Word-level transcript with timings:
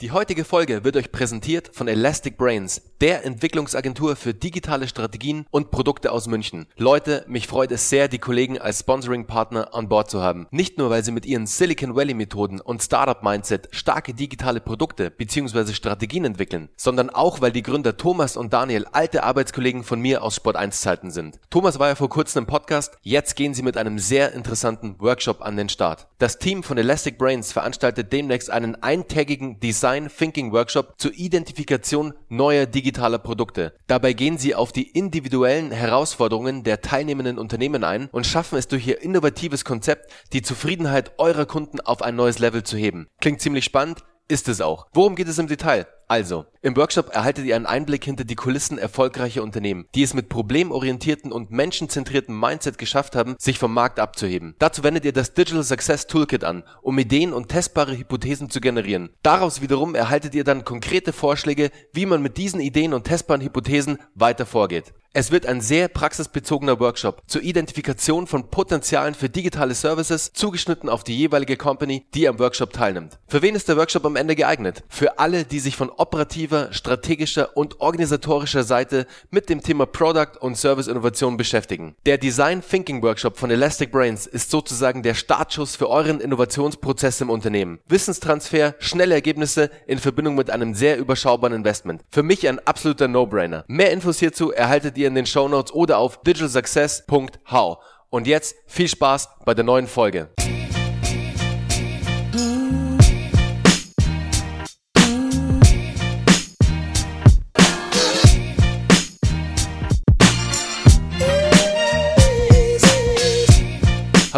Die 0.00 0.12
heutige 0.12 0.44
Folge 0.44 0.84
wird 0.84 0.96
euch 0.96 1.10
präsentiert 1.10 1.70
von 1.72 1.88
Elastic 1.88 2.38
Brains, 2.38 2.82
der 3.00 3.24
Entwicklungsagentur 3.24 4.14
für 4.14 4.32
digitale 4.32 4.86
Strategien 4.86 5.44
und 5.50 5.72
Produkte 5.72 6.12
aus 6.12 6.28
München. 6.28 6.68
Leute, 6.76 7.24
mich 7.26 7.48
freut 7.48 7.72
es 7.72 7.90
sehr, 7.90 8.06
die 8.06 8.20
Kollegen 8.20 8.60
als 8.60 8.78
Sponsoring-Partner 8.78 9.74
an 9.74 9.88
Bord 9.88 10.08
zu 10.08 10.22
haben. 10.22 10.46
Nicht 10.52 10.78
nur, 10.78 10.88
weil 10.90 11.02
sie 11.02 11.10
mit 11.10 11.26
ihren 11.26 11.48
Silicon 11.48 11.96
Valley-Methoden 11.96 12.60
und 12.60 12.80
Startup-Mindset 12.80 13.70
starke 13.72 14.14
digitale 14.14 14.60
Produkte 14.60 15.10
bzw. 15.10 15.72
Strategien 15.72 16.24
entwickeln, 16.24 16.68
sondern 16.76 17.10
auch, 17.10 17.40
weil 17.40 17.50
die 17.50 17.64
Gründer 17.64 17.96
Thomas 17.96 18.36
und 18.36 18.52
Daniel 18.52 18.86
alte 18.92 19.24
Arbeitskollegen 19.24 19.82
von 19.82 20.00
mir 20.00 20.22
aus 20.22 20.36
Sport 20.36 20.56
1-Zeiten 20.56 21.10
sind. 21.10 21.40
Thomas 21.50 21.80
war 21.80 21.88
ja 21.88 21.94
vor 21.96 22.08
kurzem 22.08 22.44
im 22.44 22.46
Podcast, 22.46 22.96
jetzt 23.02 23.34
gehen 23.34 23.52
sie 23.52 23.64
mit 23.64 23.76
einem 23.76 23.98
sehr 23.98 24.32
interessanten 24.32 24.94
Workshop 25.00 25.42
an 25.42 25.56
den 25.56 25.68
Start. 25.68 26.06
Das 26.18 26.38
Team 26.38 26.62
von 26.62 26.78
Elastic 26.78 27.18
Brains 27.18 27.50
veranstaltet 27.50 28.12
demnächst 28.12 28.48
einen 28.48 28.80
eintägigen 28.80 29.58
Design 29.58 29.87
Design 29.88 30.10
Thinking 30.10 30.52
Workshop 30.52 30.96
zur 30.98 31.12
Identifikation 31.14 32.12
neuer 32.28 32.66
digitaler 32.66 33.16
Produkte. 33.16 33.72
Dabei 33.86 34.12
gehen 34.12 34.36
sie 34.36 34.54
auf 34.54 34.70
die 34.70 34.90
individuellen 34.90 35.70
Herausforderungen 35.70 36.62
der 36.62 36.82
teilnehmenden 36.82 37.38
Unternehmen 37.38 37.84
ein 37.84 38.10
und 38.12 38.26
schaffen 38.26 38.58
es 38.58 38.68
durch 38.68 38.86
ihr 38.86 39.00
innovatives 39.00 39.64
Konzept, 39.64 40.12
die 40.34 40.42
Zufriedenheit 40.42 41.12
eurer 41.16 41.46
Kunden 41.46 41.80
auf 41.80 42.02
ein 42.02 42.16
neues 42.16 42.38
Level 42.38 42.64
zu 42.64 42.76
heben. 42.76 43.06
Klingt 43.22 43.40
ziemlich 43.40 43.64
spannend, 43.64 44.04
ist 44.28 44.48
es 44.48 44.60
auch. 44.60 44.86
Worum 44.92 45.16
geht 45.16 45.28
es 45.28 45.38
im 45.38 45.48
Detail? 45.48 45.86
Also, 46.10 46.46
im 46.62 46.74
Workshop 46.76 47.14
erhaltet 47.14 47.44
ihr 47.44 47.54
einen 47.54 47.66
Einblick 47.66 48.02
hinter 48.02 48.24
die 48.24 48.34
Kulissen 48.34 48.78
erfolgreicher 48.78 49.42
Unternehmen, 49.42 49.86
die 49.94 50.02
es 50.02 50.14
mit 50.14 50.30
problemorientierten 50.30 51.32
und 51.32 51.50
menschenzentrierten 51.50 52.38
Mindset 52.38 52.78
geschafft 52.78 53.14
haben, 53.14 53.36
sich 53.38 53.58
vom 53.58 53.74
Markt 53.74 54.00
abzuheben. 54.00 54.54
Dazu 54.58 54.82
wendet 54.82 55.04
ihr 55.04 55.12
das 55.12 55.34
Digital 55.34 55.64
Success 55.64 56.06
Toolkit 56.06 56.44
an, 56.44 56.64
um 56.80 56.98
Ideen 56.98 57.34
und 57.34 57.48
testbare 57.48 57.96
Hypothesen 57.96 58.48
zu 58.48 58.60
generieren. 58.60 59.10
Daraus 59.22 59.60
wiederum 59.60 59.94
erhaltet 59.94 60.34
ihr 60.34 60.44
dann 60.44 60.64
konkrete 60.64 61.12
Vorschläge, 61.12 61.70
wie 61.92 62.06
man 62.06 62.22
mit 62.22 62.38
diesen 62.38 62.60
Ideen 62.60 62.94
und 62.94 63.04
testbaren 63.04 63.42
Hypothesen 63.42 63.98
weiter 64.14 64.46
vorgeht. 64.46 64.94
Es 65.14 65.32
wird 65.32 65.46
ein 65.46 65.62
sehr 65.62 65.88
praxisbezogener 65.88 66.80
Workshop 66.80 67.22
zur 67.26 67.42
Identifikation 67.42 68.26
von 68.26 68.50
Potenzialen 68.50 69.14
für 69.14 69.30
digitale 69.30 69.74
Services, 69.74 70.32
zugeschnitten 70.34 70.90
auf 70.90 71.02
die 71.02 71.16
jeweilige 71.16 71.56
Company, 71.56 72.04
die 72.12 72.28
am 72.28 72.38
Workshop 72.38 72.74
teilnimmt. 72.74 73.18
Für 73.26 73.40
wen 73.40 73.54
ist 73.54 73.70
der 73.70 73.78
Workshop 73.78 74.04
am 74.04 74.16
Ende 74.16 74.36
geeignet? 74.36 74.84
Für 74.90 75.18
alle, 75.18 75.44
die 75.44 75.60
sich 75.60 75.76
von 75.76 75.88
operativer, 75.88 76.72
strategischer 76.72 77.56
und 77.56 77.80
organisatorischer 77.80 78.64
Seite 78.64 79.06
mit 79.30 79.48
dem 79.48 79.62
Thema 79.62 79.86
Product 79.86 80.38
und 80.40 80.58
Service 80.58 80.88
Innovation 80.88 81.38
beschäftigen. 81.38 81.96
Der 82.04 82.18
Design 82.18 82.62
Thinking 82.62 83.02
Workshop 83.02 83.38
von 83.38 83.50
Elastic 83.50 83.90
Brains 83.90 84.26
ist 84.26 84.50
sozusagen 84.50 85.02
der 85.02 85.14
Startschuss 85.14 85.74
für 85.74 85.88
euren 85.88 86.20
Innovationsprozess 86.20 87.22
im 87.22 87.30
Unternehmen. 87.30 87.80
Wissenstransfer, 87.88 88.74
schnelle 88.78 89.14
Ergebnisse 89.14 89.70
in 89.86 89.98
Verbindung 89.98 90.34
mit 90.34 90.50
einem 90.50 90.74
sehr 90.74 90.98
überschaubaren 90.98 91.56
Investment. 91.56 92.02
Für 92.10 92.22
mich 92.22 92.46
ein 92.46 92.58
absoluter 92.66 93.08
No-Brainer. 93.08 93.64
Mehr 93.68 93.90
Infos 93.90 94.18
hierzu 94.18 94.52
erhaltet 94.52 94.98
ihr 94.98 95.07
in 95.08 95.14
den 95.16 95.26
Show 95.26 95.48
Notes 95.48 95.72
oder 95.72 95.98
auf 95.98 96.22
digitalsuccess.how. 96.22 97.78
Und 98.10 98.26
jetzt 98.26 98.54
viel 98.66 98.88
Spaß 98.88 99.28
bei 99.44 99.54
der 99.54 99.64
neuen 99.64 99.86
Folge. 99.86 100.30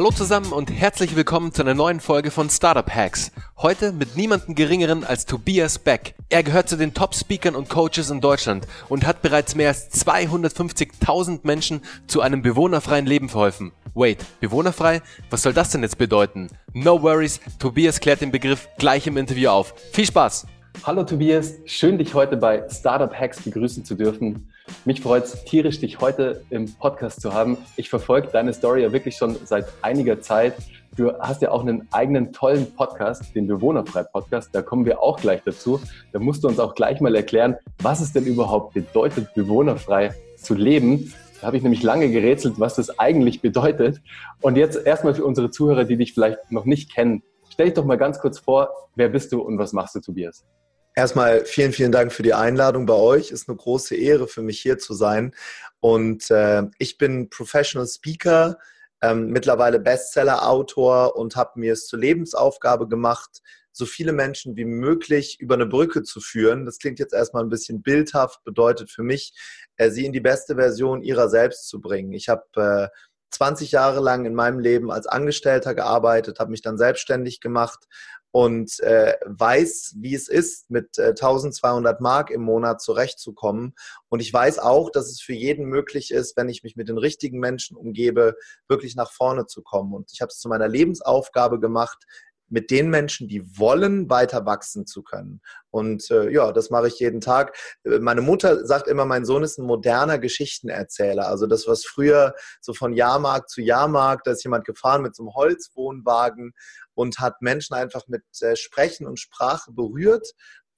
Hallo 0.00 0.12
zusammen 0.12 0.54
und 0.54 0.70
herzlich 0.70 1.14
willkommen 1.14 1.52
zu 1.52 1.60
einer 1.60 1.74
neuen 1.74 2.00
Folge 2.00 2.30
von 2.30 2.48
Startup 2.48 2.90
Hacks. 2.90 3.32
Heute 3.58 3.92
mit 3.92 4.16
niemandem 4.16 4.54
geringeren 4.54 5.04
als 5.04 5.26
Tobias 5.26 5.78
Beck. 5.78 6.14
Er 6.30 6.42
gehört 6.42 6.70
zu 6.70 6.78
den 6.78 6.94
Top-Speakern 6.94 7.54
und 7.54 7.68
Coaches 7.68 8.08
in 8.08 8.22
Deutschland 8.22 8.66
und 8.88 9.06
hat 9.06 9.20
bereits 9.20 9.54
mehr 9.54 9.68
als 9.68 9.92
250.000 9.92 11.40
Menschen 11.42 11.82
zu 12.06 12.22
einem 12.22 12.40
bewohnerfreien 12.40 13.04
Leben 13.04 13.28
verholfen. 13.28 13.72
Wait, 13.92 14.24
bewohnerfrei? 14.40 15.02
Was 15.28 15.42
soll 15.42 15.52
das 15.52 15.68
denn 15.68 15.82
jetzt 15.82 15.98
bedeuten? 15.98 16.48
No 16.72 17.02
worries, 17.02 17.38
Tobias 17.58 18.00
klärt 18.00 18.22
den 18.22 18.32
Begriff 18.32 18.70
gleich 18.78 19.06
im 19.06 19.18
Interview 19.18 19.50
auf. 19.50 19.74
Viel 19.92 20.06
Spaß! 20.06 20.46
Hallo 20.82 21.04
Tobias, 21.04 21.58
schön 21.66 21.98
dich 21.98 22.14
heute 22.14 22.38
bei 22.38 22.66
Startup 22.70 23.12
Hacks 23.12 23.42
begrüßen 23.42 23.84
zu 23.84 23.94
dürfen. 23.94 24.48
Mich 24.86 25.02
freut 25.02 25.24
es 25.24 25.44
tierisch, 25.44 25.78
dich 25.78 26.00
heute 26.00 26.42
im 26.48 26.72
Podcast 26.74 27.20
zu 27.20 27.34
haben. 27.34 27.58
Ich 27.76 27.90
verfolge 27.90 28.28
deine 28.32 28.54
Story 28.54 28.82
ja 28.82 28.90
wirklich 28.92 29.16
schon 29.16 29.36
seit 29.44 29.66
einiger 29.82 30.22
Zeit. 30.22 30.54
Du 30.96 31.12
hast 31.18 31.42
ja 31.42 31.50
auch 31.50 31.60
einen 31.60 31.86
eigenen 31.92 32.32
tollen 32.32 32.74
Podcast, 32.74 33.34
den 33.34 33.46
Bewohnerfrei-Podcast. 33.46 34.54
Da 34.54 34.62
kommen 34.62 34.86
wir 34.86 35.02
auch 35.02 35.20
gleich 35.20 35.42
dazu. 35.44 35.80
Da 36.12 36.18
musst 36.18 36.44
du 36.44 36.48
uns 36.48 36.58
auch 36.58 36.74
gleich 36.74 37.00
mal 37.02 37.14
erklären, 37.14 37.56
was 37.82 38.00
es 38.00 38.14
denn 38.14 38.24
überhaupt 38.24 38.72
bedeutet, 38.72 39.34
bewohnerfrei 39.34 40.14
zu 40.36 40.54
leben. 40.54 41.12
Da 41.40 41.48
habe 41.48 41.58
ich 41.58 41.62
nämlich 41.62 41.82
lange 41.82 42.10
gerätselt, 42.10 42.54
was 42.58 42.76
das 42.76 42.98
eigentlich 42.98 43.42
bedeutet. 43.42 44.00
Und 44.40 44.56
jetzt 44.56 44.86
erstmal 44.86 45.14
für 45.14 45.24
unsere 45.24 45.50
Zuhörer, 45.50 45.84
die 45.84 45.96
dich 45.96 46.14
vielleicht 46.14 46.50
noch 46.50 46.64
nicht 46.64 46.94
kennen. 46.94 47.22
Stell 47.60 47.68
dich 47.68 47.74
doch 47.74 47.84
mal 47.84 47.98
ganz 47.98 48.18
kurz 48.18 48.38
vor, 48.38 48.88
wer 48.94 49.10
bist 49.10 49.32
du 49.32 49.42
und 49.42 49.58
was 49.58 49.74
machst 49.74 49.94
du, 49.94 50.00
Tobias? 50.00 50.46
Erstmal 50.94 51.44
vielen, 51.44 51.72
vielen 51.72 51.92
Dank 51.92 52.10
für 52.10 52.22
die 52.22 52.32
Einladung 52.32 52.86
bei 52.86 52.94
euch. 52.94 53.30
Ist 53.30 53.50
eine 53.50 53.56
große 53.58 53.94
Ehre 53.96 54.28
für 54.28 54.40
mich 54.40 54.58
hier 54.62 54.78
zu 54.78 54.94
sein. 54.94 55.34
Und 55.78 56.30
äh, 56.30 56.62
ich 56.78 56.96
bin 56.96 57.28
Professional 57.28 57.86
Speaker, 57.86 58.56
ähm, 59.02 59.26
mittlerweile 59.26 59.78
Bestseller-Autor 59.78 61.16
und 61.16 61.36
habe 61.36 61.60
mir 61.60 61.74
es 61.74 61.86
zur 61.86 61.98
Lebensaufgabe 61.98 62.88
gemacht, 62.88 63.42
so 63.72 63.84
viele 63.84 64.12
Menschen 64.12 64.56
wie 64.56 64.64
möglich 64.64 65.38
über 65.38 65.54
eine 65.54 65.66
Brücke 65.66 66.02
zu 66.02 66.20
führen. 66.20 66.64
Das 66.64 66.78
klingt 66.78 66.98
jetzt 66.98 67.12
erstmal 67.12 67.42
ein 67.42 67.50
bisschen 67.50 67.82
bildhaft, 67.82 68.42
bedeutet 68.44 68.90
für 68.90 69.02
mich, 69.02 69.34
äh, 69.76 69.90
sie 69.90 70.06
in 70.06 70.14
die 70.14 70.20
beste 70.20 70.54
Version 70.54 71.02
ihrer 71.02 71.28
selbst 71.28 71.68
zu 71.68 71.78
bringen. 71.82 72.12
Ich 72.14 72.30
habe 72.30 72.44
äh, 72.56 72.88
20 73.30 73.72
Jahre 73.72 74.00
lang 74.00 74.24
in 74.24 74.34
meinem 74.34 74.58
Leben 74.58 74.90
als 74.90 75.06
Angestellter 75.06 75.74
gearbeitet, 75.74 76.38
habe 76.38 76.50
mich 76.50 76.62
dann 76.62 76.78
selbstständig 76.78 77.40
gemacht 77.40 77.86
und 78.32 78.78
äh, 78.80 79.14
weiß, 79.26 79.96
wie 79.98 80.14
es 80.14 80.28
ist, 80.28 80.70
mit 80.70 80.98
äh, 80.98 81.08
1200 81.08 82.00
Mark 82.00 82.30
im 82.30 82.42
Monat 82.42 82.80
zurechtzukommen. 82.80 83.74
Und 84.08 84.20
ich 84.20 84.32
weiß 84.32 84.60
auch, 84.60 84.90
dass 84.90 85.10
es 85.10 85.20
für 85.20 85.32
jeden 85.32 85.66
möglich 85.66 86.12
ist, 86.12 86.36
wenn 86.36 86.48
ich 86.48 86.62
mich 86.62 86.76
mit 86.76 86.88
den 86.88 86.98
richtigen 86.98 87.40
Menschen 87.40 87.76
umgebe, 87.76 88.36
wirklich 88.68 88.94
nach 88.94 89.10
vorne 89.10 89.46
zu 89.46 89.62
kommen. 89.62 89.94
Und 89.94 90.12
ich 90.12 90.20
habe 90.20 90.30
es 90.30 90.38
zu 90.38 90.48
meiner 90.48 90.68
Lebensaufgabe 90.68 91.58
gemacht, 91.58 92.04
mit 92.50 92.70
den 92.70 92.90
Menschen, 92.90 93.28
die 93.28 93.58
wollen, 93.58 94.10
weiter 94.10 94.44
wachsen 94.44 94.86
zu 94.86 95.02
können. 95.02 95.40
Und 95.70 96.10
äh, 96.10 96.30
ja, 96.30 96.52
das 96.52 96.68
mache 96.70 96.88
ich 96.88 96.98
jeden 96.98 97.20
Tag. 97.20 97.56
Äh, 97.84 98.00
meine 98.00 98.20
Mutter 98.20 98.66
sagt 98.66 98.88
immer, 98.88 99.04
mein 99.04 99.24
Sohn 99.24 99.42
ist 99.42 99.58
ein 99.58 99.66
moderner 99.66 100.18
Geschichtenerzähler. 100.18 101.28
Also 101.28 101.46
das, 101.46 101.66
was 101.66 101.84
früher 101.84 102.34
so 102.60 102.74
von 102.74 102.92
Jahrmarkt 102.92 103.50
zu 103.50 103.62
Jahrmarkt, 103.62 104.26
da 104.26 104.32
ist 104.32 104.44
jemand 104.44 104.64
gefahren 104.66 105.02
mit 105.02 105.14
so 105.14 105.22
einem 105.22 105.34
Holzwohnwagen 105.34 106.52
und 106.94 107.20
hat 107.20 107.40
Menschen 107.40 107.74
einfach 107.74 108.02
mit 108.08 108.24
äh, 108.40 108.56
Sprechen 108.56 109.06
und 109.06 109.20
Sprache 109.20 109.72
berührt. 109.72 110.32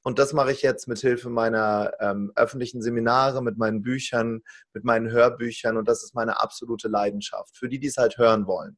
Und 0.05 0.19
das 0.19 0.33
mache 0.33 0.53
ich 0.53 0.63
jetzt 0.63 0.89
mit 0.89 0.99
Hilfe 0.99 1.31
meiner 1.31 1.93
ähm, 2.01 2.33
öffentlichen 2.35 2.83
Seminare, 2.83 3.43
mit 3.43 3.57
meinen 3.57 3.83
Büchern, 3.83 4.43
mit 4.75 4.85
meinen 4.85 5.11
Hörbüchern. 5.11 5.77
Und 5.77 5.89
das 5.89 6.03
ist 6.03 6.15
meine 6.15 6.41
absolute 6.41 6.89
Leidenschaft. 6.89 7.57
Für 7.57 7.69
die, 7.69 7.79
die 7.79 7.87
es 7.87 7.97
halt 7.97 8.19
hören 8.19 8.47
wollen. 8.47 8.77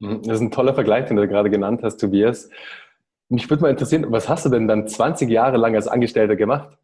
Mhm, 0.00 0.22
das 0.22 0.36
ist 0.36 0.42
ein 0.42 0.50
toller 0.50 0.74
Vergleich, 0.74 1.06
den 1.06 1.16
du 1.16 1.28
gerade 1.28 1.50
genannt 1.50 1.80
hast, 1.82 1.98
Tobias. 1.98 2.48
Mich 3.28 3.50
würde 3.50 3.62
mal 3.62 3.70
interessieren, 3.70 4.06
was 4.10 4.28
hast 4.28 4.44
du 4.44 4.50
denn 4.50 4.68
dann 4.68 4.86
20 4.86 5.28
Jahre 5.28 5.56
lang 5.56 5.74
als 5.74 5.88
Angestellter 5.88 6.36
gemacht? 6.36 6.76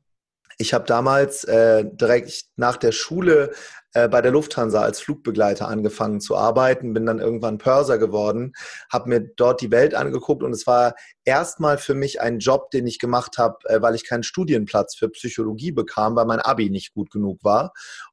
Ich 0.59 0.75
habe 0.75 0.85
damals 0.85 1.45
äh, 1.45 1.85
direkt 1.85 2.45
nach 2.57 2.77
der 2.77 2.93
Schule 2.93 3.53
äh, 3.95 4.09
bei 4.09 4.21
der 4.23 4.33
Lufthansa 4.33 4.81
als 4.81 5.01
Flugbegleiter 5.01 5.69
angefangen 5.69 6.21
zu 6.21 6.37
arbeiten, 6.37 6.95
bin 6.95 7.07
dann 7.07 7.21
irgendwann 7.21 7.59
Pörser 7.59 7.99
geworden, 7.99 8.53
habe 8.91 9.09
mir 9.09 9.21
dort 9.21 9.61
die 9.61 9.71
Welt 9.71 9.95
angeguckt 9.95 10.43
und 10.43 10.53
es 10.53 10.67
war 10.67 10.95
erstmal 11.25 11.79
für 11.79 11.95
mich 11.95 12.21
ein 12.21 12.39
Job, 12.39 12.71
den 12.71 12.87
ich 12.87 12.99
gemacht 12.99 13.39
habe, 13.39 13.59
äh, 13.69 13.83
weil 13.83 13.95
ich 13.95 14.07
keinen 14.07 14.23
Studienplatz 14.23 14.95
für 14.95 15.09
Psychologie 15.11 15.73
bekam, 15.73 16.17
weil 16.17 16.27
mein 16.27 16.41
Abi 16.41 16.71
nicht 16.71 16.95
gut 16.95 17.11
genug 17.11 17.45
war. 17.45 17.73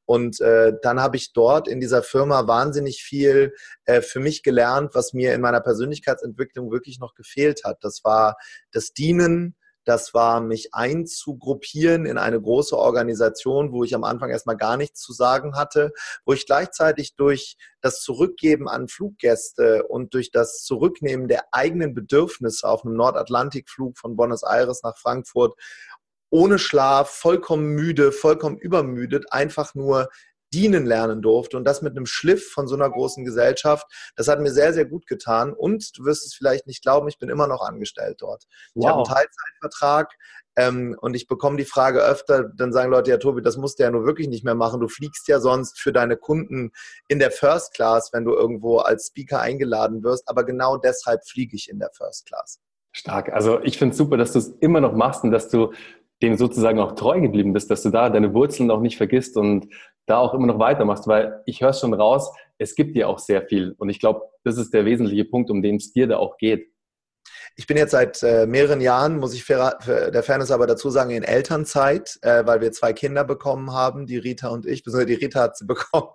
Und 0.10 0.42
äh, 0.42 0.74
dann 0.82 1.00
habe 1.00 1.18
ich 1.18 1.34
dort 1.34 1.68
in 1.68 1.80
dieser 1.80 2.02
Firma 2.02 2.48
wahnsinnig 2.48 3.04
viel 3.04 3.54
äh, 3.86 4.02
für 4.02 4.20
mich 4.20 4.42
gelernt, 4.42 4.96
was 4.96 5.14
mir 5.14 5.36
in 5.36 5.42
meiner 5.42 5.62
Persönlichkeitsentwicklung 5.62 6.72
wirklich 6.72 6.98
noch 6.98 7.14
gefehlt 7.14 7.64
hat. 7.64 7.84
Das 7.84 8.04
war 8.04 8.36
das 8.72 8.92
Dienen, 8.92 9.56
das 9.86 10.14
war, 10.14 10.42
mich 10.42 10.74
einzugruppieren 10.74 12.06
in 12.06 12.18
eine 12.18 12.42
große 12.42 12.78
Organisation, 12.78 13.72
wo 13.72 13.84
ich 13.84 13.96
am 13.96 14.04
Anfang 14.04 14.30
erstmal 14.30 14.58
gar 14.58 14.78
nichts 14.78 15.02
zu 15.02 15.14
sagen 15.14 15.56
hatte, 15.56 15.94
wo 16.26 16.34
ich 16.34 16.46
gleichzeitig 16.46 17.16
durch 17.16 17.58
das 17.82 18.02
Zurückgeben 18.02 18.68
an 18.68 18.88
Fluggäste 18.88 19.88
und 19.88 20.14
durch 20.14 20.32
das 20.32 20.64
Zurücknehmen 20.64 21.28
der 21.28 21.54
eigenen 21.54 21.94
Bedürfnisse 21.94 22.68
auf 22.68 22.84
einem 22.84 22.96
Nordatlantikflug 22.96 23.98
von 23.98 24.16
Buenos 24.16 24.44
Aires 24.44 24.84
nach 24.84 24.98
Frankfurt 24.98 25.56
ohne 26.30 26.60
Schlaf, 26.60 27.10
vollkommen 27.10 27.70
müde, 27.70 28.12
vollkommen 28.12 28.58
übermüdet, 28.58 29.32
einfach 29.32 29.76
nur 29.76 30.10
dienen 30.52 30.86
lernen 30.88 31.22
durfte 31.22 31.58
und 31.58 31.64
das 31.64 31.84
mit 31.84 31.96
einem 31.96 32.08
Schliff 32.08 32.50
von 32.52 32.68
so 32.68 32.74
einer 32.74 32.90
großen 32.90 33.24
Gesellschaft, 33.24 33.86
das 34.16 34.28
hat 34.28 34.40
mir 34.40 34.52
sehr, 34.52 34.74
sehr 34.74 34.86
gut 34.86 35.06
getan 35.06 35.54
und 35.54 35.96
du 35.98 36.06
wirst 36.06 36.26
es 36.26 36.34
vielleicht 36.34 36.66
nicht 36.66 36.82
glauben, 36.82 37.08
ich 37.08 37.20
bin 37.20 37.30
immer 37.30 37.46
noch 37.46 37.62
angestellt 37.62 38.18
dort. 38.20 38.46
Wow. 38.74 38.84
Ich 38.84 38.90
habe 38.90 38.98
einen 38.98 39.06
Teilzeitvertrag, 39.06 40.16
Ähm, 40.56 40.98
und 41.00 41.16
ich 41.16 41.28
bekomme 41.28 41.58
die 41.58 41.66
Frage 41.66 42.02
öfter, 42.02 42.50
dann 42.56 42.74
sagen 42.74 42.92
Leute, 42.92 43.12
ja 43.12 43.18
Tobi, 43.18 43.42
das 43.42 43.56
musst 43.56 43.80
du 43.80 43.84
ja 43.84 43.92
nur 43.92 44.06
wirklich 44.06 44.28
nicht 44.28 44.44
mehr 44.44 44.56
machen. 44.56 44.82
Du 44.82 44.88
fliegst 44.88 45.28
ja 45.28 45.40
sonst 45.40 45.80
für 45.80 45.94
deine 45.94 46.18
Kunden 46.18 46.72
in 47.08 47.20
der 47.20 47.32
First 47.32 47.74
Class, 47.76 48.10
wenn 48.12 48.26
du 48.26 48.34
irgendwo 48.34 48.80
als 48.80 49.08
Speaker 49.08 49.40
eingeladen 49.40 50.04
wirst. 50.04 50.28
Aber 50.28 50.44
genau 50.44 50.78
deshalb 50.78 51.26
fliege 51.26 51.56
ich 51.56 51.70
in 51.70 51.80
der 51.80 51.92
First 51.94 52.26
Class. 52.26 52.60
Stark. 52.92 53.32
Also 53.32 53.62
ich 53.62 53.78
finde 53.78 53.92
es 53.92 53.98
super, 53.98 54.18
dass 54.18 54.34
du 54.34 54.40
es 54.40 54.50
immer 54.60 54.82
noch 54.82 54.94
machst 54.94 55.24
und 55.24 55.32
dass 55.32 55.48
du 55.48 55.72
dem 56.22 56.36
sozusagen 56.36 56.80
auch 56.80 56.94
treu 56.94 57.22
geblieben 57.22 57.54
bist, 57.54 57.72
dass 57.72 57.84
du 57.84 57.90
da 57.90 58.10
deine 58.10 58.34
Wurzeln 58.34 58.72
auch 58.72 58.82
nicht 58.82 58.98
vergisst 58.98 59.38
und 59.38 59.68
da 60.06 60.18
auch 60.18 60.34
immer 60.34 60.48
noch 60.48 60.60
weitermachst, 60.60 61.08
weil 61.08 61.42
ich 61.46 61.62
höre 61.62 61.74
schon 61.74 61.94
raus, 61.94 62.32
es 62.58 62.76
gibt 62.76 62.96
dir 62.96 63.08
auch 63.08 63.20
sehr 63.20 63.44
viel 63.44 63.76
und 63.78 63.90
ich 63.90 64.00
glaube, 64.00 64.22
das 64.44 64.58
ist 64.58 64.74
der 64.74 64.86
wesentliche 64.86 65.26
Punkt, 65.26 65.50
um 65.50 65.62
den 65.62 65.76
es 65.76 65.94
dir 65.94 66.08
da 66.08 66.18
auch 66.18 66.38
geht. 66.38 66.68
Ich 67.56 67.68
bin 67.68 67.78
jetzt 67.78 67.92
seit 67.92 68.24
äh, 68.24 68.46
mehreren 68.46 68.82
Jahren, 68.82 69.18
muss 69.18 69.34
ich 69.34 69.44
für 69.44 69.78
der 69.86 70.24
Fairness 70.24 70.52
aber 70.52 70.68
dazu 70.68 70.90
sagen, 70.90 71.12
in 71.12 71.24
Elternzeit, 71.24 72.18
äh, 72.22 72.46
weil 72.46 72.62
wir 72.62 72.72
zwei 72.72 72.94
Kinder 72.94 73.24
bekommen 73.24 73.72
haben, 73.74 74.06
die 74.06 74.18
Rita 74.18 74.50
und 74.50 74.66
ich. 74.66 74.84
Beziehungsweise 74.84 75.18
die 75.18 75.26
Rita 75.26 75.42
hat 75.42 75.58
sie 75.58 75.66
bekommen. 75.68 76.10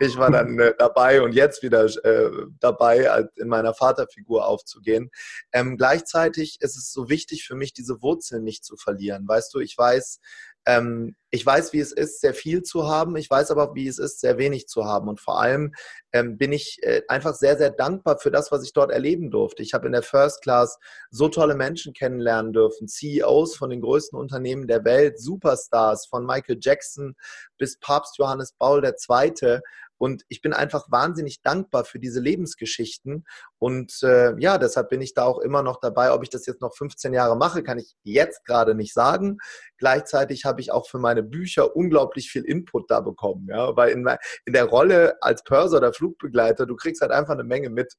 Ich 0.00 0.16
war 0.16 0.30
dann 0.30 0.58
äh, 0.58 0.74
dabei 0.78 1.22
und 1.22 1.32
jetzt 1.32 1.62
wieder 1.62 1.84
äh, 2.04 2.30
dabei, 2.60 3.26
in 3.36 3.48
meiner 3.48 3.74
Vaterfigur 3.74 4.46
aufzugehen. 4.46 5.10
Ähm, 5.52 5.76
gleichzeitig 5.76 6.58
ist 6.60 6.76
es 6.76 6.92
so 6.92 7.08
wichtig 7.08 7.44
für 7.44 7.54
mich, 7.54 7.72
diese 7.72 8.02
Wurzeln 8.02 8.44
nicht 8.44 8.64
zu 8.64 8.76
verlieren. 8.76 9.26
Weißt 9.26 9.54
du, 9.54 9.60
ich 9.60 9.76
weiß, 9.76 10.20
ähm, 10.66 11.16
ich 11.30 11.44
weiß, 11.44 11.72
wie 11.72 11.80
es 11.80 11.92
ist, 11.92 12.20
sehr 12.20 12.34
viel 12.34 12.62
zu 12.62 12.86
haben. 12.88 13.16
Ich 13.16 13.30
weiß 13.30 13.50
aber, 13.50 13.74
wie 13.74 13.88
es 13.88 13.98
ist, 13.98 14.20
sehr 14.20 14.36
wenig 14.36 14.68
zu 14.68 14.84
haben. 14.84 15.08
Und 15.08 15.18
vor 15.18 15.40
allem 15.40 15.72
ähm, 16.12 16.36
bin 16.36 16.52
ich 16.52 16.78
äh, 16.82 17.02
einfach 17.08 17.34
sehr, 17.34 17.56
sehr 17.56 17.70
dankbar 17.70 18.18
für 18.18 18.30
das, 18.30 18.52
was 18.52 18.62
ich 18.64 18.74
dort 18.74 18.90
erleben 18.90 19.30
durfte. 19.30 19.62
Ich 19.62 19.72
habe 19.72 19.86
in 19.86 19.92
der 19.92 20.02
First 20.02 20.42
Class 20.42 20.78
so 21.10 21.28
tolle 21.28 21.54
Menschen 21.54 21.94
kennenlernen 21.94 22.52
dürfen. 22.52 22.86
CEOs 22.86 23.56
von 23.56 23.70
den 23.70 23.80
größten 23.80 24.18
Unternehmen 24.18 24.66
der 24.66 24.84
Welt, 24.84 25.18
Superstars 25.18 26.06
von 26.06 26.26
Michael 26.26 26.58
Jackson 26.60 27.14
bis 27.56 27.78
Papst 27.78 28.18
Johannes 28.18 28.52
Paul 28.52 28.84
II. 28.84 29.60
Und 30.02 30.24
ich 30.28 30.42
bin 30.42 30.52
einfach 30.52 30.90
wahnsinnig 30.90 31.42
dankbar 31.42 31.84
für 31.84 32.00
diese 32.00 32.18
Lebensgeschichten. 32.18 33.24
Und 33.60 34.02
äh, 34.02 34.34
ja, 34.40 34.58
deshalb 34.58 34.88
bin 34.88 35.00
ich 35.00 35.14
da 35.14 35.22
auch 35.22 35.38
immer 35.38 35.62
noch 35.62 35.78
dabei. 35.78 36.12
Ob 36.12 36.24
ich 36.24 36.28
das 36.28 36.44
jetzt 36.44 36.60
noch 36.60 36.74
15 36.74 37.14
Jahre 37.14 37.36
mache, 37.36 37.62
kann 37.62 37.78
ich 37.78 37.94
jetzt 38.02 38.44
gerade 38.44 38.74
nicht 38.74 38.94
sagen. 38.94 39.38
Gleichzeitig 39.78 40.44
habe 40.44 40.60
ich 40.60 40.72
auch 40.72 40.88
für 40.88 40.98
meine 40.98 41.22
Bücher 41.22 41.76
unglaublich 41.76 42.32
viel 42.32 42.42
Input 42.42 42.90
da 42.90 42.98
bekommen. 42.98 43.46
Ja? 43.48 43.76
Weil 43.76 43.90
in, 43.90 44.04
in 44.44 44.52
der 44.52 44.64
Rolle 44.64 45.22
als 45.22 45.44
Pörser 45.44 45.76
oder 45.76 45.92
Flugbegleiter, 45.92 46.66
du 46.66 46.74
kriegst 46.74 47.00
halt 47.00 47.12
einfach 47.12 47.34
eine 47.34 47.44
Menge 47.44 47.70
mit. 47.70 47.94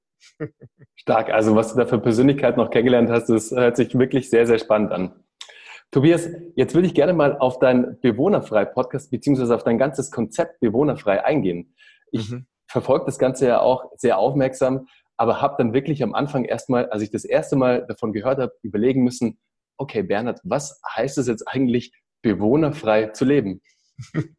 Stark. 0.95 1.29
Also 1.29 1.56
was 1.56 1.71
du 1.71 1.79
da 1.79 1.85
für 1.85 1.99
Persönlichkeit 1.99 2.57
noch 2.57 2.69
kennengelernt 2.69 3.11
hast, 3.11 3.29
das 3.29 3.51
hört 3.51 3.77
sich 3.77 3.97
wirklich 3.97 4.29
sehr, 4.29 4.45
sehr 4.45 4.59
spannend 4.59 4.91
an. 4.91 5.22
Tobias, 5.94 6.28
jetzt 6.56 6.74
würde 6.74 6.88
ich 6.88 6.95
gerne 6.95 7.13
mal 7.13 7.38
auf 7.38 7.60
dein 7.60 8.00
Bewohnerfrei-Podcast 8.01 9.12
beziehungsweise 9.12 9.54
auf 9.54 9.63
dein 9.63 9.78
ganzes 9.78 10.10
Konzept 10.10 10.60
Bewohnerfrei 10.60 11.24
eingehen. 11.24 11.75
Ich 12.12 12.31
mhm. 12.31 12.48
verfolge 12.68 13.06
das 13.06 13.19
Ganze 13.19 13.45
ja 13.45 13.62
auch 13.62 13.92
sehr 13.95 14.18
aufmerksam, 14.18 14.88
aber 15.18 15.40
habe 15.40 15.54
dann 15.60 15.72
wirklich 15.72 16.01
am 16.01 16.16
Anfang 16.16 16.45
erstmal, 16.45 16.90
als 16.90 17.04
ich 17.04 17.12
das 17.12 17.25
erste 17.25 17.56
Mal 17.56 17.86
davon 17.86 18.12
gehört 18.12 18.40
habe, 18.40 18.54
überlegen 18.63 19.04
müssen, 19.04 19.38
okay, 19.78 20.01
Bernhard, 20.01 20.40
was 20.44 20.81
heißt 20.95 21.19
es 21.19 21.28
jetzt 21.28 21.48
eigentlich, 21.48 21.94
bewohnerfrei 22.24 23.07
zu 23.07 23.24
leben? 23.24 23.62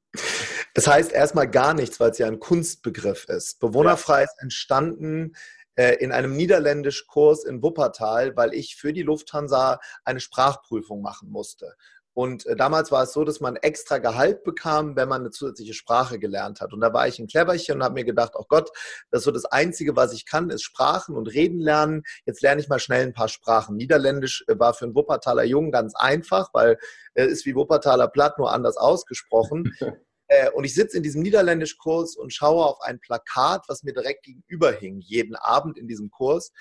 Das 0.77 0.89
heißt 0.89 1.12
erstmal 1.12 1.49
gar 1.49 1.73
nichts, 1.73 2.01
weil 2.01 2.11
es 2.11 2.19
ja 2.19 2.27
ein 2.27 2.41
Kunstbegriff 2.41 3.27
ist. 3.29 3.61
Bewohnerfrei 3.61 4.19
ja. 4.19 4.25
ist 4.25 4.43
entstanden 4.43 5.35
äh, 5.76 5.94
in 5.97 6.12
einem 6.12 6.37
niederländischen 6.37 7.06
Kurs 7.06 7.44
in 7.44 7.62
Wuppertal, 7.62 8.37
weil 8.37 8.55
ich 8.55 8.76
für 8.76 8.93
die 8.93 9.03
Lufthansa 9.03 9.81
eine 10.05 10.21
Sprachprüfung 10.21 11.03
machen 11.03 11.31
musste. 11.31 11.75
Und 12.15 12.47
äh, 12.47 12.55
damals 12.55 12.93
war 12.93 13.03
es 13.03 13.12
so, 13.12 13.25
dass 13.25 13.41
man 13.41 13.56
extra 13.56 13.99
Gehalt 13.99 14.44
bekam, 14.44 14.94
wenn 14.94 15.09
man 15.09 15.23
eine 15.23 15.31
zusätzliche 15.31 15.75
Sprache 15.75 16.21
gelernt 16.21 16.61
hat. 16.61 16.73
Und 16.73 16.81
da 16.81 16.93
war 16.93 17.09
ich 17.09 17.19
ein 17.19 17.26
Cleverchen 17.26 17.76
und 17.76 17.82
habe 17.82 17.94
mir 17.94 18.05
gedacht, 18.05 18.32
oh 18.37 18.44
Gott, 18.49 18.71
das 19.11 19.21
ist 19.21 19.25
so 19.25 19.32
das 19.32 19.44
Einzige, 19.44 19.97
was 19.97 20.12
ich 20.12 20.25
kann, 20.25 20.49
ist 20.50 20.62
Sprachen 20.62 21.17
und 21.17 21.26
Reden 21.26 21.59
lernen. 21.59 22.05
Jetzt 22.25 22.41
lerne 22.41 22.61
ich 22.61 22.69
mal 22.69 22.79
schnell 22.79 23.05
ein 23.05 23.12
paar 23.12 23.29
Sprachen. 23.29 23.77
Niederländisch 23.77 24.44
äh, 24.47 24.59
war 24.59 24.75
für 24.75 24.85
einen 24.85 24.94
Wuppertaler 24.94 25.44
Jungen 25.44 25.73
ganz 25.73 25.94
einfach, 25.97 26.50
weil 26.55 26.79
es 27.15 27.27
ist 27.27 27.47
wie 27.47 27.56
Wuppertaler 27.56 28.09
Platt, 28.09 28.38
nur 28.38 28.53
anders 28.53 28.77
ausgesprochen. 28.77 29.75
Äh, 30.34 30.50
und 30.50 30.64
ich 30.64 30.75
sitze 30.75 30.96
in 30.96 31.02
diesem 31.02 31.22
Niederländischkurs 31.22 32.16
und 32.16 32.32
schaue 32.32 32.64
auf 32.64 32.81
ein 32.81 32.98
Plakat, 33.00 33.64
was 33.69 33.82
mir 33.82 33.92
direkt 33.92 34.25
gegenüber 34.25 34.72
hing, 34.72 35.00
jeden 35.00 35.36
Abend 35.36 35.78
in 35.78 35.86
diesem 35.86 36.10
Kurs. 36.10 36.52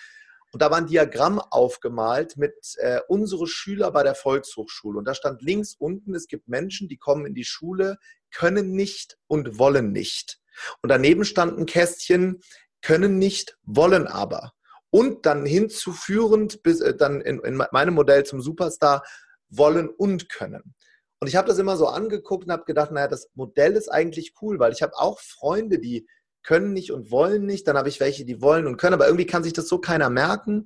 Und 0.51 0.61
da 0.61 0.69
war 0.69 0.77
ein 0.77 0.85
Diagramm 0.85 1.39
aufgemalt 1.39 2.37
mit 2.37 2.53
äh, 2.77 2.99
unsere 3.07 3.47
Schüler 3.47 3.91
bei 3.91 4.03
der 4.03 4.13
Volkshochschule. 4.13 4.99
Und 4.99 5.05
da 5.05 5.15
stand 5.15 5.41
links 5.41 5.75
unten, 5.75 6.13
es 6.13 6.27
gibt 6.27 6.47
Menschen, 6.47 6.87
die 6.87 6.97
kommen 6.97 7.25
in 7.25 7.33
die 7.33 7.45
Schule, 7.45 7.97
können 8.31 8.71
nicht 8.71 9.17
und 9.25 9.57
wollen 9.57 9.91
nicht. 9.91 10.39
Und 10.83 10.89
daneben 10.89 11.25
stand 11.25 11.57
ein 11.57 11.65
Kästchen, 11.65 12.41
können 12.81 13.17
nicht, 13.17 13.57
wollen 13.63 14.05
aber. 14.05 14.53
Und 14.91 15.25
dann 15.25 15.47
hinzuführend, 15.47 16.61
bis 16.61 16.81
äh, 16.81 16.95
dann 16.95 17.21
in, 17.21 17.39
in 17.39 17.55
meinem 17.71 17.95
Modell 17.95 18.23
zum 18.23 18.39
Superstar, 18.39 19.03
wollen 19.49 19.89
und 19.89 20.29
können. 20.29 20.75
Und 21.23 21.29
ich 21.29 21.37
habe 21.37 21.47
das 21.47 21.57
immer 21.57 21.77
so 21.77 21.87
angeguckt 21.87 22.43
und 22.43 22.51
habe 22.51 22.65
gedacht, 22.65 22.91
naja, 22.91 23.07
das 23.07 23.29
Modell 23.33 23.77
ist 23.77 23.87
eigentlich 23.87 24.33
cool, 24.41 24.59
weil 24.59 24.73
ich 24.73 24.81
habe 24.81 24.91
auch 24.97 25.21
Freunde, 25.21 25.79
die 25.79 26.05
können 26.41 26.73
nicht 26.73 26.91
und 26.91 27.11
wollen 27.11 27.45
nicht. 27.45 27.65
Dann 27.65 27.77
habe 27.77 27.87
ich 27.87 28.01
welche, 28.01 28.25
die 28.25 28.41
wollen 28.41 28.67
und 28.67 28.75
können, 28.75 28.95
aber 28.95 29.05
irgendwie 29.05 29.25
kann 29.25 29.41
sich 29.41 29.53
das 29.53 29.69
so 29.69 29.77
keiner 29.77 30.09
merken. 30.09 30.65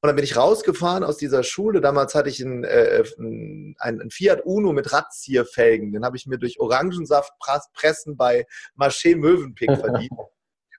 Und 0.00 0.06
dann 0.06 0.14
bin 0.14 0.24
ich 0.24 0.36
rausgefahren 0.36 1.02
aus 1.02 1.16
dieser 1.16 1.42
Schule. 1.42 1.80
Damals 1.80 2.14
hatte 2.14 2.28
ich 2.28 2.40
einen, 2.40 2.62
äh, 2.62 3.02
einen 3.18 4.10
Fiat 4.12 4.42
Uno 4.46 4.72
mit 4.72 4.92
Radzierfelgen. 4.92 5.90
Den 5.90 6.04
habe 6.04 6.16
ich 6.16 6.28
mir 6.28 6.38
durch 6.38 6.60
Orangensaft 6.60 7.32
pressen 7.74 8.16
bei 8.16 8.46
Marché 8.78 9.16
Mövenpick 9.16 9.70
verdient. 9.80 10.12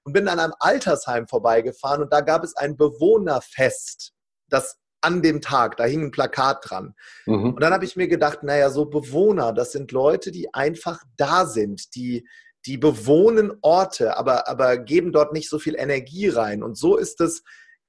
und 0.05 0.13
bin 0.13 0.29
an 0.29 0.39
einem 0.39 0.53
Altersheim 0.61 1.27
vorbeigefahren 1.27 2.01
und 2.01 2.13
da 2.13 2.21
gab 2.21 2.45
es 2.45 2.55
ein 2.55 2.77
Bewohnerfest, 2.77 4.13
das 4.47 4.79
an 5.01 5.21
dem 5.21 5.41
Tag, 5.41 5.77
da 5.77 5.85
hing 5.85 6.05
ein 6.05 6.11
Plakat 6.11 6.69
dran. 6.69 6.95
Mhm. 7.25 7.53
Und 7.53 7.61
dann 7.61 7.73
habe 7.73 7.85
ich 7.85 7.95
mir 7.95 8.07
gedacht, 8.07 8.43
naja, 8.43 8.69
so 8.69 8.85
Bewohner, 8.85 9.53
das 9.53 9.71
sind 9.71 9.91
Leute, 9.91 10.31
die 10.31 10.53
einfach 10.53 11.01
da 11.17 11.45
sind, 11.45 11.95
die, 11.95 12.27
die 12.65 12.77
bewohnen 12.77 13.53
Orte, 13.61 14.17
aber, 14.17 14.47
aber 14.47 14.77
geben 14.77 15.11
dort 15.11 15.33
nicht 15.33 15.49
so 15.49 15.59
viel 15.59 15.75
Energie 15.75 16.27
rein. 16.27 16.63
Und 16.63 16.77
so 16.77 16.97
ist 16.97 17.21
es 17.21 17.43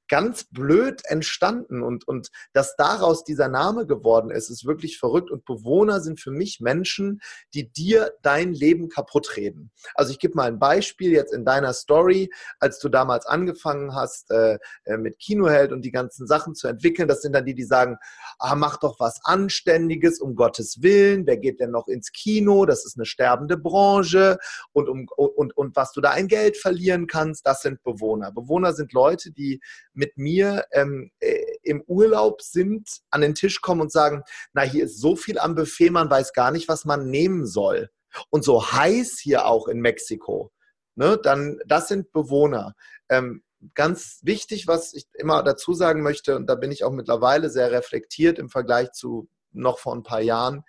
ganz 0.08 0.44
blöd 0.44 1.02
entstanden 1.04 1.82
und, 1.82 2.06
und 2.08 2.28
dass 2.52 2.76
daraus 2.76 3.24
dieser 3.24 3.48
Name 3.48 3.86
geworden 3.86 4.30
ist, 4.30 4.50
ist 4.50 4.66
wirklich 4.66 4.98
verrückt. 4.98 5.30
Und 5.30 5.44
Bewohner 5.44 6.00
sind 6.00 6.20
für 6.20 6.30
mich 6.30 6.60
Menschen, 6.60 7.20
die 7.54 7.70
dir 7.70 8.12
dein 8.22 8.52
Leben 8.52 8.88
kaputt 8.88 9.36
reden. 9.36 9.70
Also 9.94 10.12
ich 10.12 10.18
gebe 10.18 10.34
mal 10.34 10.48
ein 10.48 10.58
Beispiel 10.58 11.12
jetzt 11.12 11.32
in 11.32 11.44
deiner 11.44 11.72
Story, 11.72 12.30
als 12.58 12.78
du 12.78 12.88
damals 12.88 13.26
angefangen 13.26 13.94
hast 13.94 14.30
äh, 14.30 14.58
äh, 14.84 14.96
mit 14.96 15.18
Kinoheld 15.18 15.72
und 15.72 15.82
die 15.82 15.90
ganzen 15.90 16.26
Sachen 16.26 16.54
zu 16.54 16.68
entwickeln. 16.68 17.08
Das 17.08 17.22
sind 17.22 17.32
dann 17.34 17.44
die, 17.44 17.54
die 17.54 17.64
sagen, 17.64 17.96
ah, 18.38 18.54
mach 18.54 18.78
doch 18.78 18.98
was 18.98 19.20
Anständiges, 19.24 20.20
um 20.20 20.34
Gottes 20.34 20.82
Willen. 20.82 21.26
Wer 21.26 21.36
geht 21.36 21.60
denn 21.60 21.70
noch 21.70 21.88
ins 21.88 22.12
Kino? 22.12 22.66
Das 22.66 22.84
ist 22.84 22.96
eine 22.96 23.06
sterbende 23.06 23.56
Branche. 23.56 24.38
Und, 24.72 24.88
um, 24.88 25.06
und, 25.16 25.56
und 25.56 25.76
was 25.76 25.92
du 25.92 26.00
da 26.00 26.10
ein 26.10 26.28
Geld 26.28 26.56
verlieren 26.56 27.06
kannst, 27.06 27.46
das 27.46 27.62
sind 27.62 27.82
Bewohner. 27.82 28.32
Bewohner 28.32 28.72
sind 28.72 28.92
Leute, 28.92 29.30
die 29.30 29.60
mit 29.98 30.16
mir 30.16 30.64
ähm, 30.70 31.10
äh, 31.18 31.44
im 31.64 31.82
Urlaub 31.82 32.40
sind, 32.40 33.00
an 33.10 33.20
den 33.20 33.34
Tisch 33.34 33.60
kommen 33.60 33.80
und 33.80 33.90
sagen, 33.90 34.22
na, 34.52 34.62
hier 34.62 34.84
ist 34.84 35.00
so 35.00 35.16
viel 35.16 35.40
am 35.40 35.56
Buffet, 35.56 35.90
man 35.90 36.08
weiß 36.08 36.32
gar 36.32 36.52
nicht, 36.52 36.68
was 36.68 36.84
man 36.84 37.10
nehmen 37.10 37.46
soll. 37.46 37.90
Und 38.30 38.44
so 38.44 38.72
heiß 38.72 39.18
hier 39.18 39.46
auch 39.46 39.66
in 39.66 39.80
Mexiko. 39.80 40.52
Ne, 40.94 41.18
dann, 41.20 41.58
das 41.66 41.88
sind 41.88 42.12
Bewohner. 42.12 42.74
Ähm, 43.08 43.42
ganz 43.74 44.20
wichtig, 44.22 44.68
was 44.68 44.94
ich 44.94 45.06
immer 45.14 45.42
dazu 45.42 45.74
sagen 45.74 46.02
möchte, 46.02 46.36
und 46.36 46.46
da 46.46 46.54
bin 46.54 46.70
ich 46.70 46.84
auch 46.84 46.92
mittlerweile 46.92 47.50
sehr 47.50 47.72
reflektiert 47.72 48.38
im 48.38 48.50
Vergleich 48.50 48.92
zu 48.92 49.28
noch 49.50 49.80
vor 49.80 49.96
ein 49.96 50.04
paar 50.04 50.20
Jahren, 50.20 50.62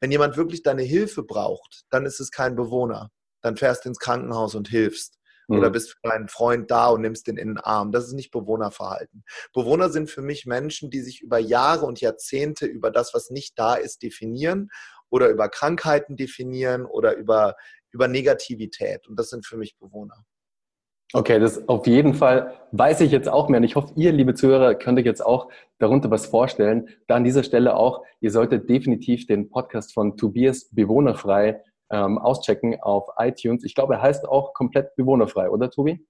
wenn 0.00 0.10
jemand 0.10 0.36
wirklich 0.36 0.62
deine 0.62 0.82
Hilfe 0.82 1.22
braucht, 1.22 1.84
dann 1.88 2.04
ist 2.04 2.20
es 2.20 2.30
kein 2.30 2.56
Bewohner. 2.56 3.10
Dann 3.40 3.56
fährst 3.56 3.84
du 3.84 3.88
ins 3.88 3.98
Krankenhaus 3.98 4.54
und 4.54 4.68
hilfst 4.68 5.15
oder 5.48 5.68
mhm. 5.68 5.72
bist 5.72 5.92
für 5.92 6.08
deinen 6.08 6.28
Freund 6.28 6.70
da 6.70 6.88
und 6.88 7.02
nimmst 7.02 7.26
den 7.26 7.36
in 7.36 7.48
den 7.48 7.58
Arm. 7.58 7.92
Das 7.92 8.06
ist 8.06 8.14
nicht 8.14 8.30
Bewohnerverhalten. 8.30 9.24
Bewohner 9.54 9.90
sind 9.90 10.10
für 10.10 10.22
mich 10.22 10.46
Menschen, 10.46 10.90
die 10.90 11.00
sich 11.00 11.22
über 11.22 11.38
Jahre 11.38 11.86
und 11.86 12.00
Jahrzehnte 12.00 12.66
über 12.66 12.90
das, 12.90 13.14
was 13.14 13.30
nicht 13.30 13.58
da 13.58 13.74
ist, 13.74 14.02
definieren 14.02 14.70
oder 15.10 15.28
über 15.28 15.48
Krankheiten 15.48 16.16
definieren 16.16 16.84
oder 16.84 17.16
über, 17.16 17.54
über 17.92 18.08
Negativität. 18.08 19.06
Und 19.06 19.18
das 19.18 19.30
sind 19.30 19.46
für 19.46 19.56
mich 19.56 19.76
Bewohner. 19.78 20.24
Okay, 21.12 21.38
das 21.38 21.68
auf 21.68 21.86
jeden 21.86 22.14
Fall 22.14 22.54
weiß 22.72 23.00
ich 23.00 23.12
jetzt 23.12 23.28
auch 23.28 23.48
mehr. 23.48 23.58
Und 23.58 23.64
ich 23.64 23.76
hoffe, 23.76 23.92
ihr, 23.96 24.10
liebe 24.10 24.34
Zuhörer, 24.34 24.74
könnt 24.74 24.98
euch 24.98 25.04
jetzt 25.04 25.24
auch 25.24 25.48
darunter 25.78 26.10
was 26.10 26.26
vorstellen. 26.26 26.88
Da 27.06 27.14
an 27.14 27.24
dieser 27.24 27.44
Stelle 27.44 27.76
auch, 27.76 28.02
ihr 28.20 28.32
solltet 28.32 28.68
definitiv 28.68 29.26
den 29.26 29.48
Podcast 29.48 29.94
von 29.94 30.16
Tobias 30.16 30.68
Bewohnerfrei 30.72 31.62
ähm, 31.90 32.18
auschecken 32.18 32.80
auf 32.80 33.08
iTunes. 33.18 33.64
Ich 33.64 33.74
glaube, 33.74 33.94
er 33.94 34.02
heißt 34.02 34.26
auch 34.26 34.54
komplett 34.54 34.94
bewohnerfrei, 34.96 35.50
oder 35.50 35.70
Tobi? 35.70 36.04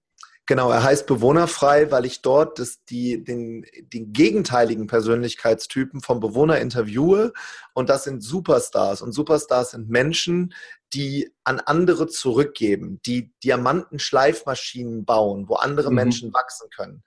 Genau, 0.48 0.70
er 0.70 0.84
heißt 0.84 1.08
bewohnerfrei, 1.08 1.90
weil 1.90 2.04
ich 2.04 2.22
dort 2.22 2.60
das, 2.60 2.84
die, 2.84 3.24
den, 3.24 3.66
den 3.92 4.12
gegenteiligen 4.12 4.86
Persönlichkeitstypen 4.86 6.00
vom 6.00 6.20
Bewohner 6.20 6.60
interviewe. 6.60 7.32
Und 7.74 7.88
das 7.88 8.04
sind 8.04 8.22
Superstars. 8.22 9.02
Und 9.02 9.10
Superstars 9.10 9.72
sind 9.72 9.90
Menschen, 9.90 10.54
die 10.92 11.32
an 11.44 11.60
andere 11.60 12.06
zurückgeben, 12.06 13.00
die 13.06 13.32
Diamantenschleifmaschinen 13.42 15.04
bauen, 15.04 15.48
wo 15.48 15.54
andere 15.54 15.90
mhm. 15.90 15.96
Menschen 15.96 16.32
wachsen 16.32 16.68
können, 16.74 17.02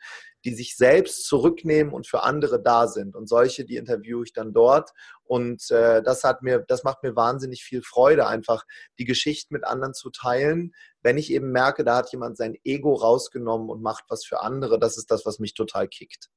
die 0.45 0.53
sich 0.53 0.75
selbst 0.75 1.25
zurücknehmen 1.25 1.93
und 1.93 2.07
für 2.07 2.23
andere 2.23 2.61
da 2.61 2.87
sind. 2.87 3.15
Und 3.15 3.27
solche, 3.27 3.65
die 3.65 3.77
interviewe 3.77 4.23
ich 4.23 4.33
dann 4.33 4.53
dort. 4.53 4.91
Und 5.23 5.69
äh, 5.71 6.01
das 6.01 6.23
hat 6.23 6.41
mir, 6.41 6.59
das 6.67 6.83
macht 6.83 7.03
mir 7.03 7.15
wahnsinnig 7.15 7.63
viel 7.63 7.81
Freude, 7.81 8.27
einfach 8.27 8.65
die 8.97 9.05
Geschichte 9.05 9.53
mit 9.53 9.65
anderen 9.65 9.93
zu 9.93 10.09
teilen. 10.09 10.73
Wenn 11.01 11.17
ich 11.17 11.31
eben 11.31 11.51
merke, 11.51 11.83
da 11.83 11.97
hat 11.97 12.11
jemand 12.11 12.37
sein 12.37 12.55
Ego 12.63 12.93
rausgenommen 12.93 13.69
und 13.69 13.81
macht 13.81 14.05
was 14.09 14.25
für 14.25 14.41
andere, 14.41 14.79
das 14.79 14.97
ist 14.97 15.11
das, 15.11 15.25
was 15.25 15.39
mich 15.39 15.53
total 15.53 15.87
kickt. 15.87 16.29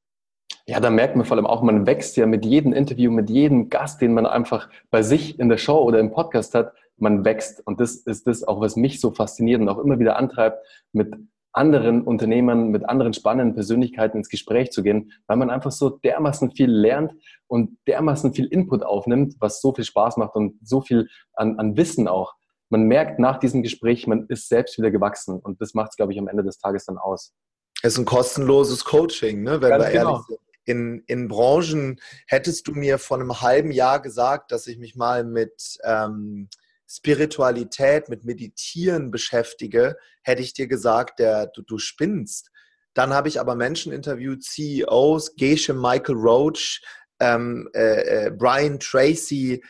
Ja, 0.66 0.78
da 0.78 0.90
merkt 0.90 1.16
man 1.16 1.26
vor 1.26 1.36
allem 1.36 1.46
auch, 1.46 1.62
man 1.62 1.86
wächst 1.86 2.16
ja 2.16 2.26
mit 2.26 2.44
jedem 2.44 2.72
Interview, 2.72 3.10
mit 3.10 3.30
jedem 3.30 3.68
Gast, 3.68 4.00
den 4.00 4.14
man 4.14 4.26
einfach 4.26 4.68
bei 4.90 5.02
sich 5.02 5.38
in 5.40 5.48
der 5.48 5.56
Show 5.56 5.78
oder 5.82 5.98
im 5.98 6.12
Podcast 6.12 6.54
hat, 6.54 6.72
man 6.96 7.24
wächst. 7.24 7.66
Und 7.66 7.80
das 7.80 7.96
ist 7.96 8.26
das 8.26 8.44
auch, 8.44 8.60
was 8.60 8.76
mich 8.76 9.00
so 9.00 9.12
fasziniert 9.12 9.60
und 9.60 9.68
auch 9.68 9.78
immer 9.78 9.98
wieder 9.98 10.16
antreibt, 10.16 10.64
mit 10.92 11.12
anderen 11.52 12.02
Unternehmern, 12.02 12.70
mit 12.70 12.88
anderen 12.88 13.12
spannenden 13.12 13.54
Persönlichkeiten 13.54 14.16
ins 14.16 14.28
Gespräch 14.28 14.70
zu 14.70 14.82
gehen, 14.82 15.12
weil 15.26 15.36
man 15.36 15.50
einfach 15.50 15.70
so 15.70 15.90
dermaßen 15.90 16.52
viel 16.52 16.70
lernt 16.70 17.12
und 17.46 17.76
dermaßen 17.86 18.32
viel 18.32 18.46
Input 18.46 18.82
aufnimmt, 18.82 19.36
was 19.38 19.60
so 19.60 19.74
viel 19.74 19.84
Spaß 19.84 20.16
macht 20.16 20.34
und 20.34 20.58
so 20.66 20.80
viel 20.80 21.08
an, 21.34 21.58
an 21.58 21.76
Wissen 21.76 22.08
auch. 22.08 22.34
Man 22.70 22.84
merkt 22.84 23.18
nach 23.18 23.38
diesem 23.38 23.62
Gespräch, 23.62 24.06
man 24.06 24.26
ist 24.28 24.48
selbst 24.48 24.78
wieder 24.78 24.90
gewachsen 24.90 25.38
und 25.38 25.60
das 25.60 25.74
macht 25.74 25.90
es, 25.90 25.96
glaube 25.96 26.12
ich, 26.12 26.18
am 26.18 26.28
Ende 26.28 26.42
des 26.42 26.58
Tages 26.58 26.86
dann 26.86 26.96
aus. 26.96 27.34
Es 27.82 27.94
ist 27.94 27.98
ein 27.98 28.06
kostenloses 28.06 28.84
Coaching, 28.84 29.42
ne? 29.42 29.60
wenn 29.60 29.70
Ganz 29.70 29.84
wir 29.84 29.92
genau. 29.92 30.10
ehrlich 30.12 30.26
sind. 30.26 30.38
In, 30.64 31.02
in 31.06 31.28
Branchen 31.28 32.00
hättest 32.28 32.68
du 32.68 32.72
mir 32.72 32.98
vor 32.98 33.18
einem 33.18 33.42
halben 33.42 33.72
Jahr 33.72 34.00
gesagt, 34.00 34.52
dass 34.52 34.68
ich 34.68 34.78
mich 34.78 34.94
mal 34.94 35.24
mit 35.24 35.76
ähm, 35.82 36.48
Spiritualität, 36.94 38.10
mit 38.10 38.24
Meditieren 38.24 39.10
beschäftige, 39.10 39.96
hätte 40.22 40.42
ich 40.42 40.52
dir 40.52 40.66
gesagt, 40.66 41.18
der, 41.20 41.46
du, 41.46 41.62
du 41.62 41.78
spinnst. 41.78 42.50
Dann 42.92 43.14
habe 43.14 43.28
ich 43.28 43.40
aber 43.40 43.54
Menschen 43.54 43.92
interviewt, 43.92 44.44
CEOs, 44.44 45.36
Gesche 45.36 45.72
Michael 45.72 46.16
Roach, 46.16 46.82
ähm, 47.18 47.70
äh, 47.72 48.26
äh, 48.26 48.30
Brian 48.30 48.78
Tracy, 48.78 49.64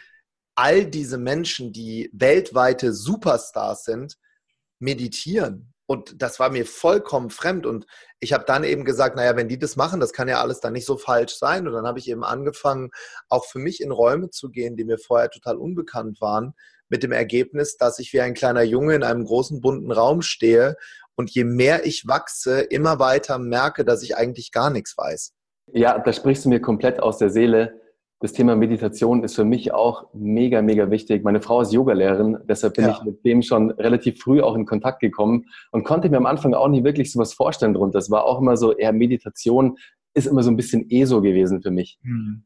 all 0.57 0.85
diese 0.85 1.17
Menschen, 1.17 1.73
die 1.73 2.11
weltweite 2.13 2.93
Superstars 2.93 3.85
sind, 3.85 4.19
meditieren. 4.81 5.73
Und 5.87 6.21
das 6.21 6.41
war 6.41 6.51
mir 6.51 6.67
vollkommen 6.67 7.31
fremd. 7.31 7.67
Und 7.67 7.87
ich 8.19 8.33
habe 8.33 8.45
dann 8.47 8.65
eben 8.65 8.85
gesagt, 8.85 9.15
naja, 9.15 9.37
wenn 9.37 9.49
die 9.49 9.59
das 9.59 9.77
machen, 9.77 10.01
das 10.01 10.13
kann 10.13 10.29
ja 10.29 10.41
alles 10.41 10.61
dann 10.61 10.73
nicht 10.73 10.87
so 10.87 10.97
falsch 10.97 11.37
sein. 11.37 11.69
Und 11.69 11.75
dann 11.75 11.87
habe 11.87 11.99
ich 12.01 12.09
eben 12.09 12.25
angefangen, 12.25 12.91
auch 13.29 13.45
für 13.45 13.59
mich 13.61 13.81
in 13.81 13.93
Räume 13.93 14.31
zu 14.31 14.51
gehen, 14.51 14.77
die 14.77 14.85
mir 14.85 14.99
vorher 14.99 15.31
total 15.31 15.57
unbekannt 15.57 16.21
waren, 16.21 16.55
mit 16.93 17.03
dem 17.03 17.11
Ergebnis, 17.11 17.79
dass 17.79 17.99
ich 17.99 18.13
wie 18.13 18.21
ein 18.21 18.35
kleiner 18.35 18.63
Junge 18.63 18.95
in 18.95 19.03
einem 19.03 19.25
großen 19.25 19.63
bunten 19.63 19.91
Raum 19.91 20.21
stehe 20.21 20.77
und 21.17 21.31
je 21.31 21.45
mehr 21.45 21.87
ich 21.87 22.07
wachse, 22.07 22.61
immer 22.61 22.99
weiter 22.99 23.39
merke, 23.39 23.85
dass 23.85 24.03
ich 24.03 24.17
eigentlich 24.17 24.53
gar 24.53 24.69
nichts 24.71 24.97
weiß. 24.97 25.33
Ja, 25.73 25.99
da 25.99 26.13
sprichst 26.13 26.45
du 26.45 26.51
mir 26.51 26.61
komplett 26.61 27.01
aus 27.01 27.17
der 27.17 27.31
Seele. 27.31 27.81
Das 28.21 28.35
Thema 28.35 28.57
Meditation 28.57 29.25
ist 29.25 29.35
für 29.35 29.45
mich 29.45 29.73
auch 29.73 30.07
mega, 30.13 30.61
mega 30.61 30.91
wichtig. 30.91 31.25
Meine 31.25 31.41
Frau 31.41 31.63
ist 31.63 31.73
Yogalehrerin, 31.73 32.39
deshalb 32.47 32.75
bin 32.75 32.85
ja. 32.85 32.91
ich 32.93 33.03
mit 33.03 33.25
dem 33.25 33.41
schon 33.41 33.71
relativ 33.71 34.21
früh 34.21 34.43
auch 34.43 34.55
in 34.55 34.67
Kontakt 34.67 35.01
gekommen 35.01 35.47
und 35.71 35.85
konnte 35.85 36.11
mir 36.11 36.19
am 36.19 36.27
Anfang 36.27 36.53
auch 36.53 36.69
nicht 36.69 36.85
wirklich 36.85 37.11
sowas 37.11 37.33
vorstellen 37.33 37.73
drunter. 37.73 37.99
Es 37.99 38.11
war 38.11 38.25
auch 38.25 38.39
immer 38.39 38.59
so, 38.59 38.77
eher 38.77 38.93
Meditation 38.93 39.79
ist 40.15 40.27
immer 40.27 40.43
so 40.43 40.51
ein 40.51 40.57
bisschen 40.57 40.91
ESO 40.91 41.23
gewesen 41.23 41.63
für 41.63 41.71
mich. 41.71 41.99
Mhm. 42.03 42.45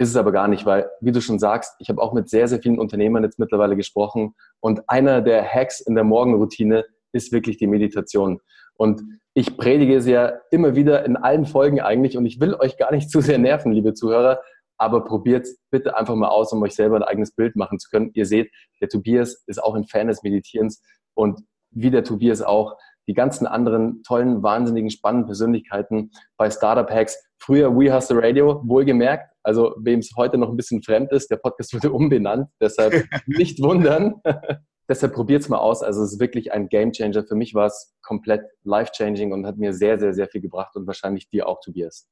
Ist 0.00 0.10
es 0.10 0.16
aber 0.16 0.30
gar 0.30 0.46
nicht, 0.46 0.64
weil, 0.64 0.88
wie 1.00 1.10
du 1.10 1.20
schon 1.20 1.40
sagst, 1.40 1.74
ich 1.80 1.88
habe 1.88 2.00
auch 2.00 2.12
mit 2.12 2.28
sehr, 2.28 2.46
sehr 2.46 2.60
vielen 2.60 2.78
Unternehmern 2.78 3.24
jetzt 3.24 3.38
mittlerweile 3.38 3.76
gesprochen 3.76 4.34
und 4.60 4.88
einer 4.88 5.20
der 5.22 5.44
Hacks 5.44 5.80
in 5.80 5.96
der 5.96 6.04
Morgenroutine 6.04 6.84
ist 7.12 7.32
wirklich 7.32 7.56
die 7.56 7.66
Meditation. 7.66 8.40
Und 8.74 9.02
ich 9.34 9.56
predige 9.56 9.96
es 9.96 10.06
ja 10.06 10.34
immer 10.50 10.76
wieder 10.76 11.04
in 11.04 11.16
allen 11.16 11.46
Folgen 11.46 11.80
eigentlich 11.80 12.16
und 12.16 12.26
ich 12.26 12.40
will 12.40 12.54
euch 12.54 12.76
gar 12.76 12.92
nicht 12.92 13.10
zu 13.10 13.20
sehr 13.20 13.38
nerven, 13.38 13.72
liebe 13.72 13.92
Zuhörer, 13.92 14.40
aber 14.78 15.04
probiert 15.04 15.48
bitte 15.70 15.96
einfach 15.96 16.14
mal 16.14 16.28
aus, 16.28 16.52
um 16.52 16.62
euch 16.62 16.76
selber 16.76 16.96
ein 16.96 17.02
eigenes 17.02 17.32
Bild 17.32 17.56
machen 17.56 17.80
zu 17.80 17.90
können. 17.90 18.10
Ihr 18.14 18.26
seht, 18.26 18.52
der 18.80 18.88
Tobias 18.88 19.42
ist 19.46 19.60
auch 19.60 19.74
ein 19.74 19.84
Fan 19.84 20.06
des 20.06 20.22
Meditierens 20.22 20.80
und 21.14 21.40
wie 21.70 21.90
der 21.90 22.04
Tobias 22.04 22.40
auch, 22.40 22.76
die 23.08 23.14
ganzen 23.14 23.46
anderen 23.46 24.02
tollen, 24.02 24.42
wahnsinnigen, 24.42 24.90
spannenden 24.90 25.26
Persönlichkeiten 25.26 26.10
bei 26.36 26.50
Startup 26.50 26.88
Hacks. 26.88 27.18
Früher 27.38 27.74
We 27.74 27.92
Hustle 27.92 28.22
Radio, 28.22 28.62
wohlgemerkt. 28.64 29.32
Also 29.42 29.74
wem 29.78 30.00
es 30.00 30.12
heute 30.16 30.36
noch 30.36 30.50
ein 30.50 30.56
bisschen 30.56 30.82
fremd 30.82 31.10
ist, 31.10 31.30
der 31.30 31.36
Podcast 31.38 31.72
wurde 31.72 31.90
umbenannt. 31.92 32.50
Deshalb 32.60 33.06
nicht 33.26 33.62
wundern. 33.62 34.20
deshalb 34.88 35.14
probiert 35.14 35.42
es 35.42 35.48
mal 35.48 35.58
aus. 35.58 35.82
Also 35.82 36.02
es 36.02 36.12
ist 36.12 36.20
wirklich 36.20 36.52
ein 36.52 36.68
Game 36.68 36.92
Changer. 36.92 37.24
Für 37.24 37.34
mich 37.34 37.54
war 37.54 37.66
es 37.66 37.94
komplett 38.02 38.42
life-changing 38.64 39.32
und 39.32 39.46
hat 39.46 39.56
mir 39.56 39.72
sehr, 39.72 39.98
sehr, 39.98 40.12
sehr 40.12 40.28
viel 40.28 40.42
gebracht 40.42 40.76
und 40.76 40.86
wahrscheinlich 40.86 41.30
dir 41.30 41.48
auch, 41.48 41.60
Tobias. 41.60 42.08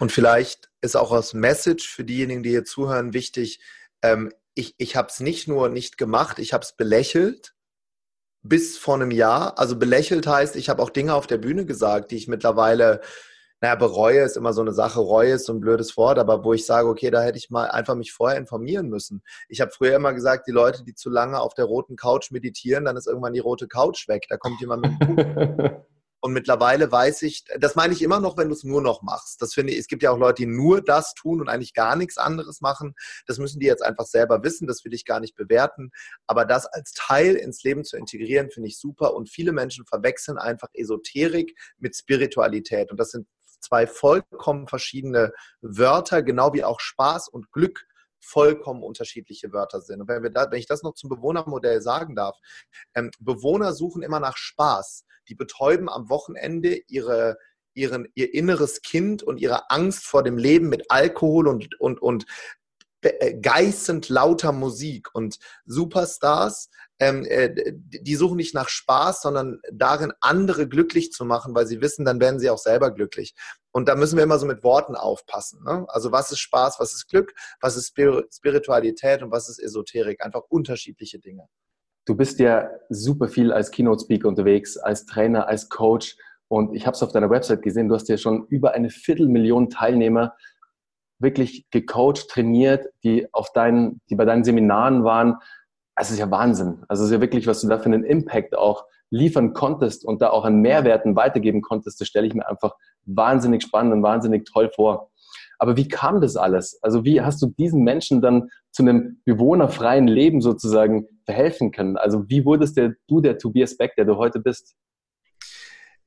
Und 0.00 0.10
vielleicht 0.10 0.70
ist 0.80 0.96
auch 0.96 1.12
als 1.12 1.34
Message 1.34 1.88
für 1.88 2.04
diejenigen, 2.04 2.42
die 2.42 2.50
hier 2.50 2.64
zuhören, 2.64 3.14
wichtig, 3.14 3.60
ähm, 4.02 4.32
ich, 4.54 4.74
ich 4.78 4.96
habe 4.96 5.08
es 5.08 5.20
nicht 5.20 5.46
nur 5.46 5.68
nicht 5.68 5.98
gemacht, 5.98 6.38
ich 6.38 6.52
habe 6.52 6.64
es 6.64 6.76
belächelt, 6.76 7.54
bis 8.42 8.78
vor 8.78 8.94
einem 8.94 9.10
Jahr. 9.10 9.58
Also 9.58 9.76
belächelt 9.76 10.26
heißt, 10.26 10.56
ich 10.56 10.68
habe 10.68 10.82
auch 10.82 10.90
Dinge 10.90 11.14
auf 11.14 11.26
der 11.26 11.38
Bühne 11.38 11.64
gesagt, 11.64 12.10
die 12.10 12.16
ich 12.16 12.28
mittlerweile, 12.28 13.00
naja, 13.60 13.76
bereue 13.76 14.20
ist 14.20 14.36
immer 14.36 14.52
so 14.52 14.60
eine 14.60 14.72
Sache, 14.72 15.00
Reue 15.00 15.32
ist 15.34 15.46
so 15.46 15.52
ein 15.52 15.60
blödes 15.60 15.96
Wort, 15.96 16.18
aber 16.18 16.44
wo 16.44 16.52
ich 16.52 16.66
sage, 16.66 16.88
okay, 16.88 17.10
da 17.10 17.22
hätte 17.22 17.38
ich 17.38 17.50
mal 17.50 17.70
einfach 17.70 17.94
mich 17.94 18.12
vorher 18.12 18.38
informieren 18.38 18.88
müssen. 18.88 19.22
Ich 19.48 19.60
habe 19.60 19.70
früher 19.70 19.94
immer 19.94 20.12
gesagt, 20.12 20.48
die 20.48 20.52
Leute, 20.52 20.82
die 20.84 20.94
zu 20.94 21.10
lange 21.10 21.40
auf 21.40 21.54
der 21.54 21.66
roten 21.66 21.96
Couch 21.96 22.32
meditieren, 22.32 22.84
dann 22.84 22.96
ist 22.96 23.06
irgendwann 23.06 23.34
die 23.34 23.40
rote 23.40 23.68
Couch 23.68 24.08
weg. 24.08 24.26
Da 24.28 24.36
kommt 24.36 24.60
jemand 24.60 24.82
mit 24.82 25.72
Und 26.24 26.34
mittlerweile 26.34 26.90
weiß 26.92 27.22
ich, 27.22 27.44
das 27.58 27.74
meine 27.74 27.92
ich 27.92 28.00
immer 28.00 28.20
noch, 28.20 28.36
wenn 28.36 28.48
du 28.48 28.54
es 28.54 28.62
nur 28.62 28.80
noch 28.80 29.02
machst. 29.02 29.42
Das 29.42 29.54
finde 29.54 29.72
ich, 29.72 29.80
es 29.80 29.88
gibt 29.88 30.04
ja 30.04 30.12
auch 30.12 30.18
Leute, 30.18 30.42
die 30.42 30.46
nur 30.46 30.80
das 30.80 31.14
tun 31.14 31.40
und 31.40 31.48
eigentlich 31.48 31.74
gar 31.74 31.96
nichts 31.96 32.16
anderes 32.16 32.60
machen. 32.60 32.94
Das 33.26 33.38
müssen 33.38 33.58
die 33.58 33.66
jetzt 33.66 33.82
einfach 33.82 34.06
selber 34.06 34.44
wissen. 34.44 34.68
Das 34.68 34.84
will 34.84 34.94
ich 34.94 35.04
gar 35.04 35.18
nicht 35.18 35.34
bewerten. 35.34 35.90
Aber 36.28 36.44
das 36.44 36.66
als 36.66 36.92
Teil 36.92 37.34
ins 37.34 37.64
Leben 37.64 37.82
zu 37.82 37.96
integrieren, 37.96 38.50
finde 38.50 38.68
ich 38.68 38.78
super. 38.78 39.14
Und 39.14 39.30
viele 39.30 39.50
Menschen 39.50 39.84
verwechseln 39.84 40.38
einfach 40.38 40.68
Esoterik 40.74 41.58
mit 41.78 41.96
Spiritualität. 41.96 42.92
Und 42.92 43.00
das 43.00 43.10
sind 43.10 43.26
zwei 43.58 43.88
vollkommen 43.88 44.68
verschiedene 44.68 45.32
Wörter, 45.60 46.22
genau 46.22 46.52
wie 46.52 46.62
auch 46.62 46.78
Spaß 46.78 47.28
und 47.30 47.50
Glück 47.50 47.84
vollkommen 48.22 48.82
unterschiedliche 48.82 49.52
Wörter 49.52 49.80
sind. 49.80 50.00
Und 50.00 50.08
wenn, 50.08 50.22
wir 50.22 50.30
da, 50.30 50.50
wenn 50.50 50.58
ich 50.58 50.66
das 50.66 50.82
noch 50.82 50.94
zum 50.94 51.10
Bewohnermodell 51.10 51.82
sagen 51.82 52.14
darf, 52.14 52.38
ähm, 52.94 53.10
Bewohner 53.20 53.72
suchen 53.72 54.02
immer 54.02 54.20
nach 54.20 54.36
Spaß. 54.36 55.04
Die 55.28 55.34
betäuben 55.34 55.88
am 55.88 56.08
Wochenende 56.08 56.80
ihre, 56.88 57.36
ihren, 57.74 58.08
ihr 58.14 58.32
inneres 58.34 58.82
Kind 58.82 59.22
und 59.22 59.38
ihre 59.38 59.70
Angst 59.70 60.04
vor 60.04 60.22
dem 60.22 60.38
Leben 60.38 60.68
mit 60.68 60.90
Alkohol 60.90 61.48
und, 61.48 61.78
und, 61.80 62.00
und 62.00 62.26
äh, 63.02 63.34
geißend 63.34 64.08
lauter 64.08 64.52
Musik. 64.52 65.08
Und 65.14 65.38
Superstars 65.64 66.68
ähm, 67.02 67.24
äh, 67.24 67.50
die 67.74 68.14
suchen 68.14 68.36
nicht 68.36 68.54
nach 68.54 68.68
Spaß, 68.68 69.22
sondern 69.22 69.60
darin, 69.72 70.12
andere 70.20 70.68
glücklich 70.68 71.10
zu 71.10 71.24
machen, 71.24 71.52
weil 71.52 71.66
sie 71.66 71.80
wissen, 71.80 72.04
dann 72.04 72.20
werden 72.20 72.38
sie 72.38 72.48
auch 72.48 72.58
selber 72.58 72.92
glücklich. 72.92 73.34
Und 73.72 73.88
da 73.88 73.94
müssen 73.94 74.16
wir 74.16 74.24
immer 74.24 74.38
so 74.38 74.46
mit 74.46 74.62
Worten 74.62 74.94
aufpassen. 74.94 75.64
Ne? 75.64 75.86
Also 75.88 76.12
was 76.12 76.30
ist 76.30 76.40
Spaß, 76.40 76.78
was 76.78 76.94
ist 76.94 77.08
Glück, 77.08 77.34
was 77.60 77.76
ist 77.76 77.94
Spiritualität 78.30 79.22
und 79.22 79.30
was 79.30 79.48
ist 79.48 79.58
Esoterik? 79.58 80.22
Einfach 80.24 80.42
unterschiedliche 80.48 81.18
Dinge. 81.18 81.48
Du 82.04 82.16
bist 82.16 82.38
ja 82.38 82.68
super 82.88 83.28
viel 83.28 83.52
als 83.52 83.70
Keynote-Speaker 83.70 84.28
unterwegs, 84.28 84.76
als 84.76 85.06
Trainer, 85.06 85.46
als 85.46 85.68
Coach. 85.68 86.16
Und 86.48 86.74
ich 86.74 86.86
habe 86.86 86.94
es 86.94 87.02
auf 87.02 87.12
deiner 87.12 87.30
Website 87.30 87.62
gesehen, 87.62 87.88
du 87.88 87.94
hast 87.94 88.08
ja 88.08 88.18
schon 88.18 88.46
über 88.48 88.72
eine 88.72 88.90
Viertelmillion 88.90 89.70
Teilnehmer 89.70 90.36
wirklich 91.18 91.66
gecoacht, 91.70 92.28
trainiert, 92.28 92.86
die 93.04 93.32
auf 93.32 93.52
deinen, 93.52 94.00
die 94.10 94.16
bei 94.16 94.24
deinen 94.24 94.44
Seminaren 94.44 95.04
waren 95.04 95.38
es 95.96 96.10
ist 96.10 96.18
ja 96.18 96.30
Wahnsinn. 96.30 96.84
Also 96.88 97.04
es 97.04 97.10
ist 97.10 97.14
ja 97.14 97.20
wirklich, 97.20 97.46
was 97.46 97.60
du 97.60 97.68
da 97.68 97.78
für 97.78 97.86
einen 97.86 98.04
Impact 98.04 98.56
auch 98.56 98.86
liefern 99.10 99.52
konntest 99.52 100.04
und 100.04 100.22
da 100.22 100.30
auch 100.30 100.44
an 100.44 100.60
Mehrwerten 100.60 101.16
weitergeben 101.16 101.60
konntest, 101.60 102.00
das 102.00 102.08
stelle 102.08 102.26
ich 102.26 102.34
mir 102.34 102.48
einfach 102.48 102.74
wahnsinnig 103.04 103.62
spannend 103.62 103.92
und 103.92 104.02
wahnsinnig 104.02 104.44
toll 104.44 104.70
vor. 104.74 105.10
Aber 105.58 105.76
wie 105.76 105.86
kam 105.86 106.20
das 106.20 106.36
alles? 106.36 106.78
Also 106.82 107.04
wie 107.04 107.20
hast 107.20 107.40
du 107.40 107.46
diesen 107.46 107.84
Menschen 107.84 108.20
dann 108.20 108.50
zu 108.72 108.82
einem 108.82 109.20
bewohnerfreien 109.24 110.08
Leben 110.08 110.40
sozusagen 110.40 111.06
verhelfen 111.24 111.70
können? 111.70 111.96
Also 111.96 112.28
wie 112.28 112.44
wurdest 112.44 112.76
der, 112.76 112.94
du 113.06 113.20
der 113.20 113.38
Tobias 113.38 113.76
Beck, 113.76 113.94
der 113.96 114.04
du 114.04 114.16
heute 114.16 114.40
bist? 114.40 114.74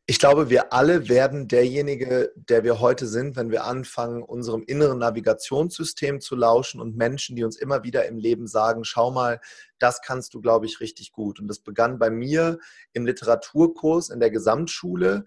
Ich 0.08 0.20
glaube, 0.20 0.52
wir 0.52 0.72
alle 0.72 1.10
werden 1.10 1.48
derjenige, 1.48 2.32
der 2.36 2.64
wir 2.64 2.80
heute 2.80 3.08
sind, 3.08 3.36
wenn 3.38 3.50
wir 3.50 3.64
anfangen, 3.64 4.22
unserem 4.22 4.62
inneren 4.68 5.00
Navigationssystem 5.00 6.22
zu 6.22 6.36
lauschen 6.36 6.80
und 6.80 6.96
Menschen, 6.96 7.36
die 7.36 7.44
uns 7.44 7.58
immer 7.58 7.84
wieder 7.84 8.06
im 8.06 8.20
Leben 8.20 8.46
sagen, 8.46 8.84
schau 8.84 9.10
mal, 9.10 9.40
das 9.80 10.02
kannst 10.02 10.36
du, 10.36 10.42
glaube 10.42 10.68
ich, 10.68 10.80
richtig 10.80 11.12
gut. 11.12 11.40
Und 11.40 11.48
das 11.48 11.58
begann 11.58 11.98
bei 11.98 12.12
mir 12.12 12.60
im 12.94 13.08
Literaturkurs 13.08 14.10
in 14.10 14.20
der 14.20 14.30
Gesamtschule, 14.30 15.26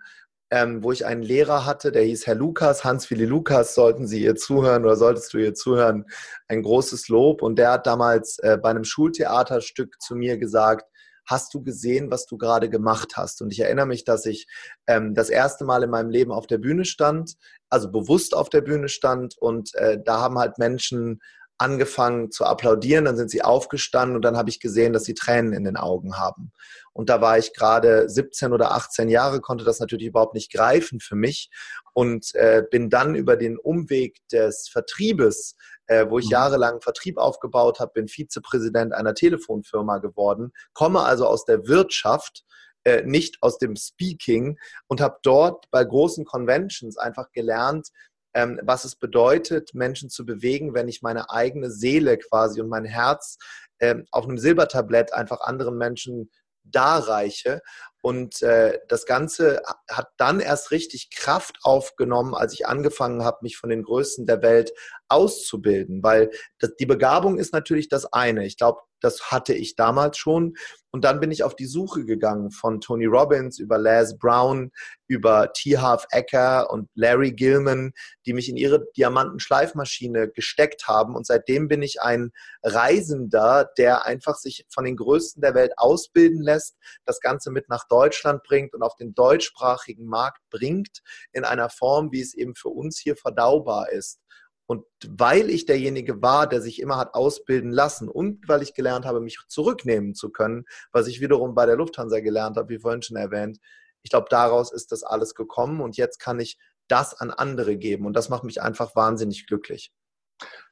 ähm, 0.51 0.83
wo 0.83 0.93
ich 0.93 1.05
einen 1.05 1.23
Lehrer 1.23 1.67
hatte, 1.67 1.93
der 1.93 2.03
hieß 2.03 2.27
Herr 2.27 2.35
Lukas, 2.35 2.85
Hans-Willi 2.85 3.27
Lukas, 3.27 3.75
sollten 3.75 4.07
Sie 4.07 4.23
ihr 4.23 4.37
zuhören 4.37 4.85
oder 4.85 4.97
solltest 4.97 5.33
du 5.35 5.39
ihr 5.39 5.55
zuhören, 5.55 6.05
ein 6.49 6.63
großes 6.63 7.09
Lob. 7.09 7.43
Und 7.43 7.59
der 7.59 7.73
hat 7.73 7.87
damals 7.87 8.39
äh, 8.39 8.57
bei 8.57 8.71
einem 8.71 8.85
Schultheaterstück 8.85 10.01
zu 10.01 10.15
mir 10.15 10.39
gesagt, 10.39 10.87
hast 11.27 11.53
du 11.53 11.63
gesehen, 11.63 12.11
was 12.11 12.27
du 12.27 12.39
gerade 12.39 12.71
gemacht 12.71 13.17
hast? 13.17 13.43
Und 13.43 13.53
ich 13.53 13.61
erinnere 13.61 13.87
mich, 13.87 14.05
dass 14.05 14.25
ich 14.25 14.47
ähm, 14.87 15.15
das 15.15 15.29
erste 15.29 15.65
Mal 15.65 15.83
in 15.83 15.91
meinem 15.91 16.11
Leben 16.11 16.33
auf 16.33 16.47
der 16.47 16.59
Bühne 16.59 16.87
stand, 16.87 17.35
also 17.69 17.91
bewusst 17.91 18.35
auf 18.35 18.49
der 18.49 18.63
Bühne 18.63 18.89
stand 18.89 19.37
und 19.37 19.75
äh, 19.75 19.99
da 20.03 20.21
haben 20.21 20.39
halt 20.39 20.57
Menschen 20.57 21.21
angefangen 21.59 22.31
zu 22.31 22.45
applaudieren, 22.45 23.05
dann 23.05 23.17
sind 23.17 23.31
sie 23.31 23.43
aufgestanden 23.43 24.17
und 24.17 24.23
dann 24.25 24.37
habe 24.37 24.49
ich 24.49 24.61
gesehen, 24.61 24.93
dass 24.93 25.05
sie 25.05 25.15
Tränen 25.15 25.53
in 25.53 25.65
den 25.65 25.77
Augen 25.77 26.17
haben. 26.17 26.53
Und 26.93 27.11
da 27.11 27.21
war 27.21 27.37
ich 27.37 27.53
gerade 27.53 28.09
17 28.09 28.53
oder 28.53 28.73
18 28.73 29.09
Jahre, 29.09 29.41
konnte 29.41 29.65
das 29.65 29.81
natürlich 29.81 30.07
überhaupt 30.07 30.35
nicht 30.35 30.53
greifen 30.53 31.01
für 31.01 31.17
mich 31.17 31.51
und 31.95 32.35
äh, 32.35 32.63
bin 32.71 32.91
dann 32.91 33.15
über 33.15 33.37
den 33.37 33.59
Umweg 33.59 34.19
des 34.29 34.69
Vertriebes, 34.69 35.57
äh, 35.89 36.07
wo 36.09 36.19
ich 36.19 36.27
mhm. 36.27 36.33
jahrelang 36.33 36.81
Vertrieb 36.81 37.19
aufgebaut 37.19 37.81
habe, 37.81 37.93
bin 37.93 38.09
Vizepräsident 38.09 38.95
einer 38.95 39.15
Telefonfirma 39.15 39.99
geworden, 39.99 40.53
komme 40.75 41.03
also 41.03 41.27
aus 41.27 41.45
der 41.45 41.67
Wirtschaft 41.67 42.45
äh, 42.85 43.03
nicht 43.03 43.43
aus 43.43 43.59
dem 43.59 43.77
Speaking 43.77 44.59
und 44.87 45.01
habe 45.01 45.19
dort 45.23 45.71
bei 45.71 45.85
großen 45.85 46.25
Conventions 46.25 46.97
einfach 46.97 47.33
gelernt, 47.33 47.89
ähm, 48.35 48.61
was 48.63 48.85
es 48.85 48.97
bedeutet, 48.97 49.75
Menschen 49.75 50.11
zu 50.11 50.25
bewegen, 50.25 50.75
wenn 50.75 50.89
ich 50.89 51.03
meine 51.03 51.31
eigene 51.31 51.71
Seele 51.71 52.19
quasi 52.19 52.61
und 52.61 52.69
mein 52.69 52.85
Herz 52.85 53.39
ähm, 53.81 54.07
auf 54.11 54.25
einem 54.25 54.39
Silbertablett 54.39 55.13
einfach 55.13 55.41
anderen 55.41 55.77
Menschen 55.77 56.31
darreiche. 56.65 57.61
Und 58.01 58.43
äh, 58.43 58.79
das 58.89 59.07
Ganze 59.07 59.63
hat 59.91 60.09
dann 60.17 60.41
erst 60.41 60.71
richtig 60.71 61.11
Kraft 61.11 61.59
aufgenommen, 61.63 62.35
als 62.35 62.53
ich 62.53 62.67
angefangen 62.67 63.25
habe, 63.25 63.39
mich 63.43 63.57
von 63.57 63.71
den 63.71 63.83
Größten 63.83 64.27
der 64.27 64.43
Welt 64.43 64.73
auszubilden. 65.09 66.03
Weil 66.03 66.31
das, 66.59 66.77
die 66.77 66.87
Begabung 66.87 67.39
ist 67.39 67.53
natürlich 67.53 67.89
das 67.89 68.13
eine. 68.13 68.47
Ich 68.47 68.57
glaube, 68.57 68.81
das 69.01 69.31
hatte 69.31 69.55
ich 69.55 69.77
damals 69.77 70.19
schon. 70.19 70.55
Und 70.91 71.05
dann 71.05 71.21
bin 71.21 71.31
ich 71.31 71.45
auf 71.45 71.55
die 71.55 71.67
Suche 71.67 72.05
gegangen 72.05 72.51
von 72.51 72.81
Tony 72.81 73.05
Robbins 73.05 73.59
über 73.59 73.79
Les 73.79 74.17
Brown, 74.19 74.73
über 75.07 75.53
T. 75.53 75.79
Half 75.79 76.07
Ecker 76.11 76.71
und 76.71 76.89
Larry 76.95 77.33
Gilman, 77.33 77.93
die 78.25 78.33
mich 78.33 78.49
in 78.49 78.57
ihre 78.57 78.87
Diamantenschleifmaschine 78.97 80.31
gesteckt 80.31 80.89
haben. 80.89 81.15
Und 81.15 81.27
seitdem 81.27 81.69
bin 81.69 81.83
ich 81.83 82.01
ein 82.01 82.31
Reisender, 82.63 83.71
der 83.77 84.07
einfach 84.07 84.37
sich 84.37 84.65
von 84.71 84.85
den 84.85 84.97
Größten 84.97 85.43
der 85.43 85.55
Welt 85.55 85.73
ausbilden 85.77 86.41
lässt, 86.41 86.77
das 87.05 87.21
Ganze 87.21 87.51
mit 87.51 87.69
nach 87.69 87.87
Deutschland 87.89 88.43
bringt 88.43 88.75
und 88.75 88.83
auf 88.83 88.97
den 88.97 89.15
deutschsprachigen 89.15 90.07
Markt 90.07 90.41
bringt, 90.51 91.03
in 91.33 91.45
einer 91.45 91.71
Form, 91.71 92.13
wie 92.13 92.21
es 92.21 92.35
eben 92.35 92.55
für 92.55 92.69
uns 92.69 92.99
hier 92.99 93.17
verdaubar 93.17 93.91
ist. 93.91 94.21
Und 94.67 94.85
weil 95.09 95.49
ich 95.49 95.65
derjenige 95.65 96.21
war, 96.21 96.47
der 96.47 96.61
sich 96.61 96.81
immer 96.81 96.99
hat 96.99 97.15
ausbilden 97.15 97.71
lassen 97.71 98.07
und 98.07 98.47
weil 98.49 98.63
ich 98.63 98.75
gelernt 98.75 99.07
habe, 99.07 99.21
mich 99.21 99.39
zurücknehmen 99.49 100.15
zu 100.15 100.31
können, 100.31 100.65
was 100.93 101.07
ich 101.07 101.23
wiederum 101.23 101.55
bei 101.55 101.65
der 101.65 101.77
Lufthansa 101.77 102.21
gelernt 102.21 102.59
habe, 102.59 102.69
wie 102.69 102.79
vorhin 102.79 103.01
schon 103.01 103.17
erwähnt, 103.17 103.59
ich 104.03 104.11
glaube, 104.11 104.27
daraus 104.31 104.73
ist 104.73 104.93
das 104.93 105.03
alles 105.03 105.35
gekommen 105.35 105.81
und 105.81 105.97
jetzt 105.97 106.19
kann 106.19 106.39
ich 106.39 106.59
das 106.87 107.15
an 107.19 107.31
andere 107.31 107.77
geben 107.77 108.07
und 108.07 108.15
das 108.15 108.29
macht 108.29 108.45
mich 108.45 108.61
einfach 108.63 108.95
wahnsinnig 108.95 109.47
glücklich. 109.47 109.93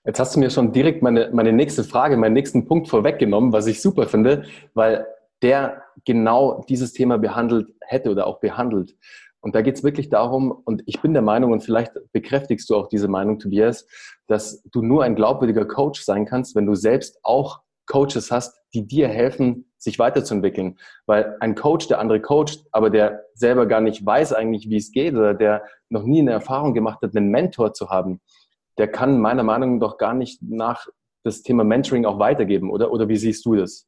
Jetzt 0.04 0.20
hast 0.20 0.37
du 0.37 0.40
mir 0.40 0.50
schon 0.50 0.73
direkt 0.73 1.02
meine, 1.02 1.30
meine 1.32 1.52
nächste 1.52 1.82
Frage, 1.82 2.16
meinen 2.16 2.35
nächsten 2.35 2.66
Punkt 2.66 2.88
vorweggenommen, 2.88 3.52
was 3.52 3.66
ich 3.66 3.82
super 3.82 4.06
finde, 4.06 4.44
weil 4.75 5.06
der 5.43 5.83
genau 6.05 6.64
dieses 6.69 6.93
Thema 6.93 7.19
behandelt 7.19 7.69
hätte 7.81 8.11
oder 8.11 8.26
auch 8.26 8.40
behandelt. 8.40 8.97
Und 9.40 9.55
da 9.55 9.62
geht 9.62 9.76
es 9.76 9.85
wirklich 9.85 10.09
darum, 10.09 10.50
und 10.50 10.83
ich 10.87 11.00
bin 11.00 11.12
der 11.12 11.23
Meinung, 11.23 11.52
und 11.52 11.62
vielleicht 11.62 11.93
bekräftigst 12.12 12.69
du 12.69 12.76
auch 12.76 12.88
diese 12.88 13.07
Meinung, 13.07 13.38
Tobias, 13.38 13.87
dass 14.26 14.62
du 14.73 14.83
nur 14.83 15.05
ein 15.05 15.14
glaubwürdiger 15.14 15.66
Coach 15.66 16.02
sein 16.02 16.26
kannst, 16.26 16.57
wenn 16.57 16.66
du 16.66 16.75
selbst 16.75 17.21
auch 17.23 17.61
Coaches 17.87 18.33
hast, 18.33 18.61
die 18.75 18.87
dir 18.87 19.09
helfen, 19.09 19.71
sich 19.78 19.99
weiterzuentwickeln. 19.99 20.78
Weil 21.07 21.37
ein 21.40 21.55
Coach, 21.55 21.87
der 21.87 22.01
andere 22.01 22.20
coacht, 22.20 22.64
aber 22.72 22.90
der 22.90 23.25
selber 23.35 23.66
gar 23.66 23.81
nicht 23.81 24.05
weiß 24.05 24.33
eigentlich, 24.33 24.68
wie 24.68 24.77
es 24.77 24.90
geht 24.90 25.14
oder 25.14 25.35
der 25.35 25.62
noch 25.88 26.03
nie 26.03 26.20
eine 26.20 26.33
Erfahrung 26.33 26.75
gemacht 26.75 27.01
hat, 27.03 27.16
einen 27.16 27.31
Mentor 27.31 27.72
zu 27.72 27.88
haben, 27.88 28.20
der 28.79 28.88
kann 28.88 29.20
meiner 29.20 29.44
Meinung 29.44 29.79
nach 29.79 29.90
doch 29.90 29.99
gar 29.99 30.14
nicht 30.14 30.42
nach 30.42 30.87
das 31.22 31.42
Thema 31.42 31.64
Mentoring 31.64 32.05
auch 32.05 32.18
weitergeben, 32.18 32.70
oder? 32.70 32.90
Oder 32.90 33.09
wie 33.09 33.16
siehst 33.16 33.46
du 33.46 33.55
das? 33.55 33.87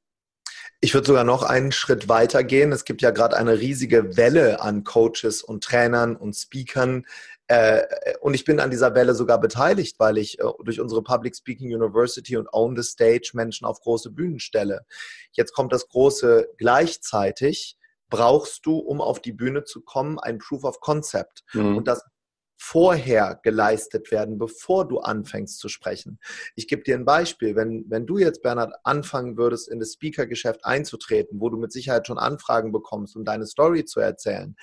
Ich 0.80 0.94
würde 0.94 1.06
sogar 1.06 1.24
noch 1.24 1.42
einen 1.42 1.72
Schritt 1.72 2.08
weiter 2.08 2.44
gehen. 2.44 2.70
Es 2.70 2.84
gibt 2.84 3.02
ja 3.02 3.10
gerade 3.10 3.36
eine 3.36 3.58
riesige 3.58 4.16
Welle 4.16 4.60
an 4.60 4.84
Coaches 4.84 5.42
und 5.42 5.64
Trainern 5.64 6.14
und 6.14 6.34
Speakern. 6.34 7.04
Äh, 7.48 7.82
und 8.20 8.34
ich 8.34 8.44
bin 8.44 8.60
an 8.60 8.70
dieser 8.70 8.94
Welle 8.94 9.14
sogar 9.14 9.40
beteiligt, 9.40 9.98
weil 9.98 10.18
ich 10.18 10.38
äh, 10.38 10.44
durch 10.62 10.80
unsere 10.80 11.02
Public 11.02 11.34
Speaking 11.34 11.74
University 11.74 12.36
und 12.36 12.48
Own 12.52 12.76
the 12.76 12.82
Stage 12.82 13.30
Menschen 13.34 13.64
auf 13.64 13.80
große 13.80 14.10
Bühnen 14.10 14.38
stelle. 14.38 14.84
Jetzt 15.32 15.52
kommt 15.52 15.72
das 15.72 15.88
große 15.88 16.48
gleichzeitig 16.58 17.76
brauchst 18.10 18.64
du, 18.64 18.78
um 18.78 19.00
auf 19.00 19.20
die 19.20 19.32
Bühne 19.32 19.64
zu 19.64 19.82
kommen, 19.82 20.18
ein 20.18 20.38
Proof 20.38 20.64
of 20.64 20.80
Concept. 20.80 21.44
Mhm. 21.52 21.76
Und 21.76 21.88
das 21.88 22.04
vorher 22.58 23.38
geleistet 23.44 24.10
werden, 24.10 24.36
bevor 24.36 24.86
du 24.86 24.98
anfängst 24.98 25.58
zu 25.58 25.68
sprechen. 25.68 26.18
Ich 26.56 26.66
gebe 26.66 26.82
dir 26.82 26.96
ein 26.96 27.04
Beispiel. 27.04 27.54
Wenn, 27.54 27.84
wenn 27.88 28.04
du 28.04 28.18
jetzt, 28.18 28.42
Bernhard, 28.42 28.74
anfangen 28.82 29.36
würdest, 29.36 29.68
in 29.68 29.78
das 29.78 29.92
Speaker-Geschäft 29.92 30.64
einzutreten, 30.64 31.40
wo 31.40 31.50
du 31.50 31.56
mit 31.56 31.72
Sicherheit 31.72 32.06
schon 32.08 32.18
Anfragen 32.18 32.72
bekommst, 32.72 33.16
um 33.16 33.24
deine 33.24 33.46
Story 33.46 33.84
zu 33.84 34.00
erzählen, 34.00 34.56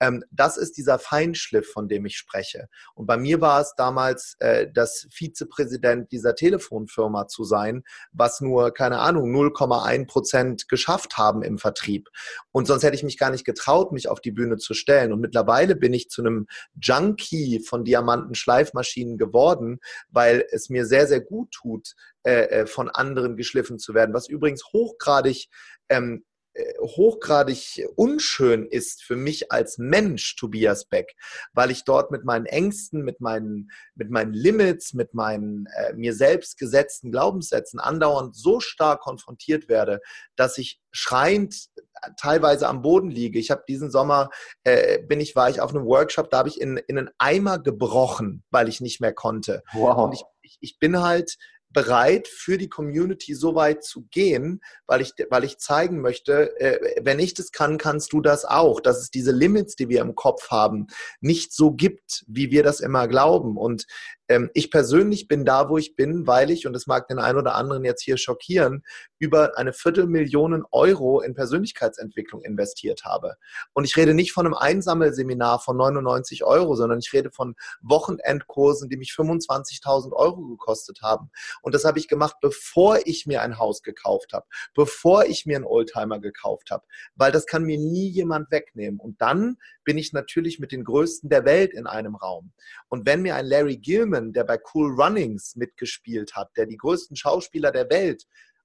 ähm, 0.00 0.24
das 0.30 0.56
ist 0.56 0.78
dieser 0.78 0.98
Feinschliff, 0.98 1.70
von 1.70 1.88
dem 1.88 2.06
ich 2.06 2.16
spreche. 2.16 2.68
Und 2.94 3.06
bei 3.06 3.18
mir 3.18 3.42
war 3.42 3.60
es 3.60 3.74
damals, 3.76 4.36
äh, 4.40 4.66
das 4.72 5.06
Vizepräsident 5.10 6.10
dieser 6.10 6.34
Telefonfirma 6.34 7.28
zu 7.28 7.44
sein, 7.44 7.84
was 8.12 8.40
nur, 8.40 8.72
keine 8.72 8.98
Ahnung, 8.98 9.30
0,1 9.30 10.06
Prozent 10.06 10.68
geschafft 10.68 11.18
haben 11.18 11.42
im 11.42 11.58
Vertrieb. 11.58 12.08
Und 12.50 12.66
sonst 12.66 12.82
hätte 12.82 12.96
ich 12.96 13.04
mich 13.04 13.18
gar 13.18 13.30
nicht 13.30 13.44
getraut, 13.44 13.92
mich 13.92 14.08
auf 14.08 14.20
die 14.20 14.32
Bühne 14.32 14.56
zu 14.56 14.72
stellen. 14.72 15.12
Und 15.12 15.20
mittlerweile 15.20 15.76
bin 15.76 15.92
ich 15.92 16.08
zu 16.08 16.22
einem 16.22 16.46
Junkie 16.80 17.41
von 17.60 17.84
Diamanten-Schleifmaschinen 17.84 19.18
geworden, 19.18 19.78
weil 20.08 20.46
es 20.50 20.68
mir 20.68 20.86
sehr, 20.86 21.06
sehr 21.06 21.20
gut 21.20 21.50
tut, 21.52 21.94
äh, 22.24 22.44
äh 22.44 22.66
von 22.66 22.88
anderen 22.88 23.36
geschliffen 23.36 23.78
zu 23.78 23.94
werden, 23.94 24.14
was 24.14 24.28
übrigens 24.28 24.64
hochgradig 24.72 25.48
ähm, 25.88 26.24
äh, 26.24 26.31
hochgradig 26.80 27.86
unschön 27.96 28.66
ist 28.66 29.02
für 29.02 29.16
mich 29.16 29.50
als 29.50 29.78
Mensch, 29.78 30.36
Tobias 30.36 30.84
Beck, 30.84 31.14
weil 31.52 31.70
ich 31.70 31.84
dort 31.84 32.10
mit 32.10 32.24
meinen 32.24 32.46
Ängsten, 32.46 33.02
mit 33.02 33.20
meinen, 33.20 33.70
mit 33.94 34.10
meinen 34.10 34.34
Limits, 34.34 34.92
mit 34.92 35.14
meinen 35.14 35.66
äh, 35.76 35.94
mir 35.94 36.14
selbst 36.14 36.58
gesetzten 36.58 37.10
Glaubenssätzen 37.10 37.80
andauernd 37.80 38.36
so 38.36 38.60
stark 38.60 39.00
konfrontiert 39.00 39.68
werde, 39.68 40.00
dass 40.36 40.58
ich 40.58 40.80
schreiend 40.90 41.68
äh, 41.76 42.10
teilweise 42.18 42.68
am 42.68 42.82
Boden 42.82 43.10
liege. 43.10 43.38
Ich 43.38 43.50
habe 43.50 43.64
diesen 43.66 43.90
Sommer, 43.90 44.30
äh, 44.64 44.98
bin 45.02 45.20
ich, 45.20 45.34
war 45.34 45.48
ich 45.48 45.60
auf 45.60 45.74
einem 45.74 45.86
Workshop, 45.86 46.30
da 46.30 46.38
habe 46.38 46.48
ich 46.48 46.60
in, 46.60 46.76
in 46.76 46.98
einen 46.98 47.10
Eimer 47.18 47.58
gebrochen, 47.58 48.44
weil 48.50 48.68
ich 48.68 48.80
nicht 48.80 49.00
mehr 49.00 49.14
konnte. 49.14 49.62
Wow. 49.72 50.06
Und 50.06 50.14
ich, 50.14 50.22
ich, 50.42 50.58
ich 50.60 50.78
bin 50.78 51.00
halt 51.00 51.36
bereit, 51.72 52.28
für 52.28 52.58
die 52.58 52.68
Community 52.68 53.34
so 53.34 53.54
weit 53.54 53.84
zu 53.84 54.06
gehen, 54.10 54.60
weil 54.86 55.00
ich, 55.00 55.12
weil 55.30 55.44
ich 55.44 55.58
zeigen 55.58 56.00
möchte, 56.00 56.58
äh, 56.60 57.00
wenn 57.02 57.18
ich 57.18 57.34
das 57.34 57.52
kann, 57.52 57.78
kannst 57.78 58.12
du 58.12 58.20
das 58.20 58.44
auch. 58.44 58.80
Dass 58.80 58.98
es 59.00 59.10
diese 59.10 59.32
Limits, 59.32 59.76
die 59.76 59.88
wir 59.88 60.00
im 60.00 60.14
Kopf 60.14 60.50
haben, 60.50 60.86
nicht 61.20 61.52
so 61.52 61.72
gibt, 61.72 62.24
wie 62.26 62.50
wir 62.50 62.62
das 62.62 62.80
immer 62.80 63.08
glauben. 63.08 63.56
Und 63.56 63.86
ähm, 64.32 64.50
ich 64.54 64.70
persönlich 64.70 65.28
bin 65.28 65.44
da, 65.44 65.68
wo 65.68 65.76
ich 65.76 65.94
bin, 65.94 66.26
weil 66.26 66.50
ich, 66.50 66.66
und 66.66 66.72
das 66.72 66.86
mag 66.86 67.06
den 67.08 67.18
einen 67.18 67.38
oder 67.38 67.54
anderen 67.54 67.84
jetzt 67.84 68.02
hier 68.02 68.16
schockieren, 68.16 68.82
über 69.18 69.58
eine 69.58 69.74
Viertelmillion 69.74 70.64
Euro 70.70 71.20
in 71.20 71.34
Persönlichkeitsentwicklung 71.34 72.42
investiert 72.42 73.04
habe. 73.04 73.36
Und 73.74 73.84
ich 73.84 73.96
rede 73.96 74.14
nicht 74.14 74.32
von 74.32 74.46
einem 74.46 74.54
Einsammelseminar 74.54 75.60
von 75.60 75.76
99 75.76 76.44
Euro, 76.44 76.74
sondern 76.76 76.98
ich 76.98 77.12
rede 77.12 77.30
von 77.30 77.54
Wochenendkursen, 77.82 78.88
die 78.88 78.96
mich 78.96 79.10
25.000 79.10 80.12
Euro 80.12 80.40
gekostet 80.48 81.02
haben. 81.02 81.30
Und 81.60 81.74
das 81.74 81.84
habe 81.84 81.98
ich 81.98 82.08
gemacht, 82.08 82.36
bevor 82.40 82.98
ich 83.04 83.26
mir 83.26 83.42
ein 83.42 83.58
Haus 83.58 83.82
gekauft 83.82 84.32
habe, 84.32 84.46
bevor 84.74 85.26
ich 85.26 85.44
mir 85.44 85.56
einen 85.56 85.66
Oldtimer 85.66 86.20
gekauft 86.20 86.70
habe, 86.70 86.84
weil 87.14 87.32
das 87.32 87.46
kann 87.46 87.64
mir 87.64 87.78
nie 87.78 88.08
jemand 88.08 88.50
wegnehmen. 88.50 88.98
Und 88.98 89.20
dann 89.20 89.58
bin 89.84 89.98
ich 89.98 90.12
natürlich 90.12 90.58
mit 90.58 90.72
den 90.72 90.84
Größten 90.84 91.28
der 91.30 91.44
Welt 91.44 91.74
in 91.74 91.86
einem 91.86 92.14
Raum. 92.14 92.52
Und 92.88 93.06
wenn 93.06 93.22
mir 93.22 93.36
ein 93.36 93.46
Larry 93.46 93.76
Gilman, 93.76 94.32
der 94.32 94.44
bei 94.44 94.58
Cool 94.72 94.92
Runnings 95.00 95.56
mitgespielt 95.56 96.34
hat, 96.34 96.50
der 96.56 96.66
die 96.66 96.76
größten 96.76 97.16
Schauspieler 97.16 97.72
der 97.72 97.90
Welt 97.90 98.24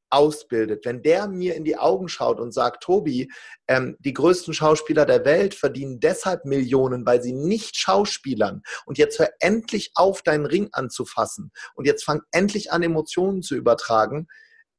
ausbildet, 0.10 0.86
wenn 0.86 1.04
der 1.04 1.28
mir 1.28 1.56
in 1.56 1.66
die 1.66 1.78
Augen 1.78 2.08
schaut 2.08 2.40
und 2.40 2.54
sagt, 2.54 2.84
Tobi, 2.84 3.30
ähm, 3.68 3.98
die 4.00 4.14
größten 4.14 4.54
Schauspieler 4.54 5.06
der 5.06 5.26
Welt 5.26 5.54
verdienen 5.54 6.00
deshalb 6.00 6.46
Millionen, 6.46 7.06
weil 7.06 7.22
sie 7.22 7.34
nicht 7.34 7.76
Schauspielern. 7.76 8.62
Und 8.86 8.98
jetzt 8.98 9.20
hör 9.20 9.30
endlich 9.40 9.92
auf, 9.96 10.22
deinen 10.22 10.46
Ring 10.46 10.70
anzufassen. 10.72 11.52
Und 11.76 11.86
jetzt 11.86 12.04
fang 12.04 12.22
endlich 12.32 12.72
an, 12.72 12.84
Emotionen 12.84 13.42
zu 13.42 13.56
übertragen 13.56 14.28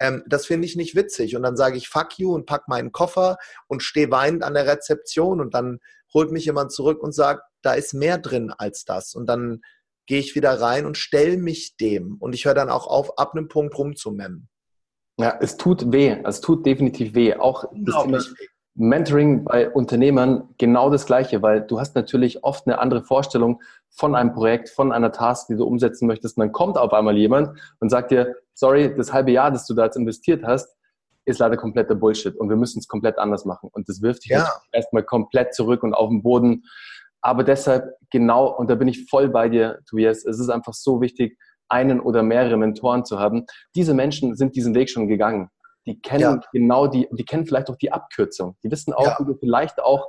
ähm, 0.01 0.23
das 0.27 0.47
finde 0.47 0.67
ich 0.67 0.77
nicht 0.77 0.95
witzig. 0.95 1.37
Und 1.37 1.43
dann 1.43 1.57
sage 1.57 1.77
ich 1.77 1.89
fuck 1.89 2.19
you 2.19 2.35
und 2.35 2.47
pack 2.47 2.69
meinen 2.69 2.93
Koffer 2.93 3.37
und 3.67 3.83
stehe 3.83 4.11
weinend 4.11 4.43
an 4.43 4.55
der 4.55 4.67
Rezeption 4.67 5.41
und 5.41 5.55
dann 5.55 5.81
holt 6.19 6.33
mich 6.33 6.47
jemand 6.47 6.73
zurück 6.73 7.01
und 7.01 7.15
sagt, 7.15 7.43
da 7.63 7.75
ist 7.75 7.95
mehr 7.95 8.19
drin 8.19 8.53
als 8.57 8.85
das. 8.85 9.15
Und 9.15 9.29
dann 9.29 9.61
gehe 10.07 10.19
ich 10.19 10.35
wieder 10.35 10.61
rein 10.61 10.85
und 10.85 10.99
stelle 10.99 11.37
mich 11.37 11.77
dem. 11.77 12.17
Und 12.19 12.35
ich 12.35 12.45
höre 12.45 12.55
dann 12.55 12.71
auch 12.71 12.89
auf, 12.89 13.17
ab 13.19 13.35
einem 13.35 13.47
Punkt 13.47 13.79
rumzumemmen. 13.79 14.49
Ja, 15.21 15.39
es 15.41 15.57
tut 15.57 15.93
weh. 15.93 16.17
Es 16.25 16.41
tut 16.41 16.67
definitiv 16.67 17.15
weh. 17.15 17.35
Auch 17.35 17.65
das 17.73 18.03
Thema 18.03 18.21
Mentoring 18.75 19.45
bei 19.45 19.69
Unternehmern 19.69 20.49
genau 20.57 20.89
das 20.91 21.05
Gleiche, 21.07 21.43
weil 21.43 21.63
du 21.63 21.81
hast 21.81 21.95
natürlich 21.95 22.45
oft 22.45 22.67
eine 22.67 22.79
andere 22.79 23.03
Vorstellung 23.03 23.61
von 23.91 24.15
einem 24.15 24.33
Projekt, 24.33 24.71
von 24.71 24.93
einer 24.93 25.13
Task, 25.13 25.49
die 25.49 25.57
du 25.57 25.65
umsetzen 25.65 26.07
möchtest. 26.07 26.37
Und 26.37 26.43
dann 26.43 26.53
kommt 26.53 26.79
auf 26.79 26.93
einmal 26.93 27.17
jemand 27.17 27.59
und 27.81 27.91
sagt 27.91 28.11
dir, 28.11 28.37
sorry, 28.55 28.95
das 28.97 29.13
halbe 29.13 29.33
Jahr, 29.33 29.51
das 29.51 29.67
du 29.67 29.75
da 29.75 29.85
jetzt 29.85 29.97
investiert 29.97 30.45
hast, 30.45 30.77
ist 31.29 31.39
leider 31.39 31.57
kompletter 31.57 31.95
Bullshit 31.95 32.35
und 32.37 32.49
wir 32.49 32.57
müssen 32.57 32.79
es 32.79 32.89
komplett 32.89 33.19
anders 33.19 33.45
machen. 33.45 33.69
Und 33.73 33.89
das 33.89 34.03
wirft 34.03 34.25
dich 34.25 34.33
ja. 34.33 34.49
erstmal 34.73 35.05
komplett 35.05 35.55
zurück 35.55 35.83
und 35.83 35.95
auf 35.95 36.09
den 36.09 36.23
Boden. 36.23 36.65
Aber 37.21 37.45
deshalb 37.45 37.85
genau, 38.11 38.47
und 38.57 38.71
da 38.71 38.75
bin 38.75 38.89
ich 38.89 39.09
voll 39.09 39.29
bei 39.29 39.49
dir, 39.49 39.81
Tobias, 39.89 40.25
es 40.25 40.41
ist 40.41 40.49
einfach 40.49 40.73
so 40.73 41.01
wichtig, 41.01 41.39
einen 41.69 42.01
oder 42.01 42.23
mehrere 42.23 42.57
Mentoren 42.57 43.05
zu 43.05 43.19
haben. 43.19 43.45
Diese 43.75 43.93
Menschen 43.93 44.37
sind 44.37 44.57
diesen 44.57 44.75
Weg 44.75 44.89
schon 44.89 45.07
gegangen. 45.07 45.51
Die 45.87 46.01
kennen 46.01 46.21
ja. 46.21 46.41
genau 46.53 46.87
die, 46.87 47.09
die 47.13 47.25
kennen 47.25 47.47
vielleicht 47.47 47.69
auch 47.71 47.77
die 47.77 47.93
Abkürzung. 47.93 48.57
Die 48.65 48.71
wissen 48.71 48.93
auch, 48.93 49.05
ja. 49.05 49.17
wie 49.21 49.27
du 49.27 49.35
vielleicht 49.39 49.81
auch 49.81 50.07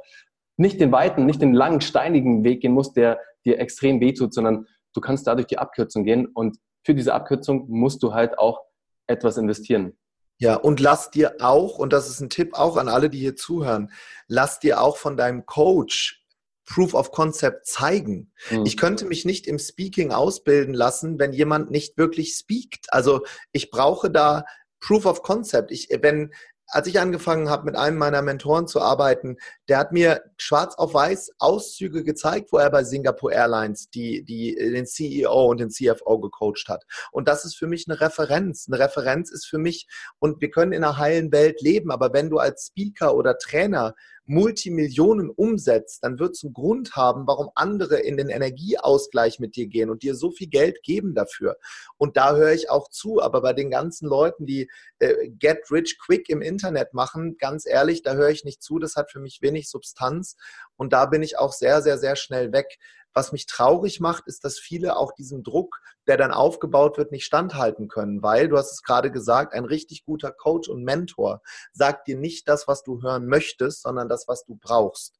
nicht 0.58 0.79
den 0.79 0.91
weiten, 0.91 1.25
nicht 1.25 1.41
den 1.41 1.53
langen, 1.53 1.82
steinigen 1.82 2.43
Weg 2.43 2.62
gehen 2.62 2.73
musst, 2.73 2.95
der 2.95 3.19
dir 3.45 3.60
extrem 3.60 3.99
wehtut, 3.99 4.34
sondern 4.34 4.67
du 4.93 5.01
kannst 5.01 5.27
dadurch 5.27 5.47
die 5.47 5.58
Abkürzung 5.58 6.03
gehen 6.03 6.27
und 6.27 6.58
für 6.86 6.95
diese 6.95 7.13
Abkürzung 7.13 7.65
musst 7.69 8.03
du 8.03 8.13
halt 8.13 8.38
auch 8.39 8.62
etwas 9.08 9.38
investieren. 9.38 9.97
Ja, 10.39 10.56
und 10.56 10.80
lass 10.80 11.12
dir 11.12 11.36
auch, 11.41 11.78
und 11.78 11.91
das 11.91 12.10
ist 12.10 12.21
ein 12.21 12.30
Tipp 12.30 12.54
auch 12.54 12.78
an 12.78 12.88
alle, 12.88 13.10
die 13.10 13.19
hier 13.19 13.36
zuhören, 13.36 13.91
lass 14.28 14.60
dir 14.60 14.82
auch 14.82 14.95
von 14.95 15.17
deinem 15.17 15.45
Coach 15.45 16.23
Proof 16.65 16.93
of 16.93 17.12
Concept 17.12 17.65
zeigen. 17.65 18.32
Mhm. 18.49 18.65
Ich 18.65 18.78
könnte 18.78 19.06
mich 19.06 19.25
nicht 19.25 19.47
im 19.47 19.60
Speaking 19.60 20.12
ausbilden 20.12 20.73
lassen, 20.73 21.19
wenn 21.19 21.34
jemand 21.34 21.71
nicht 21.71 21.97
wirklich 21.97 22.36
speakt. 22.36 22.86
Also 22.89 23.21
ich 23.52 23.69
brauche 23.69 24.10
da 24.10 24.45
Proof 24.80 25.06
of 25.06 25.23
Concept. 25.23 25.71
Ich, 25.71 25.89
wenn, 26.02 26.32
als 26.67 26.88
ich 26.88 26.99
angefangen 26.99 27.49
habe, 27.49 27.65
mit 27.65 27.75
einem 27.75 27.97
meiner 27.97 28.21
Mentoren 28.21 28.67
zu 28.67 28.82
arbeiten, 28.82 29.38
der 29.69 29.77
hat 29.77 29.91
mir 29.91 30.23
schwarz 30.38 30.75
auf 30.75 30.93
weiß 30.93 31.34
Auszüge 31.38 32.03
gezeigt, 32.03 32.51
wo 32.51 32.58
er 32.58 32.71
bei 32.71 32.84
Singapore 32.84 33.34
Airlines 33.34 33.89
die, 33.89 34.23
die, 34.23 34.55
den 34.55 34.86
CEO 34.86 35.45
und 35.45 35.60
den 35.60 35.69
CFO 35.69 36.19
gecoacht 36.19 36.67
hat. 36.67 36.86
Und 37.12 37.27
das 37.27 37.45
ist 37.45 37.55
für 37.55 37.67
mich 37.67 37.86
eine 37.88 38.01
Referenz. 38.01 38.67
Eine 38.67 38.79
Referenz 38.79 39.32
ist 39.32 39.45
für 39.45 39.60
mich, 39.60 39.88
und 40.17 40.41
wir 40.41 40.49
können 40.49 40.73
in 40.73 40.84
einer 40.84 40.97
heilen 40.97 41.32
Welt 41.32 41.62
leben, 41.62 41.91
aber 41.91 42.13
wenn 42.13 42.29
du 42.29 42.39
als 42.39 42.67
Speaker 42.67 43.15
oder 43.15 43.38
Trainer 43.38 43.93
Multimillionen 44.29 45.32
umsetzt, 45.32 46.03
dann 46.03 46.19
wird 46.19 46.36
es 46.36 46.43
einen 46.43 46.53
Grund 46.53 46.95
haben, 46.95 47.25
warum 47.25 47.49
andere 47.55 47.99
in 47.99 48.15
den 48.15 48.29
Energieausgleich 48.29 49.39
mit 49.39 49.55
dir 49.55 49.65
gehen 49.65 49.89
und 49.89 50.03
dir 50.03 50.13
so 50.13 50.29
viel 50.29 50.47
Geld 50.47 50.84
geben 50.84 51.15
dafür. 51.15 51.58
Und 51.97 52.15
da 52.15 52.36
höre 52.36 52.53
ich 52.53 52.69
auch 52.69 52.89
zu. 52.89 53.21
Aber 53.21 53.41
bei 53.41 53.53
den 53.53 53.71
ganzen 53.71 54.08
Leuten, 54.08 54.45
die 54.45 54.69
äh, 54.99 55.29
Get 55.29 55.71
Rich 55.71 55.97
Quick 55.99 56.29
im 56.29 56.43
Internet 56.43 56.93
machen, 56.93 57.38
ganz 57.39 57.65
ehrlich, 57.65 58.03
da 58.03 58.13
höre 58.13 58.29
ich 58.29 58.45
nicht 58.45 58.62
zu. 58.62 58.77
Das 58.77 58.95
hat 58.95 59.12
für 59.12 59.19
mich 59.19 59.41
wenig 59.41 59.59
Substanz. 59.67 60.38
Und 60.78 60.93
da 60.93 61.08
bin 61.08 61.24
ich 61.24 61.38
auch 61.38 61.52
sehr, 61.52 61.82
sehr, 61.82 61.98
sehr 61.98 62.15
schnell 62.15 62.54
weg. 62.54 62.78
Was 63.13 63.32
mich 63.32 63.48
traurig 63.48 64.00
macht, 64.00 64.28
ist, 64.28 64.45
dass 64.45 64.60
viele 64.60 64.95
auch 64.95 65.12
diesem 65.13 65.43
Druck, 65.43 65.82
der 66.08 66.15
dann 66.15 66.32
aufgebaut 66.32 66.98
wird, 66.98 67.12
nicht 67.12 67.26
standhalten 67.26 67.88
können, 67.88 68.22
weil, 68.22 68.48
du 68.48 68.58
hast 68.58 68.72
es 68.72 68.84
gerade 68.84 69.12
gesagt, 69.12 69.54
ein 69.54 69.65
richtig 69.65 70.06
guter 70.06 70.32
Coach 70.32 70.69
und 70.69 70.84
Mentor 70.84 71.41
sagt 71.74 72.08
dir 72.08 72.17
nicht 72.17 72.48
das, 72.48 72.67
was 72.67 72.84
du 72.84 73.02
hören 73.02 73.26
möchtest, 73.26 73.82
sondern 73.82 74.10
das, 74.10 74.28
was 74.28 74.45
du 74.45 74.56
brauchst. 74.56 75.18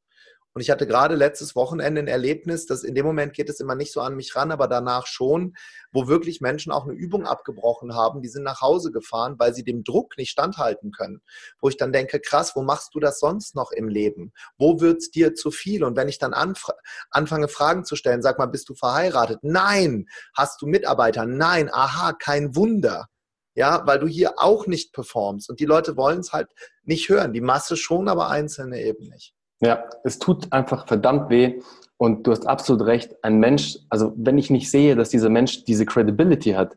Und 0.52 0.62
ich 0.62 0.70
hatte 0.70 0.86
gerade 0.86 1.14
letztes 1.14 1.54
Wochenende 1.54 2.00
ein 2.00 2.08
Erlebnis, 2.08 2.66
dass 2.66 2.82
in 2.82 2.96
dem 2.96 3.06
Moment 3.06 3.34
geht 3.34 3.48
es 3.48 3.60
immer 3.60 3.76
nicht 3.76 3.92
so 3.92 4.00
an 4.00 4.16
mich 4.16 4.34
ran, 4.34 4.50
aber 4.50 4.66
danach 4.66 5.06
schon, 5.06 5.54
wo 5.92 6.08
wirklich 6.08 6.40
Menschen 6.40 6.72
auch 6.72 6.84
eine 6.84 6.94
Übung 6.94 7.24
abgebrochen 7.24 7.94
haben, 7.94 8.20
die 8.20 8.28
sind 8.28 8.42
nach 8.42 8.60
Hause 8.60 8.90
gefahren, 8.90 9.36
weil 9.38 9.54
sie 9.54 9.62
dem 9.62 9.84
Druck 9.84 10.18
nicht 10.18 10.30
standhalten 10.30 10.90
können. 10.90 11.22
Wo 11.60 11.68
ich 11.68 11.76
dann 11.76 11.92
denke, 11.92 12.18
krass, 12.18 12.56
wo 12.56 12.62
machst 12.62 12.94
du 12.94 13.00
das 13.00 13.20
sonst 13.20 13.54
noch 13.54 13.70
im 13.70 13.88
Leben? 13.88 14.32
Wo 14.58 14.80
wird's 14.80 15.10
dir 15.10 15.34
zu 15.34 15.52
viel? 15.52 15.84
Und 15.84 15.96
wenn 15.96 16.08
ich 16.08 16.18
dann 16.18 16.34
anfange, 16.34 17.48
Fragen 17.48 17.84
zu 17.84 17.94
stellen, 17.94 18.22
sag 18.22 18.38
mal, 18.38 18.46
bist 18.46 18.68
du 18.68 18.74
verheiratet? 18.74 19.38
Nein. 19.42 20.06
Hast 20.34 20.60
du 20.62 20.66
Mitarbeiter? 20.66 21.26
Nein. 21.26 21.70
Aha, 21.72 22.12
kein 22.12 22.56
Wunder. 22.56 23.06
Ja, 23.54 23.86
weil 23.86 23.98
du 23.98 24.08
hier 24.08 24.38
auch 24.38 24.66
nicht 24.66 24.92
performst. 24.92 25.48
Und 25.48 25.60
die 25.60 25.64
Leute 25.64 25.96
wollen 25.96 26.20
es 26.20 26.32
halt 26.32 26.48
nicht 26.82 27.08
hören. 27.08 27.32
Die 27.32 27.40
Masse 27.40 27.76
schon, 27.76 28.08
aber 28.08 28.30
Einzelne 28.30 28.82
eben 28.82 29.08
nicht. 29.08 29.34
Ja, 29.60 29.84
es 30.04 30.18
tut 30.18 30.52
einfach 30.52 30.86
verdammt 30.86 31.30
weh. 31.30 31.60
Und 31.98 32.26
du 32.26 32.30
hast 32.30 32.46
absolut 32.46 32.86
recht. 32.86 33.14
Ein 33.22 33.40
Mensch, 33.40 33.76
also 33.90 34.14
wenn 34.16 34.38
ich 34.38 34.48
nicht 34.48 34.70
sehe, 34.70 34.96
dass 34.96 35.10
dieser 35.10 35.28
Mensch 35.28 35.64
diese 35.64 35.84
Credibility 35.84 36.52
hat, 36.52 36.76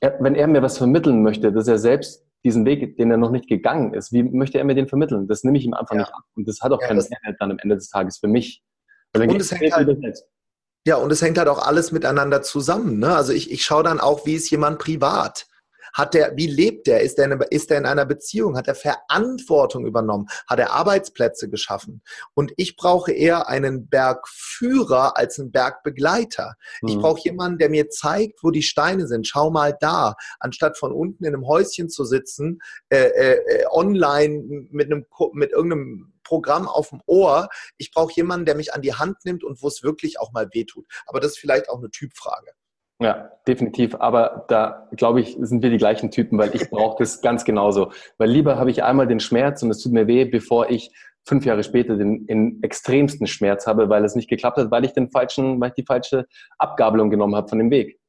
er, 0.00 0.18
wenn 0.20 0.34
er 0.34 0.46
mir 0.46 0.62
was 0.62 0.76
vermitteln 0.76 1.22
möchte, 1.22 1.50
dass 1.52 1.66
er 1.68 1.78
selbst 1.78 2.24
diesen 2.44 2.66
Weg, 2.66 2.96
den 2.98 3.10
er 3.10 3.16
noch 3.16 3.30
nicht 3.30 3.48
gegangen 3.48 3.94
ist, 3.94 4.12
wie 4.12 4.22
möchte 4.22 4.58
er 4.58 4.64
mir 4.64 4.74
den 4.74 4.86
vermitteln? 4.86 5.26
Das 5.26 5.42
nehme 5.42 5.58
ich 5.58 5.64
ihm 5.64 5.74
einfach 5.74 5.94
ja. 5.94 6.02
nicht 6.02 6.14
ab. 6.14 6.22
Und 6.36 6.46
das 6.46 6.60
hat 6.60 6.70
auch 6.70 6.80
ja, 6.82 6.88
keinen 6.88 6.98
Mehrwert 6.98 7.36
dann 7.40 7.50
am 7.50 7.58
Ende 7.58 7.76
des 7.76 7.88
Tages 7.88 8.18
für 8.18 8.28
mich. 8.28 8.62
und 9.14 9.40
es 9.40 9.50
hängt 9.50 9.72
halt, 9.72 9.88
ja, 10.86 10.96
und 10.96 11.10
es 11.10 11.22
hängt 11.22 11.38
halt 11.38 11.48
auch 11.48 11.66
alles 11.66 11.90
miteinander 11.90 12.42
zusammen. 12.42 12.98
Ne? 12.98 13.14
Also 13.14 13.32
ich, 13.32 13.50
ich 13.50 13.64
schaue 13.64 13.82
dann 13.82 14.00
auch, 14.00 14.26
wie 14.26 14.34
ist 14.34 14.50
jemand 14.50 14.78
privat. 14.78 15.47
Hat 15.92 16.14
der, 16.14 16.36
wie 16.36 16.46
lebt 16.46 16.86
der? 16.86 17.00
Ist 17.00 17.18
der, 17.18 17.30
in, 17.30 17.40
ist 17.50 17.70
der 17.70 17.78
in 17.78 17.86
einer 17.86 18.06
Beziehung? 18.06 18.56
Hat 18.56 18.68
er 18.68 18.74
Verantwortung 18.74 19.86
übernommen? 19.86 20.26
Hat 20.46 20.58
er 20.58 20.72
Arbeitsplätze 20.72 21.48
geschaffen? 21.48 22.02
Und 22.34 22.52
ich 22.56 22.76
brauche 22.76 23.12
eher 23.12 23.48
einen 23.48 23.88
Bergführer 23.88 25.16
als 25.16 25.38
einen 25.38 25.52
Bergbegleiter. 25.52 26.54
Mhm. 26.82 26.88
Ich 26.88 26.98
brauche 26.98 27.20
jemanden, 27.22 27.58
der 27.58 27.70
mir 27.70 27.88
zeigt, 27.90 28.42
wo 28.42 28.50
die 28.50 28.62
Steine 28.62 29.06
sind. 29.06 29.26
Schau 29.26 29.50
mal 29.50 29.76
da. 29.80 30.14
Anstatt 30.40 30.78
von 30.78 30.92
unten 30.92 31.24
in 31.24 31.34
einem 31.34 31.46
Häuschen 31.46 31.88
zu 31.88 32.04
sitzen, 32.04 32.60
äh, 32.88 33.08
äh, 33.08 33.66
online 33.70 34.66
mit 34.70 34.90
einem, 34.90 35.06
mit 35.32 35.52
irgendeinem 35.52 36.12
Programm 36.28 36.68
auf 36.68 36.90
dem 36.90 37.00
Ohr. 37.06 37.48
Ich 37.78 37.90
brauche 37.90 38.12
jemanden, 38.14 38.44
der 38.44 38.54
mich 38.54 38.74
an 38.74 38.82
die 38.82 38.94
Hand 38.94 39.24
nimmt 39.24 39.42
und 39.42 39.62
wo 39.62 39.68
es 39.68 39.82
wirklich 39.82 40.20
auch 40.20 40.32
mal 40.32 40.48
wehtut. 40.52 40.86
Aber 41.06 41.20
das 41.20 41.32
ist 41.32 41.38
vielleicht 41.38 41.70
auch 41.70 41.78
eine 41.78 41.90
Typfrage. 41.90 42.52
Ja, 43.00 43.30
definitiv. 43.46 43.94
Aber 43.96 44.44
da, 44.48 44.88
glaube 44.96 45.20
ich, 45.20 45.36
sind 45.40 45.62
wir 45.62 45.70
die 45.70 45.78
gleichen 45.78 46.10
Typen, 46.10 46.38
weil 46.38 46.54
ich 46.54 46.68
brauche 46.68 46.96
das 46.98 47.20
ganz 47.20 47.44
genauso. 47.44 47.92
Weil 48.16 48.30
lieber 48.30 48.58
habe 48.58 48.70
ich 48.70 48.82
einmal 48.82 49.06
den 49.06 49.20
Schmerz 49.20 49.62
und 49.62 49.70
es 49.70 49.80
tut 49.82 49.92
mir 49.92 50.06
weh, 50.06 50.24
bevor 50.24 50.68
ich 50.68 50.90
fünf 51.24 51.44
Jahre 51.44 51.62
später 51.62 51.96
den, 51.96 52.26
den 52.26 52.62
extremsten 52.62 53.26
Schmerz 53.26 53.66
habe, 53.66 53.88
weil 53.88 54.04
es 54.04 54.14
nicht 54.14 54.28
geklappt 54.28 54.56
hat, 54.56 54.70
weil 54.70 54.84
ich 54.84 54.92
den 54.92 55.10
falschen, 55.10 55.60
weil 55.60 55.68
ich 55.68 55.74
die 55.74 55.84
falsche 55.84 56.26
Abgabelung 56.58 57.10
genommen 57.10 57.36
habe 57.36 57.48
von 57.48 57.58
dem 57.58 57.70
Weg. 57.70 58.00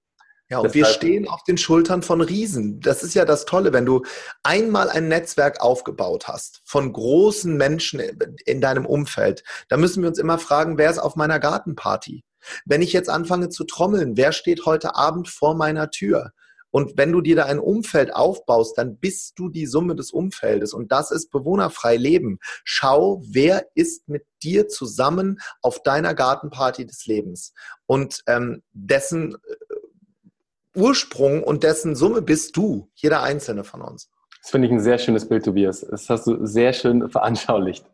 Ja, 0.50 0.60
und 0.60 0.64
Deshalb, 0.64 0.74
wir 0.74 0.86
stehen 0.86 1.28
auf 1.28 1.44
den 1.44 1.60
Schultern 1.60 2.02
von 2.02 2.22
Riesen. 2.22 2.80
Das 2.80 3.04
ist 3.04 3.14
ja 3.14 3.24
das 3.24 3.46
Tolle, 3.46 3.72
wenn 3.72 3.86
du 3.86 4.02
einmal 4.42 4.90
ein 4.90 5.08
Netzwerk 5.08 5.62
aufgebaut 5.62 6.28
hast 6.28 6.62
von 6.66 6.92
großen 6.92 7.56
Menschen 7.56 8.02
in 8.46 8.60
deinem 8.60 8.88
Umfeld. 8.88 9.44
Da 9.68 9.78
müssen 9.78 10.02
wir 10.02 10.10
uns 10.10 10.18
immer 10.18 10.40
fragen, 10.40 10.80
wer 10.80 10.90
ist 10.90 10.98
auf 10.98 11.16
meiner 11.16 11.40
Gartenparty? 11.40 12.24
Wenn 12.66 12.82
ich 12.82 12.94
jetzt 12.94 13.10
anfange 13.10 13.50
zu 13.50 13.64
trommeln, 13.64 14.18
wer 14.18 14.32
steht 14.32 14.66
heute 14.66 14.96
Abend 14.96 15.30
vor 15.30 15.56
meiner 15.56 15.90
Tür? 15.90 16.32
Und 16.72 16.98
wenn 16.98 17.12
du 17.12 17.22
dir 17.22 17.36
da 17.36 17.46
ein 17.46 17.60
Umfeld 17.60 18.14
aufbaust, 18.14 18.78
dann 18.78 18.98
bist 18.98 19.40
du 19.40 19.50
die 19.50 19.66
Summe 19.66 19.96
des 19.96 20.12
Umfeldes. 20.12 20.74
Und 20.74 20.92
das 20.92 21.12
ist 21.12 21.32
bewohnerfrei 21.32 21.98
Leben. 21.98 22.40
Schau, 22.64 23.24
wer 23.26 23.66
ist 23.74 24.08
mit 24.08 24.26
dir 24.44 24.68
zusammen 24.68 25.40
auf 25.62 25.82
deiner 25.82 26.14
Gartenparty 26.14 26.86
des 26.86 27.06
Lebens. 27.06 27.54
Und 27.88 28.22
ähm, 28.28 28.62
dessen 28.72 29.34
äh, 29.34 30.78
Ursprung 30.80 31.44
und 31.44 31.64
dessen 31.64 31.96
Summe 31.96 32.22
bist 32.22 32.56
du, 32.56 32.90
jeder 32.94 33.24
einzelne 33.24 33.64
von 33.64 33.82
uns. 33.82 34.10
Das 34.42 34.52
finde 34.52 34.68
ich 34.68 34.74
ein 34.74 34.80
sehr 34.80 35.00
schönes 35.00 35.28
Bild, 35.28 35.46
Tobias. 35.46 35.82
Das 35.82 36.10
hast 36.10 36.28
du 36.28 36.46
sehr 36.46 36.74
schön 36.74 37.10
veranschaulicht. 37.10 37.86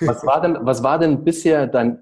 Was 0.00 0.24
war 0.24 0.40
denn, 0.40 0.58
was 0.60 0.82
war 0.82 0.98
denn 0.98 1.24
bisher 1.24 1.66
dein 1.66 1.98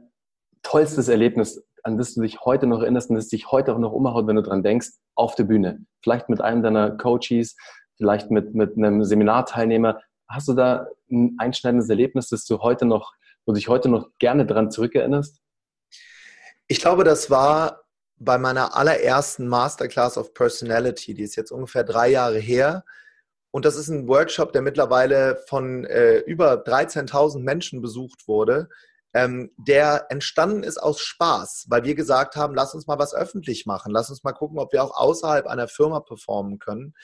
tollstes 0.62 1.08
Erlebnis 1.08 1.62
an 1.84 1.96
das 1.96 2.14
du 2.14 2.22
dich 2.22 2.40
heute 2.40 2.66
noch 2.66 2.80
erinnerst 2.80 3.10
und 3.10 3.16
das 3.16 3.28
dich 3.28 3.50
heute 3.50 3.74
auch 3.74 3.78
noch 3.78 3.92
umhaut, 3.92 4.26
wenn 4.26 4.36
du 4.36 4.42
dran 4.42 4.62
denkst, 4.62 4.88
auf 5.14 5.34
der 5.34 5.44
Bühne? 5.44 5.84
Vielleicht 6.02 6.28
mit 6.28 6.40
einem 6.40 6.62
deiner 6.62 6.90
Coaches, 6.96 7.56
vielleicht 7.96 8.30
mit, 8.30 8.54
mit 8.54 8.76
einem 8.76 9.04
Seminarteilnehmer. 9.04 10.00
Hast 10.28 10.48
du 10.48 10.54
da 10.54 10.86
ein 11.10 11.36
einschneidendes 11.38 11.88
Erlebnis, 11.88 12.28
das 12.28 12.44
du 12.44 12.58
heute 12.60 12.86
noch, 12.86 13.12
wo 13.44 13.52
du 13.52 13.56
dich 13.56 13.68
heute 13.68 13.88
noch 13.88 14.08
gerne 14.18 14.46
dran 14.46 14.70
zurückerinnerst? 14.70 15.40
Ich 16.68 16.80
glaube, 16.80 17.04
das 17.04 17.30
war 17.30 17.82
bei 18.16 18.38
meiner 18.38 18.76
allerersten 18.76 19.48
Masterclass 19.48 20.18
of 20.18 20.34
Personality, 20.34 21.14
die 21.14 21.22
ist 21.22 21.36
jetzt 21.36 21.50
ungefähr 21.50 21.84
drei 21.84 22.08
Jahre 22.10 22.38
her. 22.38 22.84
Und 23.50 23.64
das 23.64 23.76
ist 23.76 23.88
ein 23.88 24.06
Workshop, 24.06 24.52
der 24.52 24.62
mittlerweile 24.62 25.42
von 25.48 25.84
äh, 25.84 26.18
über 26.18 26.62
13.000 26.64 27.40
Menschen 27.40 27.82
besucht 27.82 28.28
wurde 28.28 28.68
ähm, 29.12 29.50
der 29.56 30.06
entstanden 30.10 30.62
ist 30.62 30.78
aus 30.78 31.00
Spaß, 31.00 31.66
weil 31.68 31.84
wir 31.84 31.94
gesagt 31.94 32.36
haben, 32.36 32.54
lass 32.54 32.74
uns 32.74 32.86
mal 32.86 32.98
was 32.98 33.14
öffentlich 33.14 33.66
machen, 33.66 33.92
lass 33.92 34.10
uns 34.10 34.22
mal 34.22 34.32
gucken, 34.32 34.58
ob 34.58 34.72
wir 34.72 34.84
auch 34.84 34.96
außerhalb 34.96 35.46
einer 35.46 35.68
Firma 35.68 36.00
performen 36.00 36.58
können. 36.58 36.94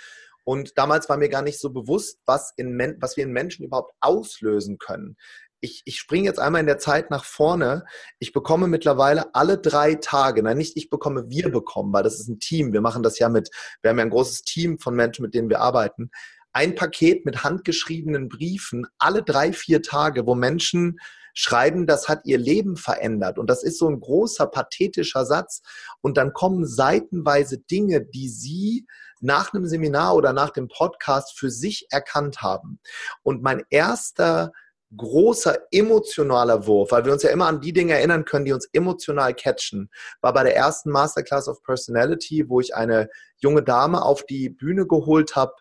Und 0.44 0.78
damals 0.78 1.08
war 1.08 1.16
mir 1.16 1.28
gar 1.28 1.42
nicht 1.42 1.58
so 1.58 1.70
bewusst, 1.70 2.20
was, 2.24 2.52
in, 2.56 2.78
was 3.00 3.16
wir 3.16 3.24
in 3.24 3.32
Menschen 3.32 3.64
überhaupt 3.64 3.92
auslösen 4.00 4.78
können. 4.78 5.16
Ich, 5.60 5.82
ich 5.86 5.98
springe 5.98 6.26
jetzt 6.26 6.38
einmal 6.38 6.60
in 6.60 6.68
der 6.68 6.78
Zeit 6.78 7.10
nach 7.10 7.24
vorne. 7.24 7.84
Ich 8.20 8.32
bekomme 8.32 8.68
mittlerweile 8.68 9.34
alle 9.34 9.58
drei 9.58 9.96
Tage, 9.96 10.44
nein, 10.44 10.58
nicht 10.58 10.76
ich 10.76 10.88
bekomme, 10.88 11.28
wir 11.28 11.50
bekommen, 11.50 11.92
weil 11.92 12.04
das 12.04 12.20
ist 12.20 12.28
ein 12.28 12.38
Team. 12.38 12.72
Wir 12.72 12.80
machen 12.80 13.02
das 13.02 13.18
ja 13.18 13.28
mit, 13.28 13.50
wir 13.82 13.90
haben 13.90 13.98
ja 13.98 14.04
ein 14.04 14.10
großes 14.10 14.42
Team 14.42 14.78
von 14.78 14.94
Menschen, 14.94 15.24
mit 15.24 15.34
denen 15.34 15.48
wir 15.48 15.60
arbeiten. 15.60 16.10
Ein 16.52 16.76
Paket 16.76 17.24
mit 17.26 17.42
handgeschriebenen 17.42 18.28
Briefen 18.28 18.86
alle 18.98 19.24
drei, 19.24 19.52
vier 19.52 19.82
Tage, 19.82 20.26
wo 20.26 20.36
Menschen 20.36 21.00
schreiben, 21.36 21.86
das 21.86 22.08
hat 22.08 22.22
ihr 22.24 22.38
Leben 22.38 22.76
verändert. 22.76 23.38
Und 23.38 23.48
das 23.48 23.62
ist 23.62 23.78
so 23.78 23.88
ein 23.88 24.00
großer, 24.00 24.46
pathetischer 24.46 25.26
Satz. 25.26 25.62
Und 26.00 26.16
dann 26.16 26.32
kommen 26.32 26.66
seitenweise 26.66 27.58
Dinge, 27.58 28.00
die 28.00 28.28
sie 28.28 28.86
nach 29.20 29.52
einem 29.52 29.66
Seminar 29.66 30.14
oder 30.14 30.32
nach 30.32 30.50
dem 30.50 30.68
Podcast 30.68 31.38
für 31.38 31.50
sich 31.50 31.86
erkannt 31.90 32.42
haben. 32.42 32.80
Und 33.22 33.42
mein 33.42 33.62
erster 33.70 34.52
großer 34.96 35.58
emotionaler 35.72 36.66
Wurf, 36.66 36.92
weil 36.92 37.04
wir 37.04 37.12
uns 37.12 37.22
ja 37.22 37.30
immer 37.30 37.46
an 37.46 37.60
die 37.60 37.72
Dinge 37.72 37.94
erinnern 37.94 38.24
können, 38.24 38.44
die 38.44 38.52
uns 38.52 38.68
emotional 38.72 39.34
catchen, 39.34 39.90
war 40.20 40.32
bei 40.32 40.44
der 40.44 40.56
ersten 40.56 40.90
Masterclass 40.90 41.48
of 41.48 41.62
Personality, 41.64 42.48
wo 42.48 42.60
ich 42.60 42.74
eine 42.74 43.08
junge 43.36 43.62
Dame 43.62 44.02
auf 44.02 44.24
die 44.24 44.48
Bühne 44.48 44.86
geholt 44.86 45.34
habe, 45.34 45.52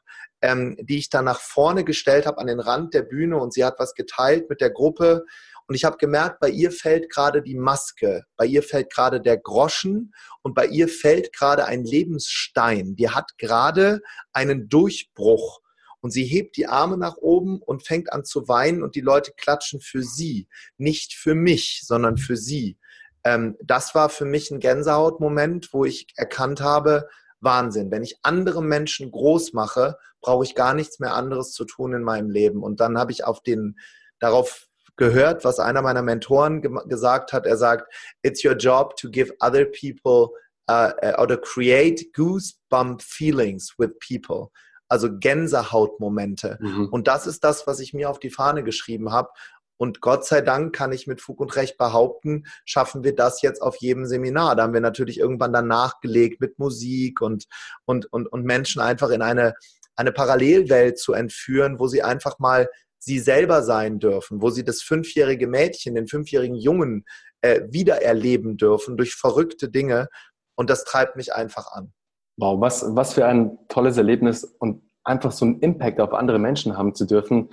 ähm, 0.41 0.77
die 0.79 0.99
ich 0.99 1.09
dann 1.09 1.25
nach 1.25 1.39
vorne 1.39 1.83
gestellt 1.83 2.27
habe 2.27 2.37
an 2.37 2.47
den 2.47 2.59
Rand 2.59 2.93
der 2.93 3.01
Bühne 3.01 3.37
und 3.37 3.51
sie 3.51 3.65
hat 3.65 3.79
was 3.79 3.95
geteilt 3.95 4.49
mit 4.49 4.61
der 4.61 4.69
Gruppe 4.69 5.25
und 5.67 5.75
ich 5.75 5.83
habe 5.83 5.97
gemerkt, 5.97 6.39
bei 6.39 6.49
ihr 6.49 6.71
fällt 6.71 7.09
gerade 7.09 7.41
die 7.41 7.55
Maske, 7.55 8.23
bei 8.37 8.45
ihr 8.45 8.61
fällt 8.61 8.93
gerade 8.93 9.19
der 9.19 9.37
Groschen 9.37 10.13
und 10.43 10.53
bei 10.53 10.67
ihr 10.67 10.87
fällt 10.87 11.33
gerade 11.33 11.65
ein 11.65 11.83
Lebensstein. 11.83 12.95
Die 12.95 13.09
hat 13.09 13.37
gerade 13.37 14.01
einen 14.31 14.69
Durchbruch. 14.69 15.61
Und 16.01 16.11
sie 16.11 16.23
hebt 16.23 16.55
die 16.57 16.67
Arme 16.67 16.99
nach 16.99 17.17
oben 17.17 17.59
und 17.63 17.87
fängt 17.87 18.13
an 18.13 18.23
zu 18.25 18.47
weinen 18.47 18.83
und 18.83 18.93
die 18.93 19.01
Leute 19.01 19.31
klatschen 19.35 19.81
für 19.81 20.03
sie. 20.03 20.47
Nicht 20.77 21.15
für 21.15 21.33
mich, 21.33 21.81
sondern 21.83 22.17
für 22.17 22.37
sie. 22.37 22.77
Ähm, 23.23 23.57
das 23.59 23.95
war 23.95 24.09
für 24.09 24.25
mich 24.25 24.51
ein 24.51 24.59
Gänsehautmoment, 24.59 25.73
wo 25.73 25.83
ich 25.83 26.05
erkannt 26.15 26.61
habe, 26.61 27.09
Wahnsinn. 27.39 27.89
Wenn 27.89 28.03
ich 28.03 28.19
andere 28.21 28.61
Menschen 28.61 29.09
groß 29.09 29.53
mache, 29.53 29.97
brauche 30.21 30.43
ich 30.43 30.53
gar 30.53 30.75
nichts 30.75 30.99
mehr 30.99 31.15
anderes 31.15 31.53
zu 31.53 31.65
tun 31.65 31.93
in 31.93 32.03
meinem 32.03 32.29
Leben. 32.29 32.61
Und 32.61 32.79
dann 32.79 32.99
habe 32.99 33.11
ich 33.11 33.23
auf 33.23 33.41
den, 33.41 33.79
darauf 34.19 34.67
gehört, 34.97 35.43
was 35.43 35.59
einer 35.59 35.81
meiner 35.81 36.01
Mentoren 36.01 36.61
ge 36.61 36.71
gesagt 36.87 37.33
hat. 37.33 37.45
Er 37.45 37.57
sagt, 37.57 37.91
it's 38.23 38.43
your 38.43 38.55
job 38.55 38.95
to 38.97 39.09
give 39.09 39.33
other 39.39 39.65
people 39.65 40.29
uh, 40.69 40.91
uh, 41.03 41.13
or 41.17 41.27
to 41.27 41.37
create 41.37 42.13
goosebump 42.13 43.01
feelings 43.01 43.73
with 43.77 43.91
people. 43.99 44.51
Also 44.87 45.09
Gänsehautmomente. 45.09 46.57
Mhm. 46.61 46.89
Und 46.89 47.07
das 47.07 47.25
ist 47.27 47.43
das, 47.43 47.65
was 47.65 47.79
ich 47.79 47.93
mir 47.93 48.09
auf 48.09 48.19
die 48.19 48.29
Fahne 48.29 48.63
geschrieben 48.63 49.11
habe. 49.11 49.29
Und 49.77 49.99
Gott 49.99 50.25
sei 50.25 50.41
Dank 50.41 50.73
kann 50.73 50.93
ich 50.93 51.05
mit 51.05 51.21
Fug 51.21 51.41
und 51.41 51.55
Recht 51.55 51.77
behaupten, 51.77 52.45
schaffen 52.63 53.03
wir 53.03 53.13
das 53.13 53.41
jetzt 53.41 53.61
auf 53.61 53.75
jedem 53.77 54.05
Seminar. 54.05 54.55
Da 54.55 54.63
haben 54.63 54.73
wir 54.73 54.81
natürlich 54.81 55.19
irgendwann 55.19 55.51
dann 55.51 55.67
nachgelegt 55.67 56.39
mit 56.39 56.59
Musik 56.59 57.19
und, 57.21 57.45
und, 57.83 58.05
und, 58.13 58.27
und 58.27 58.45
Menschen 58.45 58.81
einfach 58.81 59.09
in 59.09 59.21
eine, 59.21 59.53
eine 59.95 60.11
Parallelwelt 60.11 60.97
zu 60.97 61.13
entführen, 61.13 61.79
wo 61.79 61.87
sie 61.87 62.03
einfach 62.03 62.39
mal 62.39 62.69
sie 63.05 63.19
selber 63.19 63.61
sein 63.61 63.99
dürfen, 63.99 64.41
wo 64.41 64.49
sie 64.49 64.63
das 64.63 64.81
fünfjährige 64.81 65.47
Mädchen, 65.47 65.93
den 65.93 66.07
fünfjährigen 66.07 66.55
Jungen 66.55 67.05
äh, 67.41 67.61
wiedererleben 67.69 68.57
dürfen 68.57 68.97
durch 68.97 69.13
verrückte 69.13 69.69
Dinge. 69.69 70.07
Und 70.55 70.69
das 70.71 70.85
treibt 70.85 71.15
mich 71.15 71.33
einfach 71.33 71.71
an. 71.71 71.93
Wow, 72.37 72.59
was, 72.59 72.83
was 72.95 73.13
für 73.13 73.27
ein 73.27 73.59
tolles 73.69 73.97
Erlebnis 73.97 74.43
und 74.43 74.81
einfach 75.03 75.31
so 75.31 75.45
einen 75.45 75.59
Impact 75.59 76.01
auf 76.01 76.13
andere 76.13 76.39
Menschen 76.39 76.77
haben 76.77 76.95
zu 76.95 77.05
dürfen, 77.05 77.49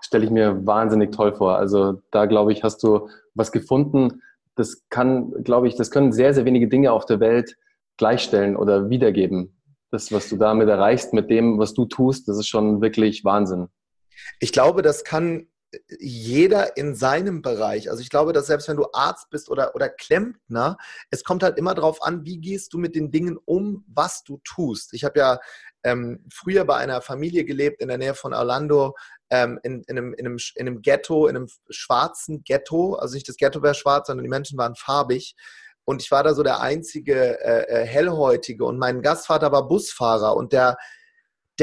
stelle 0.00 0.24
ich 0.24 0.30
mir 0.30 0.64
wahnsinnig 0.66 1.10
toll 1.10 1.34
vor. 1.34 1.56
Also 1.56 2.00
da 2.12 2.26
glaube 2.26 2.52
ich, 2.52 2.62
hast 2.62 2.82
du 2.84 3.08
was 3.34 3.50
gefunden. 3.50 4.22
Das 4.54 4.82
kann, 4.88 5.32
glaube 5.42 5.66
ich, 5.66 5.74
das 5.74 5.90
können 5.90 6.12
sehr, 6.12 6.32
sehr 6.32 6.44
wenige 6.44 6.68
Dinge 6.68 6.92
auf 6.92 7.06
der 7.06 7.18
Welt 7.18 7.56
gleichstellen 7.96 8.56
oder 8.56 8.88
wiedergeben. 8.88 9.58
Das, 9.90 10.12
was 10.12 10.28
du 10.28 10.36
damit 10.36 10.68
erreichst, 10.68 11.12
mit 11.12 11.28
dem, 11.28 11.58
was 11.58 11.74
du 11.74 11.86
tust, 11.86 12.28
das 12.28 12.38
ist 12.38 12.48
schon 12.48 12.80
wirklich 12.80 13.24
Wahnsinn. 13.24 13.68
Ich 14.40 14.52
glaube, 14.52 14.82
das 14.82 15.04
kann 15.04 15.48
jeder 15.98 16.76
in 16.76 16.94
seinem 16.94 17.40
Bereich. 17.42 17.90
Also 17.90 18.02
ich 18.02 18.10
glaube, 18.10 18.32
dass 18.32 18.46
selbst 18.46 18.68
wenn 18.68 18.76
du 18.76 18.86
Arzt 18.92 19.30
bist 19.30 19.48
oder, 19.48 19.74
oder 19.74 19.88
Klempner, 19.88 20.76
es 21.10 21.24
kommt 21.24 21.42
halt 21.42 21.56
immer 21.58 21.74
darauf 21.74 22.02
an, 22.02 22.24
wie 22.24 22.38
gehst 22.38 22.72
du 22.72 22.78
mit 22.78 22.94
den 22.94 23.10
Dingen 23.10 23.38
um, 23.44 23.84
was 23.88 24.22
du 24.22 24.38
tust. 24.44 24.92
Ich 24.92 25.04
habe 25.04 25.18
ja 25.18 25.40
ähm, 25.82 26.24
früher 26.32 26.64
bei 26.64 26.76
einer 26.76 27.00
Familie 27.00 27.44
gelebt 27.44 27.80
in 27.80 27.88
der 27.88 27.98
Nähe 27.98 28.14
von 28.14 28.34
Orlando, 28.34 28.94
ähm, 29.30 29.58
in, 29.62 29.82
in, 29.88 29.98
einem, 29.98 30.14
in, 30.14 30.26
einem, 30.26 30.38
in 30.56 30.66
einem 30.66 30.82
Ghetto, 30.82 31.26
in 31.26 31.36
einem 31.36 31.48
schwarzen 31.70 32.44
Ghetto. 32.44 32.94
Also 32.94 33.14
nicht 33.14 33.28
das 33.28 33.36
Ghetto 33.36 33.62
wäre 33.62 33.74
schwarz, 33.74 34.08
sondern 34.08 34.24
die 34.24 34.30
Menschen 34.30 34.58
waren 34.58 34.76
farbig. 34.76 35.34
Und 35.84 36.02
ich 36.02 36.10
war 36.10 36.22
da 36.22 36.34
so 36.34 36.42
der 36.42 36.60
einzige 36.60 37.40
äh, 37.40 37.82
äh 37.82 37.86
Hellhäutige. 37.86 38.64
Und 38.64 38.78
mein 38.78 39.02
Gastvater 39.02 39.50
war 39.50 39.66
Busfahrer 39.66 40.36
und 40.36 40.52
der 40.52 40.76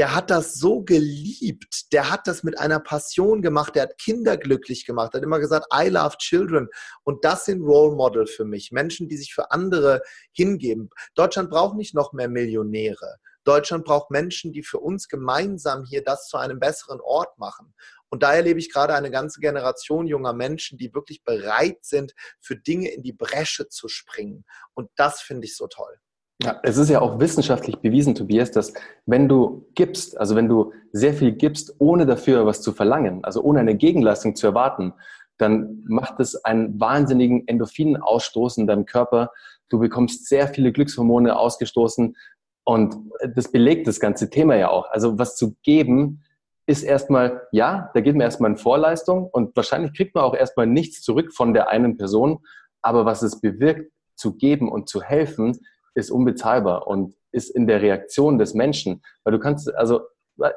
der 0.00 0.14
hat 0.14 0.30
das 0.30 0.54
so 0.54 0.82
geliebt, 0.82 1.92
der 1.92 2.10
hat 2.10 2.26
das 2.26 2.42
mit 2.42 2.58
einer 2.58 2.80
Passion 2.80 3.42
gemacht, 3.42 3.74
der 3.74 3.82
hat 3.82 3.98
Kinder 3.98 4.38
glücklich 4.38 4.86
gemacht, 4.86 5.12
hat 5.12 5.22
immer 5.22 5.40
gesagt, 5.40 5.66
I 5.74 5.90
love 5.90 6.16
children. 6.16 6.68
Und 7.04 7.22
das 7.22 7.44
sind 7.44 7.60
Role 7.60 7.94
Model 7.94 8.26
für 8.26 8.46
mich, 8.46 8.72
Menschen, 8.72 9.10
die 9.10 9.18
sich 9.18 9.34
für 9.34 9.50
andere 9.50 10.00
hingeben. 10.32 10.88
Deutschland 11.14 11.50
braucht 11.50 11.76
nicht 11.76 11.94
noch 11.94 12.14
mehr 12.14 12.30
Millionäre. 12.30 13.16
Deutschland 13.44 13.84
braucht 13.84 14.10
Menschen, 14.10 14.54
die 14.54 14.62
für 14.62 14.78
uns 14.78 15.06
gemeinsam 15.06 15.84
hier 15.84 16.02
das 16.02 16.28
zu 16.28 16.38
einem 16.38 16.58
besseren 16.58 17.02
Ort 17.02 17.38
machen. 17.38 17.74
Und 18.08 18.22
da 18.22 18.32
erlebe 18.32 18.58
ich 18.58 18.72
gerade 18.72 18.94
eine 18.94 19.10
ganze 19.10 19.38
Generation 19.40 20.06
junger 20.06 20.32
Menschen, 20.32 20.78
die 20.78 20.94
wirklich 20.94 21.24
bereit 21.24 21.80
sind, 21.82 22.14
für 22.40 22.56
Dinge 22.56 22.90
in 22.90 23.02
die 23.02 23.12
Bresche 23.12 23.68
zu 23.68 23.86
springen. 23.88 24.46
Und 24.72 24.88
das 24.96 25.20
finde 25.20 25.46
ich 25.46 25.58
so 25.58 25.66
toll. 25.66 26.00
Ja, 26.42 26.58
es 26.62 26.78
ist 26.78 26.88
ja 26.88 27.02
auch 27.02 27.20
wissenschaftlich 27.20 27.76
bewiesen, 27.78 28.14
Tobias, 28.14 28.50
dass 28.50 28.72
wenn 29.04 29.28
du 29.28 29.66
gibst, 29.74 30.18
also 30.18 30.36
wenn 30.36 30.48
du 30.48 30.72
sehr 30.92 31.12
viel 31.12 31.32
gibst, 31.32 31.74
ohne 31.78 32.06
dafür 32.06 32.46
was 32.46 32.62
zu 32.62 32.72
verlangen, 32.72 33.24
also 33.24 33.42
ohne 33.42 33.60
eine 33.60 33.76
Gegenleistung 33.76 34.34
zu 34.34 34.46
erwarten, 34.46 34.94
dann 35.36 35.84
macht 35.86 36.18
es 36.18 36.42
einen 36.44 36.80
wahnsinnigen 36.80 37.46
Endorphinausstoß 37.46 38.58
in 38.58 38.66
deinem 38.66 38.86
Körper. 38.86 39.32
Du 39.68 39.78
bekommst 39.78 40.28
sehr 40.28 40.48
viele 40.48 40.72
Glückshormone 40.72 41.36
ausgestoßen 41.36 42.16
und 42.64 42.96
das 43.34 43.52
belegt 43.52 43.86
das 43.86 44.00
ganze 44.00 44.30
Thema 44.30 44.56
ja 44.56 44.70
auch. 44.70 44.90
Also 44.90 45.18
was 45.18 45.36
zu 45.36 45.56
geben 45.62 46.22
ist 46.66 46.82
erstmal, 46.82 47.42
ja, 47.52 47.90
da 47.94 48.00
geht 48.00 48.14
man 48.14 48.22
erstmal 48.22 48.50
in 48.50 48.56
Vorleistung 48.56 49.28
und 49.30 49.54
wahrscheinlich 49.56 49.92
kriegt 49.92 50.14
man 50.14 50.24
auch 50.24 50.34
erstmal 50.34 50.66
nichts 50.66 51.02
zurück 51.02 51.34
von 51.34 51.52
der 51.52 51.68
einen 51.68 51.96
Person, 51.96 52.38
aber 52.80 53.04
was 53.04 53.22
es 53.22 53.40
bewirkt, 53.40 53.90
zu 54.14 54.36
geben 54.36 54.70
und 54.70 54.88
zu 54.88 55.02
helfen, 55.02 55.58
ist 55.94 56.10
unbezahlbar 56.10 56.86
und 56.86 57.14
ist 57.32 57.50
in 57.50 57.66
der 57.66 57.82
Reaktion 57.82 58.38
des 58.38 58.54
Menschen. 58.54 59.02
Weil 59.24 59.32
du 59.32 59.38
kannst, 59.38 59.74
also 59.74 60.02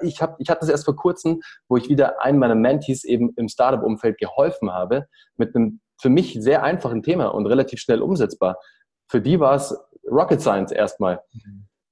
ich, 0.02 0.22
hab, 0.22 0.40
ich 0.40 0.50
hatte 0.50 0.62
das 0.62 0.70
erst 0.70 0.86
vor 0.86 0.96
kurzem, 0.96 1.42
wo 1.68 1.78
ich 1.78 1.90
wieder 1.90 2.24
einem 2.24 2.40
meiner 2.40 2.56
Mentees 2.56 3.04
eben 3.04 3.34
im 3.36 3.50
Startup-Umfeld 3.50 4.18
geholfen 4.18 4.72
habe, 4.72 5.08
mit 5.38 5.56
einem 5.56 5.82
für 6.02 6.10
mich 6.10 6.38
sehr 6.40 6.64
einfachen 6.64 7.04
Thema 7.04 7.28
und 7.28 7.46
relativ 7.46 7.80
schnell 7.80 8.02
umsetzbar. 8.02 8.58
Für 9.08 9.22
die 9.22 9.40
war 9.40 9.56
es 9.56 9.76
Rocket 10.10 10.42
Science 10.42 10.72
erstmal. 10.72 11.22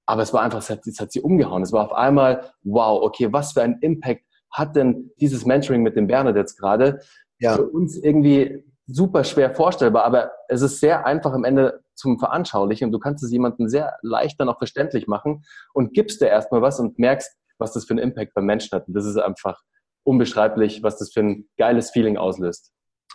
Aber 0.06 0.22
es 0.22 0.34
war 0.34 0.42
einfach, 0.42 0.60
es 0.60 0.70
hat, 0.70 0.86
es 0.88 1.00
hat 1.00 1.12
sie 1.12 1.22
umgehauen. 1.22 1.64
Es 1.64 1.72
war 1.72 1.86
auf 1.86 1.94
einmal, 1.94 2.52
wow, 2.64 3.02
okay, 3.02 3.32
was 3.32 3.54
für 3.54 3.62
ein 3.62 3.78
Impact 3.82 4.24
hat 4.52 4.76
denn 4.76 5.12
dieses 5.22 5.46
Mentoring 5.46 5.82
mit 5.82 5.96
dem 5.96 6.08
Bernhard 6.08 6.36
jetzt 6.36 6.58
gerade? 6.58 7.00
Ja. 7.40 7.56
Für 7.56 7.70
uns 7.70 7.98
irgendwie 7.98 8.66
super 8.88 9.24
schwer 9.24 9.56
vorstellbar, 9.56 10.04
aber 10.04 10.32
es 10.50 10.62
ist 10.62 10.80
sehr 10.80 11.06
einfach 11.06 11.34
am 11.34 11.46
Ende 11.46 11.81
zum 11.96 12.20
Veranschaulichen. 12.20 12.92
Du 12.92 13.00
kannst 13.00 13.24
es 13.24 13.32
jemandem 13.32 13.68
sehr 13.68 13.98
leicht 14.02 14.40
dann 14.40 14.50
auch 14.50 14.58
verständlich 14.58 15.08
machen 15.08 15.44
und 15.74 15.94
gibst 15.94 16.22
dir 16.22 16.28
erstmal 16.28 16.62
was 16.62 16.80
und 16.80 17.00
merkst, 17.00 17.32
was 17.58 17.74
das 17.74 17.86
für 17.86 17.92
einen 17.92 18.00
Impact 18.00 18.34
beim 18.34 18.46
Menschen 18.46 18.76
hat. 18.76 18.88
Und 18.88 18.94
das 18.94 19.06
ist 19.06 19.18
einfach 19.18 19.62
unbeschreiblich, 20.04 20.84
was 20.84 20.98
das 20.98 21.14
für 21.14 21.22
ein 21.22 21.50
geiles 21.58 21.92
Feeling 21.92 22.18
auslöst. 22.18 22.72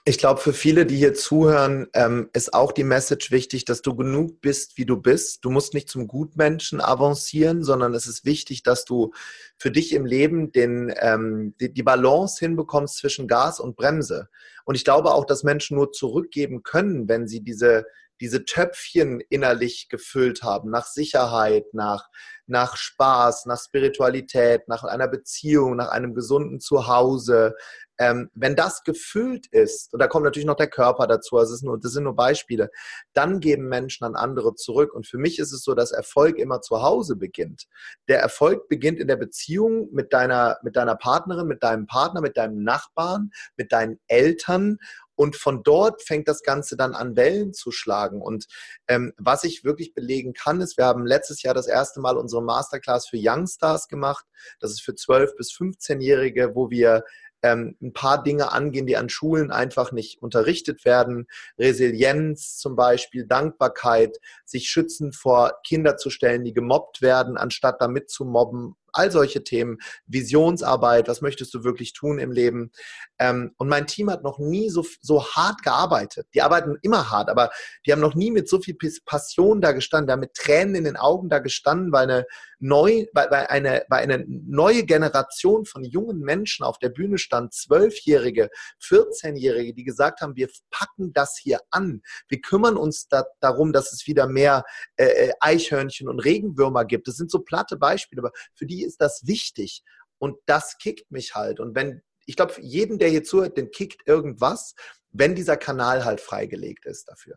Ich 0.08 0.18
glaube, 0.18 0.40
für 0.40 0.52
viele, 0.52 0.86
die 0.86 0.96
hier 0.96 1.14
zuhören, 1.14 1.88
ähm, 1.92 2.30
ist 2.32 2.54
auch 2.54 2.70
die 2.70 2.84
Message 2.84 3.32
wichtig, 3.32 3.64
dass 3.64 3.82
du 3.82 3.96
genug 3.96 4.40
bist, 4.40 4.78
wie 4.78 4.86
du 4.86 4.96
bist. 4.96 5.44
Du 5.44 5.50
musst 5.50 5.74
nicht 5.74 5.88
zum 5.88 6.06
Gutmenschen 6.06 6.80
avancieren, 6.80 7.64
sondern 7.64 7.92
es 7.92 8.06
ist 8.06 8.24
wichtig, 8.24 8.62
dass 8.62 8.84
du 8.84 9.10
für 9.58 9.72
dich 9.72 9.92
im 9.92 10.06
Leben 10.06 10.52
den, 10.52 10.94
ähm, 11.00 11.56
die, 11.60 11.74
die 11.74 11.82
Balance 11.82 12.38
hinbekommst 12.38 12.98
zwischen 12.98 13.26
Gas 13.26 13.58
und 13.58 13.74
Bremse. 13.74 14.28
Und 14.64 14.76
ich 14.76 14.84
glaube 14.84 15.12
auch, 15.12 15.24
dass 15.24 15.42
Menschen 15.42 15.76
nur 15.76 15.90
zurückgeben 15.90 16.62
können, 16.62 17.08
wenn 17.08 17.26
sie 17.26 17.40
diese 17.40 17.84
diese 18.20 18.44
Töpfchen 18.44 19.20
innerlich 19.28 19.88
gefüllt 19.88 20.42
haben, 20.42 20.70
nach 20.70 20.86
Sicherheit, 20.86 21.72
nach, 21.72 22.08
nach 22.46 22.76
Spaß, 22.76 23.46
nach 23.46 23.60
Spiritualität, 23.60 24.68
nach 24.68 24.84
einer 24.84 25.08
Beziehung, 25.08 25.76
nach 25.76 25.88
einem 25.88 26.14
gesunden 26.14 26.60
Zuhause, 26.60 27.54
ähm, 27.98 28.30
wenn 28.34 28.56
das 28.56 28.84
gefüllt 28.84 29.46
ist, 29.46 29.92
und 29.92 30.00
da 30.00 30.06
kommt 30.06 30.24
natürlich 30.24 30.46
noch 30.46 30.56
der 30.56 30.68
Körper 30.68 31.06
dazu, 31.06 31.38
also 31.38 31.52
das, 31.52 31.62
nur, 31.62 31.78
das 31.78 31.92
sind 31.92 32.04
nur 32.04 32.16
Beispiele, 32.16 32.70
dann 33.14 33.40
geben 33.40 33.68
Menschen 33.68 34.04
an 34.04 34.16
andere 34.16 34.54
zurück. 34.54 34.94
Und 34.94 35.06
für 35.06 35.18
mich 35.18 35.38
ist 35.38 35.52
es 35.52 35.62
so, 35.62 35.74
dass 35.74 35.92
Erfolg 35.92 36.38
immer 36.38 36.60
zu 36.60 36.82
Hause 36.82 37.16
beginnt. 37.16 37.66
Der 38.08 38.20
Erfolg 38.20 38.68
beginnt 38.68 39.00
in 39.00 39.08
der 39.08 39.16
Beziehung 39.16 39.88
mit 39.92 40.12
deiner, 40.12 40.58
mit 40.62 40.76
deiner 40.76 40.96
Partnerin, 40.96 41.46
mit 41.46 41.62
deinem 41.62 41.86
Partner, 41.86 42.20
mit 42.20 42.36
deinem 42.36 42.62
Nachbarn, 42.62 43.30
mit 43.56 43.72
deinen 43.72 43.98
Eltern. 44.06 44.78
Und 45.18 45.34
von 45.34 45.62
dort 45.62 46.02
fängt 46.02 46.28
das 46.28 46.42
Ganze 46.42 46.76
dann 46.76 46.94
an, 46.94 47.16
Wellen 47.16 47.54
zu 47.54 47.72
schlagen. 47.72 48.20
Und 48.20 48.46
ähm, 48.86 49.14
was 49.16 49.44
ich 49.44 49.64
wirklich 49.64 49.94
belegen 49.94 50.34
kann, 50.34 50.60
ist, 50.60 50.76
wir 50.76 50.84
haben 50.84 51.06
letztes 51.06 51.42
Jahr 51.42 51.54
das 51.54 51.66
erste 51.66 52.00
Mal 52.00 52.18
unsere 52.18 52.42
Masterclass 52.42 53.08
für 53.08 53.16
Youngstars 53.18 53.88
gemacht. 53.88 54.26
Das 54.60 54.72
ist 54.72 54.82
für 54.82 54.92
12- 54.92 55.36
bis 55.36 55.50
15-Jährige, 55.52 56.54
wo 56.54 56.68
wir 56.68 57.02
ähm, 57.42 57.76
ein 57.80 57.92
paar 57.92 58.22
Dinge 58.22 58.52
angehen, 58.52 58.86
die 58.86 58.96
an 58.96 59.08
Schulen 59.08 59.50
einfach 59.50 59.92
nicht 59.92 60.22
unterrichtet 60.22 60.84
werden. 60.84 61.26
Resilienz 61.58 62.58
zum 62.58 62.76
Beispiel, 62.76 63.26
Dankbarkeit, 63.26 64.18
sich 64.44 64.68
schützen 64.68 65.12
vor 65.12 65.54
Kinder 65.66 65.96
zu 65.96 66.10
stellen, 66.10 66.44
die 66.44 66.52
gemobbt 66.52 67.02
werden, 67.02 67.36
anstatt 67.36 67.80
damit 67.80 68.10
zu 68.10 68.24
mobben 68.24 68.76
all 68.96 69.10
solche 69.10 69.44
Themen, 69.44 69.78
Visionsarbeit, 70.06 71.08
was 71.08 71.20
möchtest 71.20 71.52
du 71.54 71.64
wirklich 71.64 71.92
tun 71.92 72.18
im 72.18 72.32
Leben. 72.32 72.72
Ähm, 73.18 73.52
und 73.58 73.68
mein 73.68 73.86
Team 73.86 74.10
hat 74.10 74.22
noch 74.22 74.38
nie 74.38 74.70
so, 74.70 74.84
so 75.00 75.24
hart 75.24 75.62
gearbeitet. 75.62 76.26
Die 76.34 76.42
arbeiten 76.42 76.76
immer 76.82 77.10
hart, 77.10 77.28
aber 77.28 77.50
die 77.84 77.92
haben 77.92 78.00
noch 78.00 78.14
nie 78.14 78.30
mit 78.30 78.48
so 78.48 78.60
viel 78.60 78.76
Passion 79.04 79.60
da 79.60 79.72
gestanden, 79.72 80.08
da 80.08 80.16
mit 80.16 80.34
Tränen 80.34 80.74
in 80.74 80.84
den 80.84 80.96
Augen 80.96 81.28
da 81.28 81.38
gestanden, 81.38 81.92
weil 81.92 82.04
eine, 82.04 82.26
neu, 82.58 83.06
weil, 83.12 83.30
weil 83.30 83.46
eine, 83.46 83.84
weil 83.88 84.02
eine 84.02 84.24
neue 84.26 84.84
Generation 84.84 85.64
von 85.64 85.84
jungen 85.84 86.20
Menschen 86.20 86.64
auf 86.64 86.78
der 86.78 86.88
Bühne 86.88 87.18
stand, 87.18 87.54
Zwölfjährige, 87.54 88.48
14-Jährige, 88.82 89.74
die 89.74 89.84
gesagt 89.84 90.20
haben, 90.20 90.36
wir 90.36 90.48
packen 90.70 91.12
das 91.12 91.36
hier 91.36 91.60
an. 91.70 92.02
Wir 92.28 92.40
kümmern 92.40 92.76
uns 92.76 93.08
da, 93.08 93.24
darum, 93.40 93.72
dass 93.72 93.92
es 93.92 94.06
wieder 94.06 94.26
mehr 94.26 94.64
äh, 94.96 95.04
äh 95.04 95.32
Eichhörnchen 95.40 96.08
und 96.08 96.20
Regenwürmer 96.20 96.84
gibt. 96.84 97.08
Das 97.08 97.16
sind 97.16 97.30
so 97.30 97.40
platte 97.40 97.76
Beispiele, 97.76 98.22
aber 98.22 98.32
für 98.54 98.66
die 98.66 98.84
ist 98.84 99.00
das 99.00 99.26
wichtig. 99.26 99.82
Und 100.18 100.38
das 100.46 100.78
kickt 100.78 101.10
mich 101.10 101.34
halt. 101.34 101.60
Und 101.60 101.74
wenn, 101.74 102.02
ich 102.24 102.36
glaube, 102.36 102.54
jeden, 102.60 102.98
der 102.98 103.08
hier 103.08 103.22
zuhört, 103.22 103.56
den 103.56 103.70
kickt 103.70 104.06
irgendwas, 104.06 104.74
wenn 105.10 105.34
dieser 105.34 105.56
Kanal 105.56 106.04
halt 106.04 106.20
freigelegt 106.20 106.86
ist 106.86 107.08
dafür. 107.08 107.36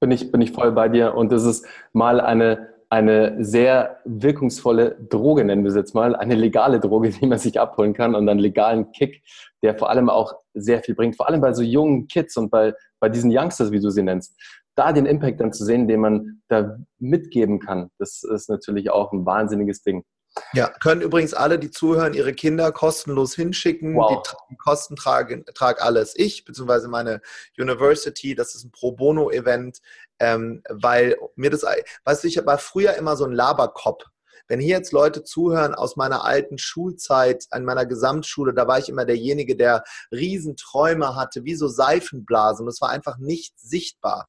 Bin 0.00 0.10
ich, 0.10 0.30
bin 0.32 0.40
ich 0.40 0.52
voll 0.52 0.72
bei 0.72 0.88
dir. 0.88 1.14
Und 1.14 1.30
das 1.32 1.44
ist 1.44 1.66
mal 1.92 2.20
eine, 2.20 2.79
eine 2.90 3.36
sehr 3.42 4.00
wirkungsvolle 4.04 4.96
Droge, 5.08 5.44
nennen 5.44 5.62
wir 5.62 5.68
es 5.70 5.76
jetzt 5.76 5.94
mal, 5.94 6.16
eine 6.16 6.34
legale 6.34 6.80
Droge, 6.80 7.10
die 7.10 7.26
man 7.26 7.38
sich 7.38 7.58
abholen 7.60 7.94
kann 7.94 8.16
und 8.16 8.28
einen 8.28 8.40
legalen 8.40 8.90
Kick, 8.90 9.22
der 9.62 9.78
vor 9.78 9.90
allem 9.90 10.10
auch 10.10 10.34
sehr 10.54 10.82
viel 10.82 10.96
bringt, 10.96 11.16
vor 11.16 11.28
allem 11.28 11.40
bei 11.40 11.52
so 11.52 11.62
jungen 11.62 12.08
Kids 12.08 12.36
und 12.36 12.50
bei, 12.50 12.74
bei 12.98 13.08
diesen 13.08 13.30
Youngsters, 13.30 13.70
wie 13.70 13.80
du 13.80 13.90
sie 13.90 14.02
nennst. 14.02 14.36
Da 14.74 14.92
den 14.92 15.06
Impact 15.06 15.40
dann 15.40 15.52
zu 15.52 15.64
sehen, 15.64 15.86
den 15.86 16.00
man 16.00 16.42
da 16.48 16.78
mitgeben 16.98 17.60
kann, 17.60 17.90
das 17.98 18.24
ist 18.24 18.50
natürlich 18.50 18.90
auch 18.90 19.12
ein 19.12 19.24
wahnsinniges 19.24 19.82
Ding. 19.82 20.04
Ja, 20.52 20.68
können 20.68 21.00
übrigens 21.00 21.34
alle, 21.34 21.58
die 21.58 21.70
zuhören, 21.70 22.14
ihre 22.14 22.32
Kinder 22.32 22.70
kostenlos 22.72 23.34
hinschicken. 23.34 23.96
Wow. 23.96 24.22
Die 24.50 24.56
Kosten 24.56 24.96
trage, 24.96 25.44
trage 25.54 25.82
alles 25.82 26.14
ich, 26.16 26.44
beziehungsweise 26.44 26.88
meine 26.88 27.20
University. 27.58 28.34
Das 28.34 28.54
ist 28.54 28.64
ein 28.64 28.70
Pro 28.70 28.92
Bono-Event, 28.92 29.80
ähm, 30.20 30.62
weil 30.68 31.16
mir 31.34 31.50
das, 31.50 31.64
weißt 32.04 32.24
du, 32.24 32.28
ich 32.28 32.44
war 32.46 32.58
früher 32.58 32.94
immer 32.94 33.16
so 33.16 33.24
ein 33.24 33.32
Laberkopf. 33.32 34.04
Wenn 34.48 34.60
hier 34.60 34.76
jetzt 34.76 34.92
Leute 34.92 35.22
zuhören 35.22 35.74
aus 35.74 35.96
meiner 35.96 36.24
alten 36.24 36.58
Schulzeit, 36.58 37.46
an 37.50 37.64
meiner 37.64 37.86
Gesamtschule, 37.86 38.52
da 38.52 38.66
war 38.66 38.78
ich 38.78 38.88
immer 38.88 39.04
derjenige, 39.04 39.56
der 39.56 39.84
Riesenträume 40.10 41.14
hatte, 41.14 41.44
wie 41.44 41.54
so 41.54 41.68
Seifenblasen. 41.68 42.66
Es 42.66 42.80
war 42.80 42.90
einfach 42.90 43.18
nicht 43.18 43.58
sichtbar. 43.58 44.28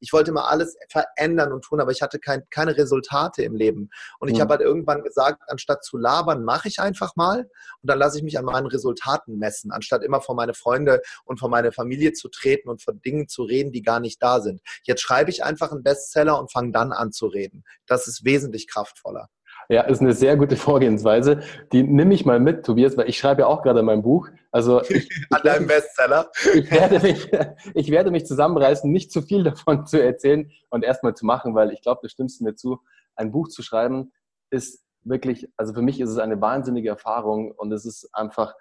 Ich 0.00 0.12
wollte 0.12 0.30
immer 0.30 0.48
alles 0.48 0.76
verändern 0.88 1.52
und 1.52 1.62
tun, 1.62 1.80
aber 1.80 1.90
ich 1.90 2.02
hatte 2.02 2.18
kein, 2.18 2.42
keine 2.50 2.76
Resultate 2.76 3.42
im 3.42 3.54
Leben. 3.54 3.90
Und 4.18 4.28
ich 4.28 4.36
mhm. 4.36 4.40
habe 4.42 4.50
halt 4.52 4.60
irgendwann 4.60 5.02
gesagt, 5.02 5.42
anstatt 5.48 5.84
zu 5.84 5.96
labern, 5.96 6.44
mache 6.44 6.68
ich 6.68 6.80
einfach 6.80 7.16
mal 7.16 7.40
und 7.40 7.90
dann 7.90 7.98
lasse 7.98 8.18
ich 8.18 8.24
mich 8.24 8.38
an 8.38 8.44
meinen 8.44 8.66
Resultaten 8.66 9.38
messen, 9.38 9.70
anstatt 9.70 10.02
immer 10.02 10.20
vor 10.20 10.34
meine 10.34 10.54
Freunde 10.54 11.00
und 11.24 11.38
vor 11.38 11.48
meine 11.48 11.72
Familie 11.72 12.12
zu 12.12 12.28
treten 12.28 12.68
und 12.68 12.82
von 12.82 13.00
Dingen 13.00 13.28
zu 13.28 13.42
reden, 13.42 13.72
die 13.72 13.82
gar 13.82 14.00
nicht 14.00 14.22
da 14.22 14.40
sind. 14.40 14.60
Jetzt 14.84 15.02
schreibe 15.02 15.30
ich 15.30 15.44
einfach 15.44 15.72
einen 15.72 15.82
Bestseller 15.82 16.38
und 16.38 16.52
fange 16.52 16.72
dann 16.72 16.92
an 16.92 17.12
zu 17.12 17.26
reden. 17.26 17.64
Das 17.86 18.06
ist 18.06 18.24
wesentlich 18.24 18.68
kraftvoller. 18.68 19.28
Ja, 19.68 19.82
ist 19.82 20.00
eine 20.00 20.14
sehr 20.14 20.36
gute 20.36 20.56
Vorgehensweise. 20.56 21.40
Die 21.72 21.82
nehme 21.82 22.14
ich 22.14 22.24
mal 22.24 22.40
mit, 22.40 22.64
Tobias, 22.64 22.96
weil 22.96 23.08
ich 23.08 23.18
schreibe 23.18 23.42
ja 23.42 23.46
auch 23.46 23.62
gerade 23.62 23.82
mein 23.82 24.02
Buch. 24.02 24.28
Also 24.50 24.82
ich, 24.88 25.08
An 25.30 25.42
deinem 25.42 25.66
Bestseller. 25.66 26.30
Ich 26.54 26.70
werde, 26.70 27.00
mich, 27.00 27.30
ich 27.74 27.90
werde 27.90 28.10
mich 28.10 28.26
zusammenreißen, 28.26 28.90
nicht 28.90 29.12
zu 29.12 29.22
viel 29.22 29.44
davon 29.44 29.86
zu 29.86 30.02
erzählen 30.02 30.50
und 30.70 30.84
erstmal 30.84 31.14
zu 31.14 31.26
machen, 31.26 31.54
weil 31.54 31.72
ich 31.72 31.82
glaube, 31.82 32.00
du 32.02 32.08
stimmst 32.08 32.40
mir 32.40 32.54
zu, 32.54 32.80
ein 33.16 33.30
Buch 33.30 33.48
zu 33.48 33.62
schreiben 33.62 34.12
ist 34.50 34.84
wirklich, 35.04 35.48
also 35.56 35.74
für 35.74 35.82
mich 35.82 36.00
ist 36.00 36.10
es 36.10 36.18
eine 36.18 36.40
wahnsinnige 36.40 36.88
Erfahrung 36.88 37.52
und 37.52 37.72
es 37.72 37.84
ist 37.84 38.08
einfach 38.12 38.54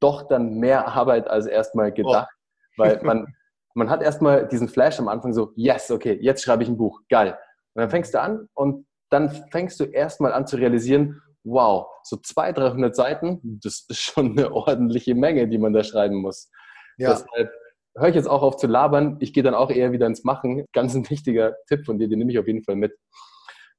doch 0.00 0.28
dann 0.28 0.54
mehr 0.54 0.88
Arbeit 0.88 1.28
als 1.28 1.46
erstmal 1.46 1.92
gedacht, 1.92 2.28
oh. 2.32 2.82
weil 2.82 3.02
man, 3.02 3.34
man 3.74 3.90
hat 3.90 4.02
erstmal 4.02 4.46
diesen 4.46 4.68
Flash 4.68 4.98
am 4.98 5.08
Anfang 5.08 5.32
so, 5.32 5.52
yes, 5.56 5.90
okay, 5.90 6.18
jetzt 6.20 6.42
schreibe 6.42 6.62
ich 6.62 6.68
ein 6.68 6.76
Buch, 6.76 7.00
geil. 7.08 7.38
Und 7.74 7.82
dann 7.82 7.90
fängst 7.90 8.14
du 8.14 8.20
an 8.20 8.48
und 8.54 8.86
dann 9.10 9.30
fängst 9.50 9.80
du 9.80 9.84
erstmal 9.84 10.32
an 10.32 10.46
zu 10.46 10.56
realisieren, 10.56 11.22
wow, 11.44 11.86
so 12.02 12.16
200, 12.16 12.72
300 12.72 12.96
Seiten, 12.96 13.40
das 13.62 13.86
ist 13.88 14.00
schon 14.00 14.38
eine 14.38 14.52
ordentliche 14.52 15.14
Menge, 15.14 15.48
die 15.48 15.58
man 15.58 15.72
da 15.72 15.82
schreiben 15.82 16.16
muss. 16.16 16.50
Ja. 16.98 17.10
Deshalb 17.10 17.50
höre 17.96 18.08
ich 18.08 18.14
jetzt 18.14 18.28
auch 18.28 18.42
auf 18.42 18.56
zu 18.56 18.66
labern. 18.66 19.16
Ich 19.20 19.32
gehe 19.32 19.42
dann 19.42 19.54
auch 19.54 19.70
eher 19.70 19.92
wieder 19.92 20.06
ins 20.06 20.24
Machen. 20.24 20.64
Ganz 20.72 20.94
ein 20.94 21.08
wichtiger 21.10 21.56
Tipp 21.68 21.84
von 21.84 21.98
dir, 21.98 22.08
den 22.08 22.18
nehme 22.18 22.32
ich 22.32 22.38
auf 22.38 22.46
jeden 22.46 22.64
Fall 22.64 22.76
mit. 22.76 22.92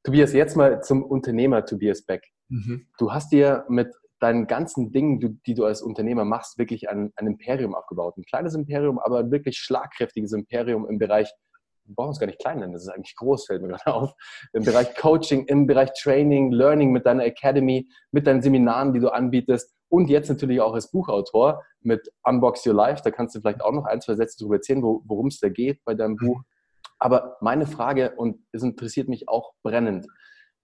Tobias, 0.04 0.34
jetzt 0.34 0.56
mal 0.56 0.82
zum 0.82 1.04
Unternehmer 1.04 1.66
Tobias 1.66 2.06
Beck. 2.06 2.24
Mhm. 2.48 2.88
Du 2.98 3.12
hast 3.12 3.32
dir 3.32 3.66
mit 3.68 3.94
deinen 4.20 4.48
ganzen 4.48 4.92
Dingen, 4.92 5.42
die 5.46 5.54
du 5.54 5.66
als 5.66 5.82
Unternehmer 5.82 6.26
machst, 6.26 6.58
wirklich 6.58 6.90
ein, 6.90 7.12
ein 7.16 7.28
Imperium 7.28 7.76
aufgebaut. 7.76 8.18
Ein 8.18 8.24
kleines 8.24 8.54
Imperium, 8.54 9.00
aber 9.00 9.20
ein 9.20 9.32
wirklich 9.32 9.58
schlagkräftiges 9.58 10.34
Imperium 10.34 10.88
im 10.88 11.00
Bereich 11.00 11.32
wir 11.90 11.96
brauchen 11.96 12.12
es 12.12 12.20
gar 12.20 12.28
nicht 12.28 12.40
klein 12.40 12.60
nennen, 12.60 12.74
das 12.74 12.84
ist 12.84 12.90
eigentlich 12.90 13.16
groß, 13.16 13.48
fällt 13.48 13.62
mir 13.62 13.68
gerade 13.70 13.94
auf. 13.94 14.14
Im 14.54 14.64
Bereich 14.64 14.96
Coaching, 14.96 15.46
im 15.46 15.66
Bereich 15.68 15.92
Training, 16.00 16.52
Learning 16.52 16.92
mit 16.92 17.06
deiner 17.06 17.26
Academy, 17.26 17.90
mit 18.12 18.28
deinen 18.28 18.42
Seminaren, 18.42 18.94
die 18.94 19.00
du 19.00 19.10
anbietest 19.10 19.74
und 19.90 20.10
jetzt 20.10 20.30
natürlich 20.30 20.62
auch 20.62 20.74
als 20.74 20.92
Buchautor 20.92 21.64
mit 21.82 22.12
Unbox 22.24 22.66
Your 22.66 22.76
Life. 22.76 23.02
Da 23.04 23.12
kannst 23.12 23.36
du 23.36 23.42
vielleicht 23.42 23.62
auch 23.62 23.72
noch 23.72 23.86
ein, 23.86 24.02
zwei 24.02 24.16
Sätze 24.16 24.38
darüber 24.40 24.56
erzählen, 24.56 24.84
worum 24.84 25.28
es 25.28 25.40
da 25.40 25.50
geht 25.50 25.84
bei 25.84 25.96
deinem 25.96 26.16
Buch. 26.16 26.42
Aber 27.00 27.38
meine 27.42 27.66
Frage, 27.66 28.14
und 28.16 28.46
es 28.52 28.62
interessiert 28.62 29.08
mich 29.08 29.28
auch 29.28 29.54
brennend, 29.64 30.06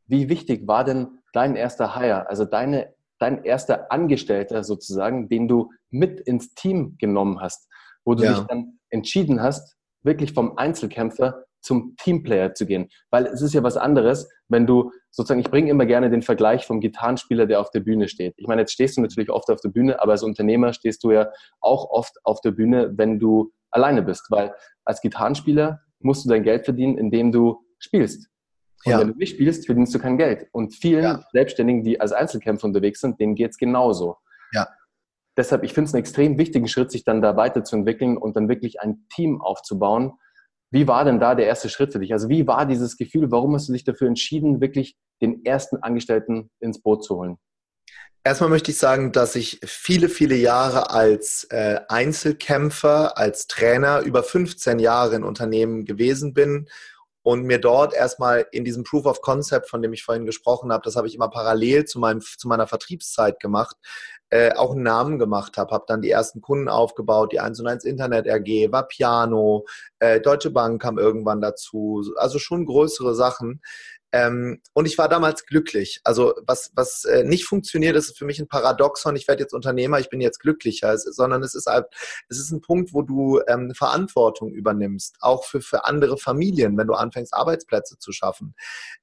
wie 0.05 0.29
wichtig 0.29 0.67
war 0.67 0.83
denn 0.83 1.19
dein 1.33 1.55
erster 1.55 1.95
Hire, 1.95 2.29
also 2.29 2.45
deine, 2.45 2.93
dein 3.17 3.43
erster 3.43 3.91
Angestellter 3.91 4.63
sozusagen, 4.63 5.27
den 5.27 5.47
du 5.47 5.71
mit 5.89 6.19
ins 6.19 6.53
Team 6.53 6.97
genommen 6.99 7.41
hast, 7.41 7.67
wo 8.03 8.13
du 8.13 8.23
ja. 8.23 8.33
dich 8.33 8.43
dann 8.43 8.79
entschieden 8.89 9.41
hast, 9.41 9.75
wirklich 10.05 10.33
vom 10.33 10.57
Einzelkämpfer 10.57 11.45
zum 11.65 11.95
Teamplayer 11.97 12.53
zu 12.53 12.65
gehen. 12.65 12.89
Weil 13.09 13.25
es 13.25 13.41
ist 13.41 13.53
ja 13.53 13.63
was 13.63 13.75
anderes, 13.75 14.29
wenn 14.47 14.67
du 14.67 14.91
sozusagen, 15.09 15.39
ich 15.39 15.49
bringe 15.49 15.71
immer 15.71 15.85
gerne 15.85 16.09
den 16.09 16.21
Vergleich 16.21 16.65
vom 16.65 16.79
Gitarrenspieler, 16.79 17.47
der 17.47 17.59
auf 17.59 17.71
der 17.71 17.79
Bühne 17.79 18.07
steht. 18.07 18.35
Ich 18.37 18.47
meine, 18.47 18.61
jetzt 18.61 18.73
stehst 18.73 18.97
du 18.97 19.01
natürlich 19.01 19.31
oft 19.31 19.49
auf 19.49 19.59
der 19.61 19.69
Bühne, 19.69 19.99
aber 19.99 20.11
als 20.11 20.23
Unternehmer 20.23 20.73
stehst 20.73 21.03
du 21.03 21.11
ja 21.11 21.31
auch 21.59 21.89
oft 21.89 22.13
auf 22.23 22.39
der 22.41 22.51
Bühne, 22.51 22.93
wenn 22.95 23.19
du 23.19 23.51
alleine 23.71 24.03
bist. 24.03 24.27
Weil 24.29 24.53
als 24.85 25.01
Gitarrenspieler 25.01 25.81
musst 25.99 26.23
du 26.23 26.29
dein 26.29 26.43
Geld 26.43 26.65
verdienen, 26.65 26.97
indem 26.97 27.31
du 27.31 27.63
spielst. 27.79 28.29
Und 28.85 28.91
ja. 28.91 28.99
wenn 28.99 29.07
du 29.07 29.17
nicht 29.17 29.31
spielst, 29.31 29.65
verdienst 29.65 29.95
du 29.95 29.99
kein 29.99 30.17
Geld. 30.17 30.47
Und 30.51 30.75
vielen 30.75 31.03
ja. 31.03 31.23
Selbstständigen, 31.31 31.83
die 31.83 31.99
als 31.99 32.11
Einzelkämpfer 32.11 32.67
unterwegs 32.67 33.01
sind, 33.01 33.19
denen 33.19 33.33
geht's 33.33 33.57
genauso. 33.57 34.17
Ja 34.53 34.67
deshalb, 35.37 35.63
ich 35.63 35.73
finde 35.73 35.89
es 35.89 35.93
einen 35.93 36.01
extrem 36.01 36.37
wichtigen 36.37 36.67
Schritt, 36.67 36.91
sich 36.91 37.03
dann 37.03 37.21
da 37.21 37.35
weiterzuentwickeln 37.35 38.17
und 38.17 38.35
dann 38.35 38.49
wirklich 38.49 38.81
ein 38.81 39.07
Team 39.13 39.41
aufzubauen. 39.41 40.13
Wie 40.71 40.87
war 40.87 41.05
denn 41.05 41.19
da 41.19 41.35
der 41.35 41.47
erste 41.47 41.69
Schritt 41.69 41.93
für 41.93 41.99
dich? 41.99 42.11
Also 42.13 42.29
wie 42.29 42.47
war 42.47 42.65
dieses 42.65 42.97
Gefühl? 42.97 43.31
Warum 43.31 43.55
hast 43.55 43.69
du 43.69 43.73
dich 43.73 43.83
dafür 43.83 44.07
entschieden, 44.07 44.61
wirklich 44.61 44.97
den 45.21 45.45
ersten 45.45 45.77
Angestellten 45.77 46.49
ins 46.59 46.81
Boot 46.81 47.03
zu 47.03 47.15
holen? 47.15 47.37
Erstmal 48.23 48.49
möchte 48.49 48.71
ich 48.71 48.79
sagen, 48.79 49.11
dass 49.11 49.35
ich 49.35 49.59
viele, 49.63 50.09
viele 50.09 50.35
Jahre 50.35 50.89
als 50.89 51.45
äh, 51.51 51.79
Einzelkämpfer, 51.87 53.19
als 53.19 53.45
Trainer, 53.45 54.01
über 54.01 54.23
15 54.23 54.79
Jahre 54.79 55.15
in 55.15 55.23
Unternehmen 55.23 55.85
gewesen 55.85 56.33
bin 56.33 56.67
und 57.21 57.43
mir 57.43 57.59
dort 57.59 57.93
erstmal 57.93 58.47
in 58.51 58.65
diesem 58.65 58.83
Proof 58.83 59.05
of 59.05 59.21
Concept, 59.21 59.69
von 59.69 59.81
dem 59.81 59.93
ich 59.93 60.03
vorhin 60.03 60.25
gesprochen 60.25 60.71
habe, 60.71 60.83
das 60.83 60.95
habe 60.95 61.07
ich 61.07 61.15
immer 61.15 61.29
parallel 61.29 61.85
zu, 61.85 61.99
meinem, 61.99 62.21
zu 62.21 62.47
meiner 62.47 62.67
Vertriebszeit 62.67 63.39
gemacht, 63.39 63.75
äh, 64.35 64.51
auch 64.53 64.71
einen 64.71 64.83
Namen 64.83 65.17
gemacht 65.17 65.55
habe, 65.55 65.73
habe 65.73 65.85
dann 65.87 66.01
die 66.01 66.09
ersten 66.09 66.41
Kunden 66.41 66.67
aufgebaut, 66.67 67.31
die 67.31 67.39
1 67.39 67.61
und 67.61 67.67
1 67.67 67.85
Internet 67.85 68.27
RG, 68.27 68.69
war 68.69 68.85
Piano, 68.85 69.65
äh, 69.99 70.19
Deutsche 70.19 70.49
Bank 70.49 70.81
kam 70.81 70.97
irgendwann 70.97 71.39
dazu, 71.39 72.03
also 72.17 72.37
schon 72.37 72.65
größere 72.65 73.15
Sachen. 73.15 73.61
Ähm, 74.15 74.61
und 74.71 74.85
ich 74.85 74.97
war 74.97 75.09
damals 75.09 75.45
glücklich. 75.45 75.99
Also 76.05 76.35
was, 76.47 76.71
was 76.73 77.03
äh, 77.03 77.25
nicht 77.25 77.43
funktioniert, 77.43 77.97
ist 77.97 78.17
für 78.17 78.23
mich 78.23 78.39
ein 78.39 78.47
Paradoxon. 78.47 79.17
Ich 79.17 79.27
werde 79.27 79.43
jetzt 79.43 79.53
Unternehmer, 79.53 79.99
ich 79.99 80.07
bin 80.07 80.21
jetzt 80.21 80.39
glücklicher, 80.39 80.93
es, 80.93 81.03
sondern 81.03 81.43
es 81.43 81.53
ist, 81.53 81.65
halt, 81.65 81.87
es 82.29 82.39
ist 82.39 82.49
ein 82.51 82.61
Punkt, 82.61 82.93
wo 82.93 83.01
du 83.01 83.41
ähm, 83.49 83.73
Verantwortung 83.75 84.53
übernimmst, 84.53 85.17
auch 85.19 85.43
für, 85.43 85.59
für 85.59 85.83
andere 85.83 86.17
Familien, 86.17 86.77
wenn 86.77 86.87
du 86.87 86.93
anfängst, 86.93 87.33
Arbeitsplätze 87.33 87.97
zu 87.99 88.13
schaffen. 88.13 88.55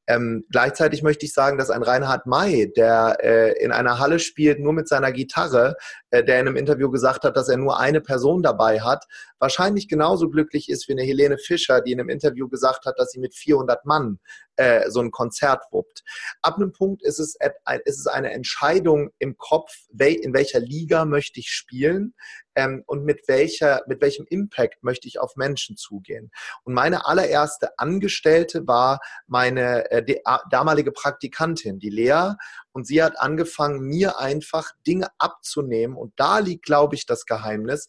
Ähm, 0.07 0.47
gleichzeitig 0.51 1.03
möchte 1.03 1.27
ich 1.27 1.35
sagen, 1.35 1.59
dass 1.59 1.69
ein 1.69 1.83
Reinhard 1.83 2.25
May, 2.25 2.73
der 2.73 3.19
äh, 3.23 3.63
in 3.63 3.71
einer 3.71 3.99
Halle 3.99 4.19
spielt, 4.19 4.61
nur 4.61 4.73
mit 4.73 4.89
seiner 4.89 5.13
Gitarre, 5.13 5.77
äh, 6.11 6.25
der 6.25 6.41
in 6.41 6.49
einem 6.49 6.57
Interview 6.57 6.91
gesagt 6.91 7.25
hat, 7.25 7.37
dass 7.37 7.51
er 7.51 7.59
nur 7.59 7.79
eine 7.79 8.01
Person 8.01 8.43
dabei 8.43 8.81
hat, 8.81 9.05
wahrscheinlich 9.39 9.89
genauso 9.89 10.31
glücklich 10.31 10.71
ist 10.71 10.89
wie 10.89 10.93
eine 10.93 11.03
Helene 11.03 11.37
Fischer, 11.37 11.83
die 11.83 11.93
in 11.93 12.01
einem 12.01 12.09
Interview 12.09 12.49
gesagt 12.49 12.87
hat, 12.87 12.99
dass 12.99 13.11
sie 13.11 13.21
mit 13.21 13.35
400 13.35 13.85
Mann 13.85 14.19
äh, 14.57 14.89
so 14.89 15.02
ein 15.03 15.11
Konzert 15.11 15.65
wuppt. 15.71 16.03
Ab 16.43 16.57
einem 16.57 16.73
Punkt 16.73 17.03
ist 17.03 17.19
es, 17.19 17.37
ist 17.85 17.99
es 17.99 18.07
eine 18.07 18.33
Entscheidung 18.33 19.11
im 19.19 19.37
Kopf, 19.37 19.73
in 19.99 20.35
welcher 20.35 20.61
Liga 20.61 21.05
möchte 21.05 21.41
ich 21.41 21.51
spielen 21.51 22.15
ähm, 22.55 22.83
und 22.87 23.05
mit, 23.05 23.23
welcher, 23.29 23.83
mit 23.87 24.01
welchem 24.01 24.27
Impact 24.29 24.83
möchte 24.83 25.09
ich 25.09 25.19
auf 25.19 25.37
Menschen 25.37 25.77
zugehen. 25.77 26.31
Und 26.65 26.75
meine 26.75 27.07
allererste 27.07 27.79
Angestellte 27.79 28.67
war 28.67 29.01
meine 29.27 29.91
äh, 29.91 30.05
die, 30.05 30.21
damalige 30.51 30.93
Praktikantin, 30.93 31.79
die 31.79 31.91
Lea. 31.91 32.35
Und 32.73 32.87
sie 32.87 33.03
hat 33.03 33.19
angefangen, 33.19 33.81
mir 33.81 34.19
einfach 34.19 34.71
Dinge 34.87 35.09
abzunehmen. 35.19 35.97
Und 35.97 36.13
da 36.17 36.39
liegt, 36.39 36.65
glaube 36.65 36.95
ich, 36.95 37.07
das 37.07 37.27
Geheimnis, 37.27 37.89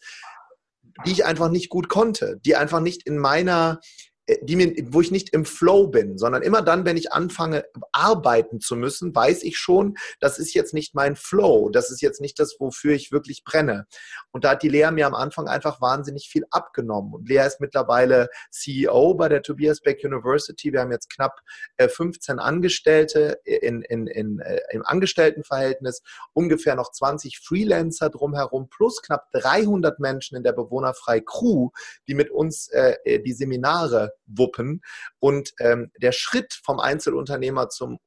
die 1.05 1.11
ich 1.11 1.25
einfach 1.25 1.49
nicht 1.49 1.69
gut 1.69 1.89
konnte, 1.89 2.37
die 2.45 2.55
einfach 2.55 2.79
nicht 2.79 3.05
in 3.05 3.17
meiner 3.17 3.79
die 4.41 4.55
mir, 4.55 4.73
wo 4.91 5.01
ich 5.01 5.11
nicht 5.11 5.31
im 5.31 5.43
Flow 5.43 5.87
bin, 5.87 6.17
sondern 6.17 6.43
immer 6.43 6.61
dann, 6.61 6.85
wenn 6.85 6.95
ich 6.95 7.11
anfange, 7.11 7.65
arbeiten 7.91 8.61
zu 8.61 8.77
müssen, 8.77 9.13
weiß 9.13 9.43
ich 9.43 9.57
schon, 9.57 9.95
das 10.21 10.39
ist 10.39 10.53
jetzt 10.53 10.73
nicht 10.73 10.95
mein 10.95 11.17
Flow, 11.17 11.69
das 11.69 11.91
ist 11.91 12.01
jetzt 12.01 12.21
nicht 12.21 12.39
das, 12.39 12.55
wofür 12.59 12.93
ich 12.93 13.11
wirklich 13.11 13.43
brenne. 13.43 13.85
Und 14.31 14.45
da 14.45 14.51
hat 14.51 14.63
die 14.63 14.69
Lea 14.69 14.91
mir 14.91 15.07
am 15.07 15.13
Anfang 15.15 15.47
einfach 15.47 15.81
wahnsinnig 15.81 16.29
viel 16.29 16.45
abgenommen. 16.51 17.13
Und 17.13 17.27
Lea 17.27 17.45
ist 17.45 17.59
mittlerweile 17.59 18.29
CEO 18.49 19.13
bei 19.15 19.27
der 19.27 19.41
Tobias 19.41 19.81
Beck 19.81 20.01
University. 20.03 20.71
Wir 20.71 20.81
haben 20.81 20.91
jetzt 20.91 21.09
knapp 21.09 21.39
15 21.77 22.37
äh, 22.37 22.41
Angestellte 22.41 23.39
in, 23.43 23.81
in, 23.81 24.07
in, 24.07 24.39
äh, 24.39 24.61
im 24.71 24.85
Angestelltenverhältnis, 24.85 26.01
ungefähr 26.31 26.75
noch 26.75 26.91
20 26.91 27.39
Freelancer 27.39 28.09
drumherum, 28.09 28.69
plus 28.69 29.01
knapp 29.01 29.29
300 29.33 29.99
Menschen 29.99 30.37
in 30.37 30.43
der 30.43 30.53
bewohnerfrei 30.53 31.19
Crew, 31.19 31.71
die 32.07 32.15
mit 32.15 32.31
uns 32.31 32.69
äh, 32.69 33.21
die 33.21 33.33
Seminare 33.33 34.13
wuppen. 34.25 34.81
Und 35.19 35.53
ähm, 35.59 35.91
der 36.01 36.11
Schritt 36.11 36.53
vom 36.63 36.79
Einzelunternehmer 36.79 37.69
zum 37.69 37.99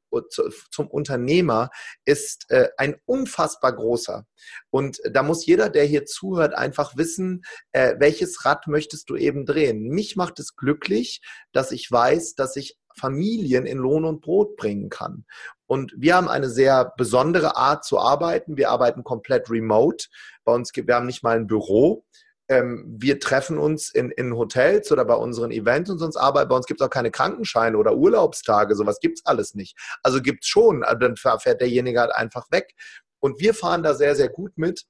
zum 0.70 0.88
Unternehmer 0.88 1.70
ist 2.04 2.46
äh, 2.50 2.68
ein 2.76 2.96
unfassbar 3.04 3.74
großer. 3.74 4.24
Und 4.70 4.98
da 5.10 5.22
muss 5.22 5.46
jeder, 5.46 5.68
der 5.68 5.84
hier 5.84 6.06
zuhört, 6.06 6.54
einfach 6.54 6.96
wissen, 6.96 7.42
äh, 7.72 7.96
welches 7.98 8.44
Rad 8.44 8.66
möchtest 8.66 9.10
du 9.10 9.16
eben 9.16 9.44
drehen. 9.44 9.88
Mich 9.88 10.16
macht 10.16 10.38
es 10.38 10.56
glücklich, 10.56 11.20
dass 11.52 11.72
ich 11.72 11.90
weiß, 11.90 12.34
dass 12.34 12.56
ich 12.56 12.78
Familien 12.98 13.66
in 13.66 13.78
Lohn 13.78 14.04
und 14.04 14.22
Brot 14.22 14.56
bringen 14.56 14.88
kann. 14.88 15.26
Und 15.66 15.92
wir 15.96 16.14
haben 16.14 16.28
eine 16.28 16.48
sehr 16.48 16.94
besondere 16.96 17.56
Art 17.56 17.84
zu 17.84 17.98
arbeiten. 17.98 18.56
Wir 18.56 18.70
arbeiten 18.70 19.04
komplett 19.04 19.50
remote. 19.50 20.06
Bei 20.44 20.54
uns, 20.54 20.70
wir 20.74 20.94
haben 20.94 21.06
nicht 21.06 21.22
mal 21.22 21.36
ein 21.36 21.46
Büro 21.46 22.04
ähm, 22.48 22.84
wir 22.98 23.18
treffen 23.18 23.58
uns 23.58 23.90
in, 23.90 24.10
in 24.10 24.36
Hotels 24.36 24.92
oder 24.92 25.04
bei 25.04 25.14
unseren 25.14 25.50
Events 25.50 25.90
und 25.90 25.98
sonst 25.98 26.16
arbeiten. 26.16 26.48
Bei 26.48 26.56
uns 26.56 26.66
gibt 26.66 26.80
es 26.80 26.86
auch 26.86 26.90
keine 26.90 27.10
Krankenscheine 27.10 27.76
oder 27.76 27.96
Urlaubstage, 27.96 28.74
sowas 28.74 29.00
gibt 29.00 29.18
es 29.18 29.26
alles 29.26 29.54
nicht. 29.54 29.76
Also 30.02 30.22
gibt 30.22 30.44
es 30.44 30.48
schon, 30.48 30.82
dann 31.00 31.16
fährt 31.16 31.60
derjenige 31.60 32.00
halt 32.00 32.12
einfach 32.12 32.50
weg. 32.50 32.74
Und 33.20 33.40
wir 33.40 33.54
fahren 33.54 33.82
da 33.82 33.94
sehr, 33.94 34.14
sehr 34.14 34.28
gut 34.28 34.56
mit. 34.56 34.84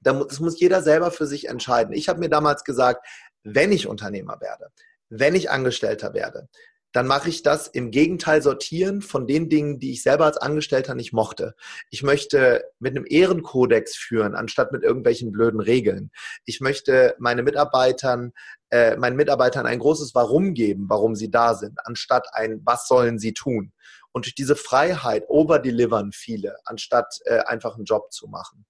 Das 0.00 0.40
muss 0.40 0.60
jeder 0.60 0.82
selber 0.82 1.10
für 1.10 1.26
sich 1.26 1.48
entscheiden. 1.48 1.94
Ich 1.94 2.08
habe 2.08 2.20
mir 2.20 2.28
damals 2.28 2.64
gesagt, 2.64 3.06
wenn 3.42 3.72
ich 3.72 3.86
Unternehmer 3.86 4.40
werde, 4.40 4.70
wenn 5.08 5.34
ich 5.34 5.50
Angestellter 5.50 6.12
werde, 6.12 6.48
dann 6.94 7.08
mache 7.08 7.28
ich 7.28 7.42
das 7.42 7.66
im 7.66 7.90
Gegenteil 7.90 8.40
sortieren 8.40 9.02
von 9.02 9.26
den 9.26 9.48
Dingen, 9.48 9.80
die 9.80 9.90
ich 9.90 10.02
selber 10.04 10.26
als 10.26 10.36
Angestellter 10.36 10.94
nicht 10.94 11.12
mochte. 11.12 11.56
Ich 11.90 12.04
möchte 12.04 12.64
mit 12.78 12.96
einem 12.96 13.04
Ehrenkodex 13.06 13.96
führen, 13.96 14.36
anstatt 14.36 14.70
mit 14.70 14.84
irgendwelchen 14.84 15.32
blöden 15.32 15.58
Regeln. 15.58 16.12
Ich 16.44 16.60
möchte 16.60 17.16
meine 17.18 17.42
Mitarbeitern, 17.42 18.32
äh, 18.70 18.96
meinen 18.96 19.16
Mitarbeitern 19.16 19.66
ein 19.66 19.80
großes 19.80 20.14
Warum 20.14 20.54
geben, 20.54 20.86
warum 20.88 21.16
sie 21.16 21.32
da 21.32 21.54
sind, 21.54 21.80
anstatt 21.84 22.28
ein 22.32 22.60
Was 22.64 22.86
sollen 22.86 23.18
sie 23.18 23.34
tun. 23.34 23.72
Und 24.12 24.26
durch 24.26 24.36
diese 24.36 24.54
Freiheit 24.54 25.24
overdelivern 25.26 26.12
viele, 26.12 26.54
anstatt 26.64 27.18
äh, 27.24 27.40
einfach 27.40 27.74
einen 27.74 27.86
Job 27.86 28.12
zu 28.12 28.28
machen. 28.28 28.66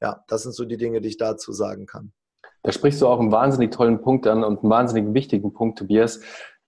Ja, 0.00 0.24
das 0.28 0.44
sind 0.44 0.54
so 0.54 0.64
die 0.64 0.78
Dinge, 0.78 1.02
die 1.02 1.08
ich 1.08 1.18
dazu 1.18 1.52
sagen 1.52 1.84
kann. 1.84 2.14
Da 2.62 2.72
sprichst 2.72 3.02
du 3.02 3.06
auch 3.06 3.20
einen 3.20 3.32
wahnsinnig 3.32 3.70
tollen 3.70 4.00
Punkt 4.00 4.26
an 4.26 4.42
und 4.42 4.60
einen 4.60 4.70
wahnsinnig 4.70 5.12
wichtigen 5.12 5.52
Punkt, 5.52 5.78
Tobias 5.78 6.20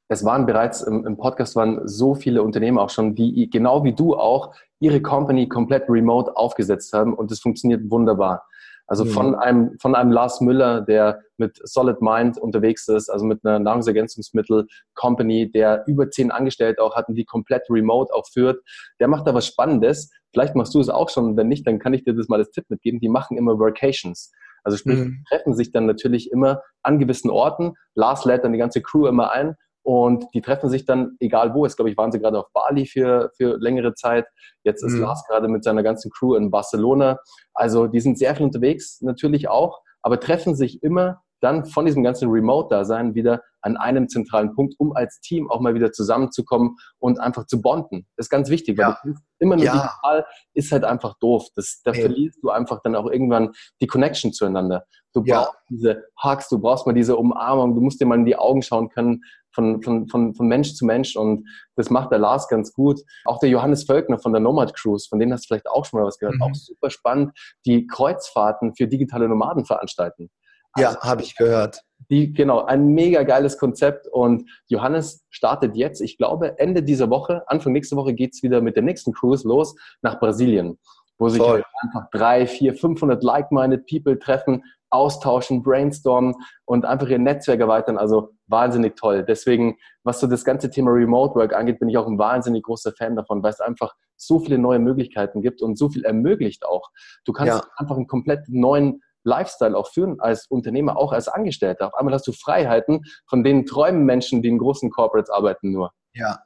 es 0.09 0.24
waren 0.24 0.46
bereits 0.46 0.80
im, 0.82 1.06
im, 1.06 1.16
Podcast 1.16 1.54
waren 1.54 1.86
so 1.86 2.14
viele 2.14 2.42
Unternehmen 2.42 2.78
auch 2.78 2.90
schon, 2.90 3.14
die 3.14 3.48
genau 3.50 3.84
wie 3.84 3.94
du 3.94 4.16
auch 4.16 4.54
ihre 4.80 5.02
Company 5.02 5.48
komplett 5.48 5.88
remote 5.88 6.34
aufgesetzt 6.36 6.92
haben 6.94 7.14
und 7.14 7.30
es 7.30 7.40
funktioniert 7.40 7.90
wunderbar. 7.90 8.46
Also 8.86 9.04
mhm. 9.04 9.11
von 9.11 9.34
einem 9.34 9.78
von 9.78 9.94
einem 9.94 10.11
Lars 10.11 10.40
Müller, 10.40 10.80
der 10.80 11.20
mit 11.36 11.61
Solid 11.62 12.00
Mind 12.00 12.38
unterwegs 12.38 12.88
ist, 12.88 13.11
also 13.11 13.26
mit 13.26 13.44
einer 13.44 13.59
Nahrungsergänzungsmittel 13.59 14.66
Company, 14.94 15.50
der 15.50 15.84
über 15.86 16.11
zehn 16.11 16.30
Angestellte 16.30 16.82
auch 16.82 16.96
hat 16.96 17.09
und 17.09 17.14
die 17.14 17.26
komplett 17.26 17.64
remote 17.68 18.12
auch 18.14 18.26
führt, 18.26 18.62
der 18.98 19.09
macht 19.09 19.26
da 19.26 19.34
was 19.34 19.46
Spannendes. 19.46 20.11
Vielleicht 20.32 20.54
machst 20.54 20.74
du 20.74 20.80
es 20.80 20.88
auch 20.88 21.11
schon, 21.11 21.36
wenn 21.36 21.48
nicht, 21.48 21.66
dann 21.66 21.78
kann 21.78 21.92
ich 21.92 22.04
dir 22.04 22.14
das 22.14 22.28
mal 22.28 22.38
als 22.38 22.50
Tipp 22.50 22.64
mitgeben. 22.70 22.98
Die 22.98 23.11
machen 23.11 23.36
immer 23.36 23.59
Workations. 23.59 24.32
Also 24.64 24.78
sprich, 24.78 24.98
mhm. 24.98 25.24
treffen 25.28 25.54
sich 25.54 25.70
dann 25.70 25.86
natürlich 25.86 26.30
immer 26.30 26.62
an 26.82 26.98
gewissen 26.98 27.30
Orten. 27.30 27.74
Lars 27.94 28.24
lädt 28.24 28.44
dann 28.44 28.52
die 28.52 28.59
ganze 28.59 28.82
Crew 28.82 29.06
immer 29.06 29.30
ein 29.32 29.54
und 29.89 30.26
die 30.34 30.43
treffen 30.43 30.68
sich 30.68 30.84
dann, 30.84 31.16
egal 31.18 31.55
wo, 31.55 31.64
jetzt 31.64 31.76
glaube 31.76 31.91
ich, 31.91 31.97
waren 31.97 32.12
sie 32.12 32.20
gerade 32.20 32.39
auf 32.39 32.53
Bali 32.53 32.84
für, 32.84 33.30
für 33.39 33.57
längere 33.57 33.95
Zeit. 33.95 34.26
Jetzt 34.62 34.82
ist 34.82 34.93
mhm. 34.93 35.01
Lars 35.01 35.24
gerade 35.26 35.49
mit 35.49 35.64
seiner 35.64 35.82
ganzen 35.82 36.11
Crew 36.11 36.34
in 36.34 36.51
Barcelona. 36.51 37.20
Also 37.55 37.86
die 37.86 38.01
sind 38.01 38.18
sehr 38.18 38.36
viel 38.36 38.45
unterwegs, 38.45 39.01
natürlich 39.01 39.49
auch, 39.49 39.80
aber 40.03 40.20
treffen 40.20 40.55
sich 40.55 40.82
immer 40.82 41.22
dann 41.41 41.64
von 41.64 41.86
diesem 41.86 42.03
ganzen 42.03 42.28
Remote-Dasein 42.28 43.14
wieder 43.14 43.41
an 43.62 43.76
einem 43.76 44.09
zentralen 44.09 44.55
Punkt, 44.55 44.74
um 44.78 44.95
als 44.95 45.20
Team 45.20 45.51
auch 45.51 45.61
mal 45.61 45.74
wieder 45.74 45.93
zusammenzukommen 45.93 46.76
und 46.99 47.18
einfach 47.20 47.47
zu 47.47 47.62
bonden. 47.62 48.07
Das 48.16 48.26
ist 48.26 48.30
ganz 48.30 48.51
wichtig, 48.51 48.76
weil 48.78 48.89
ja. 48.89 48.99
immer 49.39 49.57
nur 49.57 49.64
ja. 49.64 49.72
digital 49.72 50.26
ist 50.55 50.70
halt 50.70 50.84
einfach 50.84 51.14
doof. 51.18 51.47
Das, 51.55 51.80
da 51.84 51.93
hey. 51.93 52.03
verlierst 52.03 52.39
du 52.43 52.51
einfach 52.51 52.80
dann 52.82 52.95
auch 52.95 53.11
irgendwann 53.11 53.53
die 53.80 53.86
Connection 53.86 54.32
zueinander. 54.32 54.84
Du 55.12 55.22
brauchst 55.22 55.53
ja. 55.53 55.59
diese 55.70 56.05
Hugs, 56.22 56.49
du 56.49 56.59
brauchst 56.59 56.86
mal 56.86 56.93
diese 56.93 57.16
Umarmung, 57.16 57.74
du 57.74 57.80
musst 57.80 58.01
dir 58.01 58.07
mal 58.07 58.16
in 58.16 58.26
die 58.26 58.36
Augen 58.36 58.62
schauen 58.62 58.89
können 58.89 59.22
von, 59.53 59.82
von, 59.82 60.09
von, 60.09 60.34
von 60.34 60.46
Mensch 60.46 60.74
zu 60.74 60.84
Mensch 60.84 61.16
und 61.16 61.49
das 61.76 61.90
macht 61.90 62.12
der 62.12 62.18
Lars 62.18 62.49
ganz 62.49 62.72
gut. 62.72 63.01
Auch 63.24 63.38
der 63.38 63.49
Johannes 63.49 63.84
Völkner 63.84 64.18
von 64.18 64.32
der 64.32 64.40
Nomad 64.40 64.74
Cruise, 64.74 65.07
von 65.09 65.18
denen 65.18 65.32
hast 65.32 65.44
du 65.44 65.49
vielleicht 65.49 65.68
auch 65.68 65.84
schon 65.84 66.01
mal 66.01 66.07
was 66.07 66.18
gehört, 66.18 66.36
mhm. 66.36 66.42
auch 66.42 66.55
super 66.55 66.90
spannend, 66.90 67.32
die 67.66 67.86
Kreuzfahrten 67.86 68.74
für 68.74 68.86
digitale 68.86 69.28
Nomaden 69.28 69.64
veranstalten. 69.64 70.30
Also, 70.72 70.99
ja, 70.99 71.01
habe 71.01 71.22
ich 71.22 71.36
gehört. 71.36 71.82
Die, 72.11 72.32
genau, 72.32 72.64
ein 72.64 72.88
mega 72.88 73.22
geiles 73.22 73.59
Konzept 73.59 74.07
und 74.07 74.49
Johannes 74.68 75.26
startet 75.30 75.76
jetzt, 75.76 76.01
ich 76.01 76.16
glaube, 76.16 76.59
Ende 76.59 76.82
dieser 76.82 77.11
Woche, 77.11 77.42
Anfang 77.49 77.72
nächste 77.72 77.96
Woche 77.96 78.14
geht 78.14 78.34
es 78.34 78.42
wieder 78.42 78.61
mit 78.61 78.76
der 78.76 78.82
nächsten 78.82 79.12
Cruise 79.12 79.46
los 79.46 79.74
nach 80.03 80.20
Brasilien, 80.20 80.78
wo 81.18 81.28
sich 81.28 81.42
halt 81.42 81.64
einfach 81.82 82.09
drei, 82.11 82.46
vier, 82.46 82.74
500 82.74 83.22
like-minded 83.22 83.86
People 83.86 84.18
treffen, 84.18 84.62
austauschen, 84.91 85.62
brainstormen 85.62 86.34
und 86.64 86.84
einfach 86.84 87.09
ihr 87.09 87.18
Netzwerk 87.18 87.61
erweitern. 87.61 87.99
Also 87.99 88.30
wahnsinnig 88.47 88.97
toll. 88.97 89.24
Deswegen, 89.24 89.76
was 90.03 90.20
so 90.20 90.26
das 90.26 90.45
ganze 90.45 90.70
Thema 90.70 90.91
Remote 90.91 91.34
Work 91.34 91.55
angeht, 91.55 91.78
bin 91.78 91.89
ich 91.89 91.99
auch 91.99 92.07
ein 92.07 92.18
wahnsinnig 92.18 92.64
großer 92.64 92.93
Fan 92.93 93.16
davon, 93.16 93.43
weil 93.43 93.53
es 93.53 93.61
einfach 93.61 93.95
so 94.16 94.41
viele 94.41 94.59
neue 94.59 94.78
Möglichkeiten 94.78 95.43
gibt 95.43 95.62
und 95.62 95.78
so 95.78 95.89
viel 95.89 96.05
ermöglicht 96.05 96.64
auch. 96.66 96.91
Du 97.24 97.32
kannst 97.32 97.55
ja. 97.55 97.68
einfach 97.76 97.97
einen 97.97 98.07
komplett 98.07 98.49
neuen 98.49 99.03
Lifestyle 99.24 99.76
auch 99.76 99.89
führen 99.89 100.20
als 100.20 100.47
Unternehmer, 100.47 100.97
auch 100.97 101.12
als 101.12 101.28
Angestellter. 101.28 101.89
Auf 101.89 101.95
einmal 101.95 102.14
hast 102.14 102.26
du 102.26 102.32
Freiheiten, 102.32 103.03
von 103.28 103.45
denen 103.45 103.66
träumen 103.66 104.05
Menschen, 104.05 104.43
die 104.43 104.49
in 104.49 104.59
großen 104.59 104.91
Corporates 104.91 105.30
arbeiten, 105.30 105.70
nur. 105.70 105.93
Ja, 106.14 106.41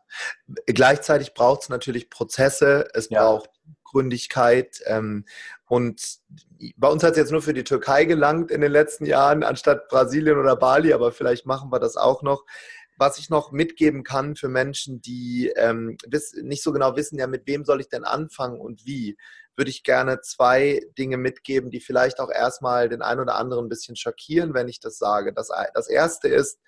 gleichzeitig 0.66 1.34
braucht 1.34 1.62
es 1.62 1.68
natürlich 1.68 2.10
Prozesse, 2.10 2.88
es 2.94 3.08
ja. 3.08 3.22
braucht 3.22 3.48
Gründigkeit. 3.92 4.80
Ähm, 4.86 5.24
und 5.68 6.18
bei 6.76 6.88
uns 6.88 7.04
hat 7.04 7.12
es 7.12 7.18
jetzt 7.18 7.32
nur 7.32 7.42
für 7.42 7.54
die 7.54 7.64
Türkei 7.64 8.04
gelangt 8.04 8.50
in 8.50 8.60
den 8.60 8.72
letzten 8.72 9.06
Jahren, 9.06 9.44
anstatt 9.44 9.88
Brasilien 9.88 10.38
oder 10.38 10.56
Bali, 10.56 10.92
aber 10.92 11.12
vielleicht 11.12 11.46
machen 11.46 11.70
wir 11.70 11.78
das 11.78 11.96
auch 11.96 12.22
noch. 12.22 12.44
Was 12.98 13.18
ich 13.18 13.30
noch 13.30 13.52
mitgeben 13.52 14.04
kann 14.04 14.36
für 14.36 14.48
Menschen, 14.48 15.00
die 15.00 15.52
ähm, 15.56 15.96
nicht 16.42 16.62
so 16.62 16.72
genau 16.72 16.96
wissen, 16.96 17.18
ja, 17.18 17.26
mit 17.26 17.46
wem 17.46 17.64
soll 17.64 17.80
ich 17.80 17.88
denn 17.88 18.04
anfangen 18.04 18.60
und 18.60 18.84
wie, 18.84 19.16
würde 19.56 19.70
ich 19.70 19.82
gerne 19.82 20.20
zwei 20.20 20.80
Dinge 20.98 21.16
mitgeben, 21.16 21.70
die 21.70 21.80
vielleicht 21.80 22.20
auch 22.20 22.30
erstmal 22.30 22.88
den 22.88 23.02
einen 23.02 23.20
oder 23.20 23.36
anderen 23.36 23.66
ein 23.66 23.68
bisschen 23.68 23.96
schockieren, 23.96 24.54
wenn 24.54 24.68
ich 24.68 24.80
das 24.80 24.98
sage. 24.98 25.32
Das, 25.32 25.50
das 25.74 25.88
erste 25.88 26.28
ist, 26.28 26.58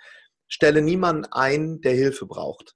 stelle 0.48 0.82
niemanden 0.82 1.24
ein, 1.30 1.80
der 1.80 1.94
Hilfe 1.94 2.26
braucht. 2.26 2.74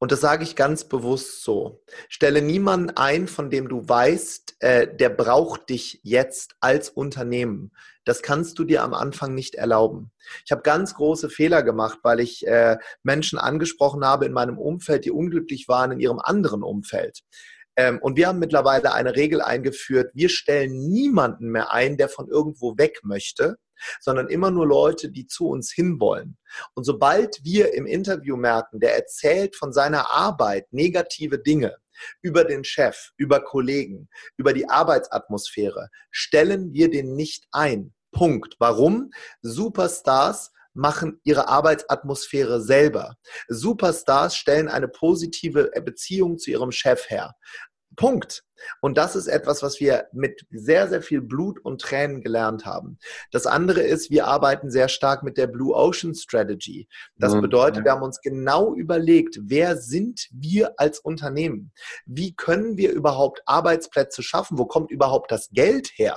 Und 0.00 0.12
das 0.12 0.22
sage 0.22 0.44
ich 0.44 0.56
ganz 0.56 0.84
bewusst 0.84 1.44
so. 1.44 1.82
Stelle 2.08 2.40
niemanden 2.40 2.88
ein, 2.96 3.28
von 3.28 3.50
dem 3.50 3.68
du 3.68 3.86
weißt, 3.86 4.56
äh, 4.60 4.96
der 4.96 5.10
braucht 5.10 5.68
dich 5.68 6.00
jetzt 6.02 6.56
als 6.60 6.88
Unternehmen. 6.88 7.70
Das 8.06 8.22
kannst 8.22 8.58
du 8.58 8.64
dir 8.64 8.82
am 8.82 8.94
Anfang 8.94 9.34
nicht 9.34 9.56
erlauben. 9.56 10.10
Ich 10.46 10.52
habe 10.52 10.62
ganz 10.62 10.94
große 10.94 11.28
Fehler 11.28 11.62
gemacht, 11.62 11.98
weil 12.02 12.20
ich 12.20 12.46
äh, 12.46 12.78
Menschen 13.02 13.38
angesprochen 13.38 14.02
habe 14.02 14.24
in 14.24 14.32
meinem 14.32 14.56
Umfeld, 14.56 15.04
die 15.04 15.10
unglücklich 15.10 15.68
waren 15.68 15.92
in 15.92 16.00
ihrem 16.00 16.18
anderen 16.18 16.62
Umfeld. 16.62 17.20
Ähm, 17.76 17.98
und 18.00 18.16
wir 18.16 18.28
haben 18.28 18.38
mittlerweile 18.38 18.94
eine 18.94 19.14
Regel 19.16 19.42
eingeführt, 19.42 20.12
wir 20.14 20.30
stellen 20.30 20.88
niemanden 20.88 21.50
mehr 21.50 21.72
ein, 21.72 21.98
der 21.98 22.08
von 22.08 22.26
irgendwo 22.26 22.78
weg 22.78 23.00
möchte, 23.02 23.58
sondern 24.00 24.28
immer 24.28 24.50
nur 24.50 24.66
Leute, 24.66 25.10
die 25.10 25.26
zu 25.26 25.48
uns 25.48 25.72
hinwollen. 25.72 26.36
Und 26.74 26.84
sobald 26.84 27.40
wir 27.42 27.74
im 27.74 27.86
Interview 27.86 28.36
merken, 28.36 28.80
der 28.80 28.96
erzählt 28.96 29.56
von 29.56 29.72
seiner 29.72 30.10
Arbeit 30.10 30.72
negative 30.72 31.38
Dinge, 31.38 31.76
über 32.22 32.44
den 32.44 32.64
Chef, 32.64 33.10
über 33.16 33.40
Kollegen, 33.40 34.08
über 34.36 34.52
die 34.52 34.68
Arbeitsatmosphäre, 34.68 35.88
stellen 36.10 36.72
wir 36.72 36.90
den 36.90 37.14
nicht 37.14 37.46
ein. 37.52 37.92
Punkt. 38.12 38.56
Warum? 38.58 39.10
Superstars 39.42 40.50
machen 40.72 41.20
ihre 41.24 41.48
Arbeitsatmosphäre 41.48 42.60
selber. 42.60 43.16
Superstars 43.48 44.36
stellen 44.36 44.68
eine 44.68 44.88
positive 44.88 45.70
Beziehung 45.84 46.38
zu 46.38 46.50
ihrem 46.50 46.72
Chef 46.72 47.08
her. 47.10 47.34
Punkt. 48.00 48.44
Und 48.80 48.96
das 48.96 49.14
ist 49.14 49.26
etwas, 49.26 49.62
was 49.62 49.78
wir 49.78 50.08
mit 50.12 50.46
sehr, 50.50 50.88
sehr 50.88 51.02
viel 51.02 51.20
Blut 51.20 51.62
und 51.62 51.82
Tränen 51.82 52.22
gelernt 52.22 52.64
haben. 52.64 52.98
Das 53.30 53.46
andere 53.46 53.82
ist, 53.82 54.10
wir 54.10 54.26
arbeiten 54.26 54.70
sehr 54.70 54.88
stark 54.88 55.22
mit 55.22 55.36
der 55.36 55.46
Blue 55.46 55.74
Ocean 55.74 56.14
Strategy. 56.14 56.88
Das 57.16 57.34
mhm. 57.34 57.42
bedeutet, 57.42 57.84
wir 57.84 57.92
haben 57.92 58.02
uns 58.02 58.22
genau 58.22 58.74
überlegt, 58.74 59.38
wer 59.42 59.76
sind 59.76 60.28
wir 60.32 60.72
als 60.78 60.98
Unternehmen? 60.98 61.72
Wie 62.06 62.34
können 62.34 62.78
wir 62.78 62.90
überhaupt 62.90 63.42
Arbeitsplätze 63.44 64.22
schaffen? 64.22 64.56
Wo 64.56 64.64
kommt 64.64 64.90
überhaupt 64.90 65.30
das 65.30 65.50
Geld 65.50 65.90
her? 65.96 66.16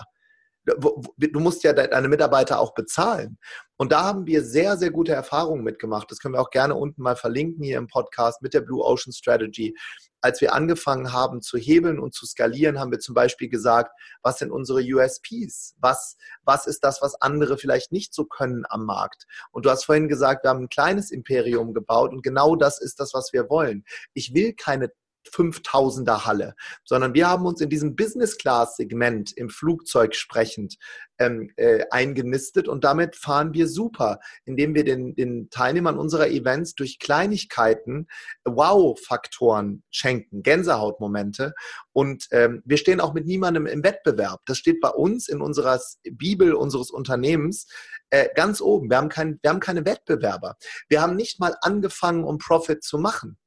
du 0.65 1.39
musst 1.39 1.63
ja 1.63 1.73
deine 1.73 2.07
Mitarbeiter 2.07 2.59
auch 2.59 2.73
bezahlen. 2.73 3.37
Und 3.75 3.91
da 3.91 4.03
haben 4.03 4.25
wir 4.25 4.43
sehr, 4.43 4.77
sehr 4.77 4.91
gute 4.91 5.11
Erfahrungen 5.11 5.63
mitgemacht. 5.63 6.09
Das 6.09 6.19
können 6.19 6.35
wir 6.35 6.41
auch 6.41 6.51
gerne 6.51 6.75
unten 6.75 7.01
mal 7.01 7.17
verlinken 7.17 7.63
hier 7.63 7.77
im 7.77 7.87
Podcast 7.87 8.41
mit 8.41 8.53
der 8.53 8.61
Blue 8.61 8.81
Ocean 8.81 9.11
Strategy. 9.11 9.75
Als 10.23 10.39
wir 10.39 10.53
angefangen 10.53 11.11
haben 11.11 11.41
zu 11.41 11.57
hebeln 11.57 11.99
und 11.99 12.13
zu 12.13 12.25
skalieren, 12.25 12.79
haben 12.79 12.91
wir 12.91 12.99
zum 12.99 13.13
Beispiel 13.13 13.49
gesagt, 13.49 13.91
was 14.21 14.39
sind 14.39 14.51
unsere 14.51 14.79
USPs? 14.79 15.75
Was, 15.79 16.15
was 16.43 16.65
ist 16.65 16.85
das, 16.85 17.01
was 17.01 17.21
andere 17.21 17.57
vielleicht 17.57 17.91
nicht 17.91 18.13
so 18.13 18.23
können 18.23 18.63
am 18.69 18.85
Markt? 18.85 19.25
Und 19.51 19.65
du 19.65 19.69
hast 19.69 19.83
vorhin 19.83 20.07
gesagt, 20.07 20.45
wir 20.45 20.49
haben 20.49 20.63
ein 20.63 20.69
kleines 20.69 21.11
Imperium 21.11 21.73
gebaut 21.73 22.11
und 22.11 22.23
genau 22.23 22.55
das 22.55 22.79
ist 22.79 23.01
das, 23.01 23.13
was 23.13 23.33
wir 23.33 23.49
wollen. 23.49 23.83
Ich 24.13 24.33
will 24.33 24.53
keine 24.53 24.93
5000er 25.27 26.25
Halle, 26.25 26.55
sondern 26.83 27.13
wir 27.13 27.27
haben 27.27 27.45
uns 27.45 27.61
in 27.61 27.69
diesem 27.69 27.95
Business-Class-Segment 27.95 29.33
im 29.35 29.49
Flugzeug 29.49 30.15
sprechend 30.15 30.77
ähm, 31.19 31.51
äh, 31.57 31.85
eingenistet 31.91 32.67
und 32.67 32.83
damit 32.83 33.15
fahren 33.15 33.53
wir 33.53 33.67
super, 33.67 34.19
indem 34.45 34.75
wir 34.75 34.83
den, 34.83 35.15
den 35.15 35.49
Teilnehmern 35.49 35.97
unserer 35.97 36.27
Events 36.27 36.75
durch 36.75 36.99
Kleinigkeiten 36.99 38.07
Wow-Faktoren 38.45 39.83
schenken, 39.91 40.43
Gänsehautmomente 40.43 41.53
und 41.91 42.27
ähm, 42.31 42.61
wir 42.65 42.77
stehen 42.77 42.99
auch 42.99 43.13
mit 43.13 43.25
niemandem 43.25 43.67
im 43.67 43.83
Wettbewerb. 43.83 44.41
Das 44.45 44.57
steht 44.57 44.81
bei 44.81 44.89
uns 44.89 45.27
in 45.27 45.41
unserer 45.41 45.79
Bibel 46.03 46.53
unseres 46.53 46.89
Unternehmens 46.89 47.67
äh, 48.09 48.29
ganz 48.35 48.61
oben. 48.61 48.89
Wir 48.89 48.97
haben, 48.97 49.09
kein, 49.09 49.39
wir 49.41 49.49
haben 49.49 49.59
keine 49.59 49.85
Wettbewerber. 49.85 50.55
Wir 50.89 51.01
haben 51.01 51.15
nicht 51.15 51.39
mal 51.39 51.55
angefangen, 51.61 52.23
um 52.23 52.37
Profit 52.37 52.83
zu 52.83 52.97
machen 52.97 53.37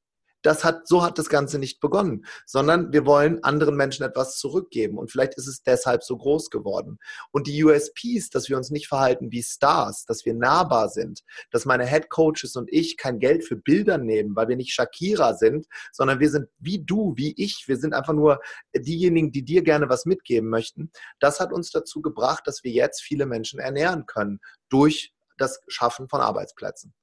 das 0.46 0.62
hat, 0.62 0.86
so 0.86 1.02
hat 1.02 1.18
das 1.18 1.28
Ganze 1.28 1.58
nicht 1.58 1.80
begonnen, 1.80 2.24
sondern 2.46 2.92
wir 2.92 3.04
wollen 3.04 3.42
anderen 3.42 3.74
Menschen 3.74 4.04
etwas 4.04 4.38
zurückgeben 4.38 4.96
und 4.96 5.10
vielleicht 5.10 5.34
ist 5.34 5.48
es 5.48 5.62
deshalb 5.62 6.04
so 6.04 6.16
groß 6.16 6.50
geworden. 6.50 6.98
Und 7.32 7.48
die 7.48 7.64
USPs, 7.64 8.30
dass 8.30 8.48
wir 8.48 8.56
uns 8.56 8.70
nicht 8.70 8.86
verhalten 8.86 9.32
wie 9.32 9.42
Stars, 9.42 10.04
dass 10.06 10.24
wir 10.24 10.34
nahbar 10.34 10.88
sind, 10.88 11.22
dass 11.50 11.64
meine 11.64 11.84
Head 11.84 12.10
Coaches 12.10 12.54
und 12.54 12.72
ich 12.72 12.96
kein 12.96 13.18
Geld 13.18 13.44
für 13.44 13.56
Bilder 13.56 13.98
nehmen, 13.98 14.36
weil 14.36 14.46
wir 14.46 14.56
nicht 14.56 14.72
Shakira 14.72 15.34
sind, 15.34 15.66
sondern 15.90 16.20
wir 16.20 16.30
sind 16.30 16.48
wie 16.58 16.84
du, 16.84 17.14
wie 17.16 17.34
ich. 17.36 17.64
Wir 17.66 17.76
sind 17.76 17.92
einfach 17.92 18.12
nur 18.12 18.40
diejenigen, 18.76 19.32
die 19.32 19.44
dir 19.44 19.62
gerne 19.62 19.88
was 19.88 20.06
mitgeben 20.06 20.48
möchten. 20.48 20.92
Das 21.18 21.40
hat 21.40 21.52
uns 21.52 21.70
dazu 21.70 22.02
gebracht, 22.02 22.46
dass 22.46 22.62
wir 22.62 22.70
jetzt 22.70 23.02
viele 23.02 23.26
Menschen 23.26 23.58
ernähren 23.58 24.06
können 24.06 24.38
durch 24.68 25.12
das 25.38 25.60
Schaffen 25.66 26.08
von 26.08 26.20
Arbeitsplätzen. 26.20 26.94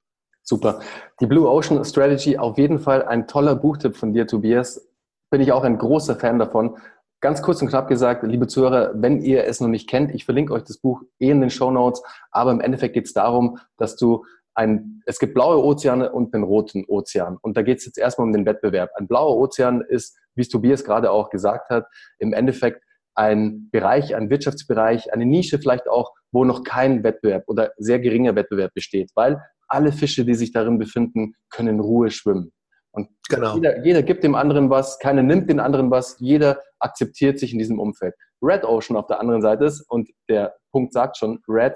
Super. 0.46 0.80
Die 1.20 1.26
Blue 1.26 1.48
Ocean 1.48 1.82
Strategy, 1.84 2.36
auf 2.36 2.58
jeden 2.58 2.78
Fall 2.78 3.02
ein 3.02 3.26
toller 3.26 3.56
Buchtipp 3.56 3.96
von 3.96 4.12
dir, 4.12 4.26
Tobias. 4.26 4.86
Bin 5.30 5.40
ich 5.40 5.52
auch 5.52 5.64
ein 5.64 5.78
großer 5.78 6.16
Fan 6.16 6.38
davon. 6.38 6.76
Ganz 7.22 7.40
kurz 7.40 7.62
und 7.62 7.68
knapp 7.68 7.88
gesagt, 7.88 8.22
liebe 8.24 8.46
Zuhörer, 8.46 8.92
wenn 8.94 9.22
ihr 9.22 9.44
es 9.44 9.62
noch 9.62 9.68
nicht 9.68 9.88
kennt, 9.88 10.14
ich 10.14 10.26
verlinke 10.26 10.52
euch 10.52 10.64
das 10.64 10.76
Buch 10.76 11.02
eh 11.18 11.30
in 11.30 11.40
den 11.40 11.48
Show 11.48 11.70
Notes, 11.70 12.02
aber 12.30 12.52
im 12.52 12.60
Endeffekt 12.60 12.92
geht 12.92 13.06
es 13.06 13.14
darum, 13.14 13.58
dass 13.78 13.96
du 13.96 14.26
ein, 14.54 15.02
es 15.06 15.18
gibt 15.18 15.32
blaue 15.32 15.64
Ozeane 15.64 16.12
und 16.12 16.34
einen 16.34 16.44
roten 16.44 16.84
Ozean. 16.86 17.38
Und 17.40 17.56
da 17.56 17.62
geht 17.62 17.78
es 17.78 17.86
jetzt 17.86 17.96
erstmal 17.96 18.26
um 18.26 18.34
den 18.34 18.44
Wettbewerb. 18.44 18.90
Ein 18.96 19.08
blauer 19.08 19.38
Ozean 19.38 19.80
ist, 19.80 20.18
wie 20.34 20.42
es 20.42 20.50
Tobias 20.50 20.84
gerade 20.84 21.10
auch 21.10 21.30
gesagt 21.30 21.70
hat, 21.70 21.86
im 22.18 22.34
Endeffekt 22.34 22.82
ein 23.14 23.70
Bereich, 23.70 24.14
ein 24.14 24.28
Wirtschaftsbereich, 24.28 25.12
eine 25.12 25.24
Nische 25.24 25.58
vielleicht 25.58 25.88
auch, 25.88 26.12
wo 26.32 26.44
noch 26.44 26.64
kein 26.64 27.02
Wettbewerb 27.02 27.44
oder 27.46 27.72
sehr 27.78 28.00
geringer 28.00 28.34
Wettbewerb 28.34 28.74
besteht, 28.74 29.10
weil 29.14 29.40
alle 29.68 29.92
Fische, 29.92 30.24
die 30.24 30.34
sich 30.34 30.52
darin 30.52 30.78
befinden, 30.78 31.34
können 31.50 31.68
in 31.68 31.80
Ruhe 31.80 32.10
schwimmen. 32.10 32.52
Und 32.92 33.08
genau. 33.28 33.56
jeder, 33.56 33.84
jeder 33.84 34.02
gibt 34.02 34.22
dem 34.22 34.36
anderen 34.36 34.70
was, 34.70 34.98
keiner 35.00 35.22
nimmt 35.22 35.50
den 35.50 35.58
anderen 35.58 35.90
was, 35.90 36.16
jeder 36.20 36.60
akzeptiert 36.78 37.40
sich 37.40 37.52
in 37.52 37.58
diesem 37.58 37.80
Umfeld. 37.80 38.14
Red 38.40 38.64
Ocean 38.64 38.96
auf 38.96 39.06
der 39.08 39.20
anderen 39.20 39.42
Seite 39.42 39.64
ist, 39.64 39.80
und 39.88 40.08
der 40.28 40.54
Punkt 40.70 40.92
sagt 40.92 41.16
schon, 41.16 41.42
Red, 41.48 41.74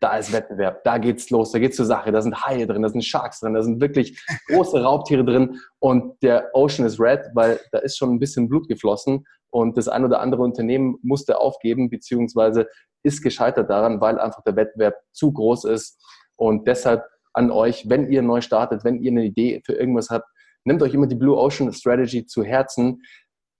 da 0.00 0.16
ist 0.16 0.32
Wettbewerb, 0.32 0.84
da 0.84 0.98
geht's 0.98 1.30
los, 1.30 1.52
da 1.52 1.58
geht's 1.58 1.76
zur 1.76 1.86
Sache, 1.86 2.12
da 2.12 2.22
sind 2.22 2.44
Haie 2.44 2.66
drin, 2.66 2.82
da 2.82 2.88
sind 2.88 3.04
Sharks 3.04 3.40
drin, 3.40 3.54
da 3.54 3.62
sind 3.62 3.80
wirklich 3.80 4.20
große 4.48 4.80
Raubtiere 4.82 5.24
drin 5.24 5.60
und 5.80 6.22
der 6.22 6.50
Ocean 6.54 6.86
ist 6.86 7.00
red, 7.00 7.20
weil 7.34 7.60
da 7.72 7.78
ist 7.78 7.96
schon 7.96 8.10
ein 8.10 8.18
bisschen 8.20 8.48
Blut 8.48 8.68
geflossen 8.68 9.26
und 9.50 9.76
das 9.76 9.88
ein 9.88 10.04
oder 10.04 10.20
andere 10.20 10.42
Unternehmen 10.42 10.98
musste 11.02 11.40
aufgeben, 11.40 11.90
beziehungsweise 11.90 12.68
ist 13.02 13.22
gescheitert 13.22 13.70
daran, 13.70 14.00
weil 14.00 14.18
einfach 14.18 14.42
der 14.42 14.56
Wettbewerb 14.56 14.94
zu 15.12 15.32
groß 15.32 15.64
ist 15.64 16.00
und 16.36 16.68
deshalb 16.68 17.04
an 17.38 17.52
euch, 17.52 17.88
wenn 17.88 18.10
ihr 18.10 18.20
neu 18.20 18.40
startet, 18.40 18.84
wenn 18.84 19.00
ihr 19.00 19.12
eine 19.12 19.24
Idee 19.24 19.62
für 19.64 19.74
irgendwas 19.74 20.10
habt, 20.10 20.28
nehmt 20.64 20.82
euch 20.82 20.92
immer 20.92 21.06
die 21.06 21.14
Blue 21.14 21.38
Ocean 21.38 21.72
Strategy 21.72 22.26
zu 22.26 22.42
Herzen. 22.42 23.00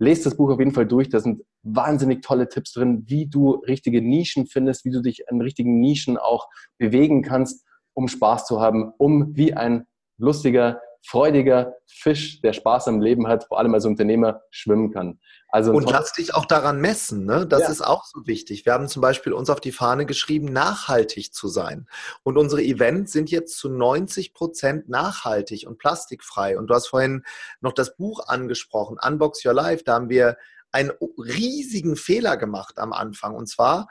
Lest 0.01 0.27
das 0.27 0.37
Buch 0.37 0.51
auf 0.51 0.59
jeden 0.59 0.73
Fall 0.73 0.87
durch. 0.87 1.09
Da 1.09 1.21
sind 1.21 1.43
wahnsinnig 1.63 2.23
tolle 2.23 2.49
Tipps 2.49 2.73
drin, 2.73 3.05
wie 3.07 3.27
du 3.27 3.53
richtige 3.67 4.03
Nischen 4.03 4.47
findest, 4.47 4.85
wie 4.85 4.91
du 4.91 5.01
dich 5.01 5.29
an 5.31 5.41
richtigen 5.41 5.79
Nischen 5.79 6.17
auch 6.17 6.49
bewegen 6.79 7.23
kannst, 7.23 7.65
um 7.95 8.09
Spaß 8.09 8.47
zu 8.47 8.61
haben, 8.61 8.93
um 8.99 9.37
wie 9.37 9.55
ein 9.55 9.87
lustiger, 10.19 10.81
freudiger 11.05 11.75
Fisch, 11.87 12.41
der 12.41 12.53
Spaß 12.53 12.89
am 12.89 13.01
Leben 13.01 13.27
hat, 13.29 13.45
vor 13.45 13.59
allem 13.59 13.75
als 13.75 13.85
Unternehmer 13.85 14.43
schwimmen 14.51 14.93
kann. 14.93 15.19
Also 15.51 15.73
und 15.73 15.91
lass 15.91 16.13
dich 16.13 16.35
auch 16.35 16.45
daran 16.45 16.81
messen, 16.81 17.25
ne? 17.25 17.47
Das 17.47 17.63
ja. 17.63 17.69
ist 17.71 17.81
auch 17.81 18.05
so 18.05 18.27
wichtig. 18.27 18.67
Wir 18.67 18.75
haben 18.75 18.89
zum 18.89 19.01
Beispiel 19.01 19.33
uns 19.33 19.49
auf 19.49 19.61
die 19.61 19.73
Fahne 19.73 20.05
geschrieben, 20.05 20.53
nachhaltig 20.53 21.33
zu 21.33 21.49
sein. 21.49 21.89
Und 22.23 22.37
unsere 22.37 22.63
Events 22.63 23.13
sind 23.13 23.31
jetzt 23.31 23.57
zu 23.57 23.71
90 23.71 24.35
Prozent 24.35 24.89
nachhaltig 24.91 25.67
und 25.67 25.79
plastikfrei. 25.79 26.59
Und 26.59 26.67
du 26.69 26.75
hast 26.75 26.89
vorhin 26.89 27.25
noch 27.61 27.73
das 27.73 27.97
Buch 27.97 28.29
angesprochen, 28.29 28.99
Unbox 29.03 29.45
Your 29.45 29.55
Life. 29.55 29.85
Da 29.85 29.95
haben 29.95 30.11
wir 30.11 30.37
einen 30.71 30.93
riesigen 31.17 31.97
Fehler 31.97 32.37
gemacht 32.37 32.79
am 32.79 32.93
Anfang. 32.93 33.35
Und 33.35 33.49
zwar, 33.49 33.89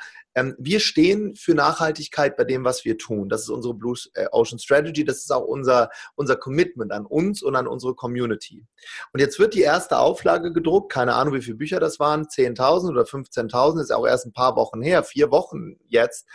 wir 0.57 0.79
stehen 0.79 1.35
für 1.35 1.53
Nachhaltigkeit 1.53 2.37
bei 2.37 2.43
dem, 2.43 2.63
was 2.63 2.85
wir 2.85 2.97
tun. 2.97 3.29
Das 3.29 3.41
ist 3.41 3.49
unsere 3.49 3.73
Blue 3.73 3.95
äh, 4.13 4.27
Ocean 4.31 4.59
Strategy. 4.59 5.03
Das 5.03 5.17
ist 5.17 5.31
auch 5.31 5.45
unser, 5.45 5.89
unser 6.15 6.35
Commitment 6.35 6.91
an 6.91 7.05
uns 7.05 7.41
und 7.41 7.55
an 7.55 7.67
unsere 7.67 7.95
Community. 7.95 8.65
Und 9.13 9.19
jetzt 9.19 9.39
wird 9.39 9.53
die 9.53 9.61
erste 9.61 9.99
Auflage 9.99 10.53
gedruckt. 10.53 10.91
Keine 10.91 11.15
Ahnung, 11.15 11.33
wie 11.33 11.41
viele 11.41 11.57
Bücher 11.57 11.79
das 11.79 11.99
waren. 11.99 12.25
10.000 12.25 12.89
oder 12.89 13.03
15.000. 13.03 13.81
Ist 13.81 13.91
auch 13.91 14.05
erst 14.05 14.25
ein 14.25 14.33
paar 14.33 14.55
Wochen 14.55 14.81
her. 14.81 15.03
Vier 15.03 15.31
Wochen 15.31 15.77
jetzt. 15.87 16.27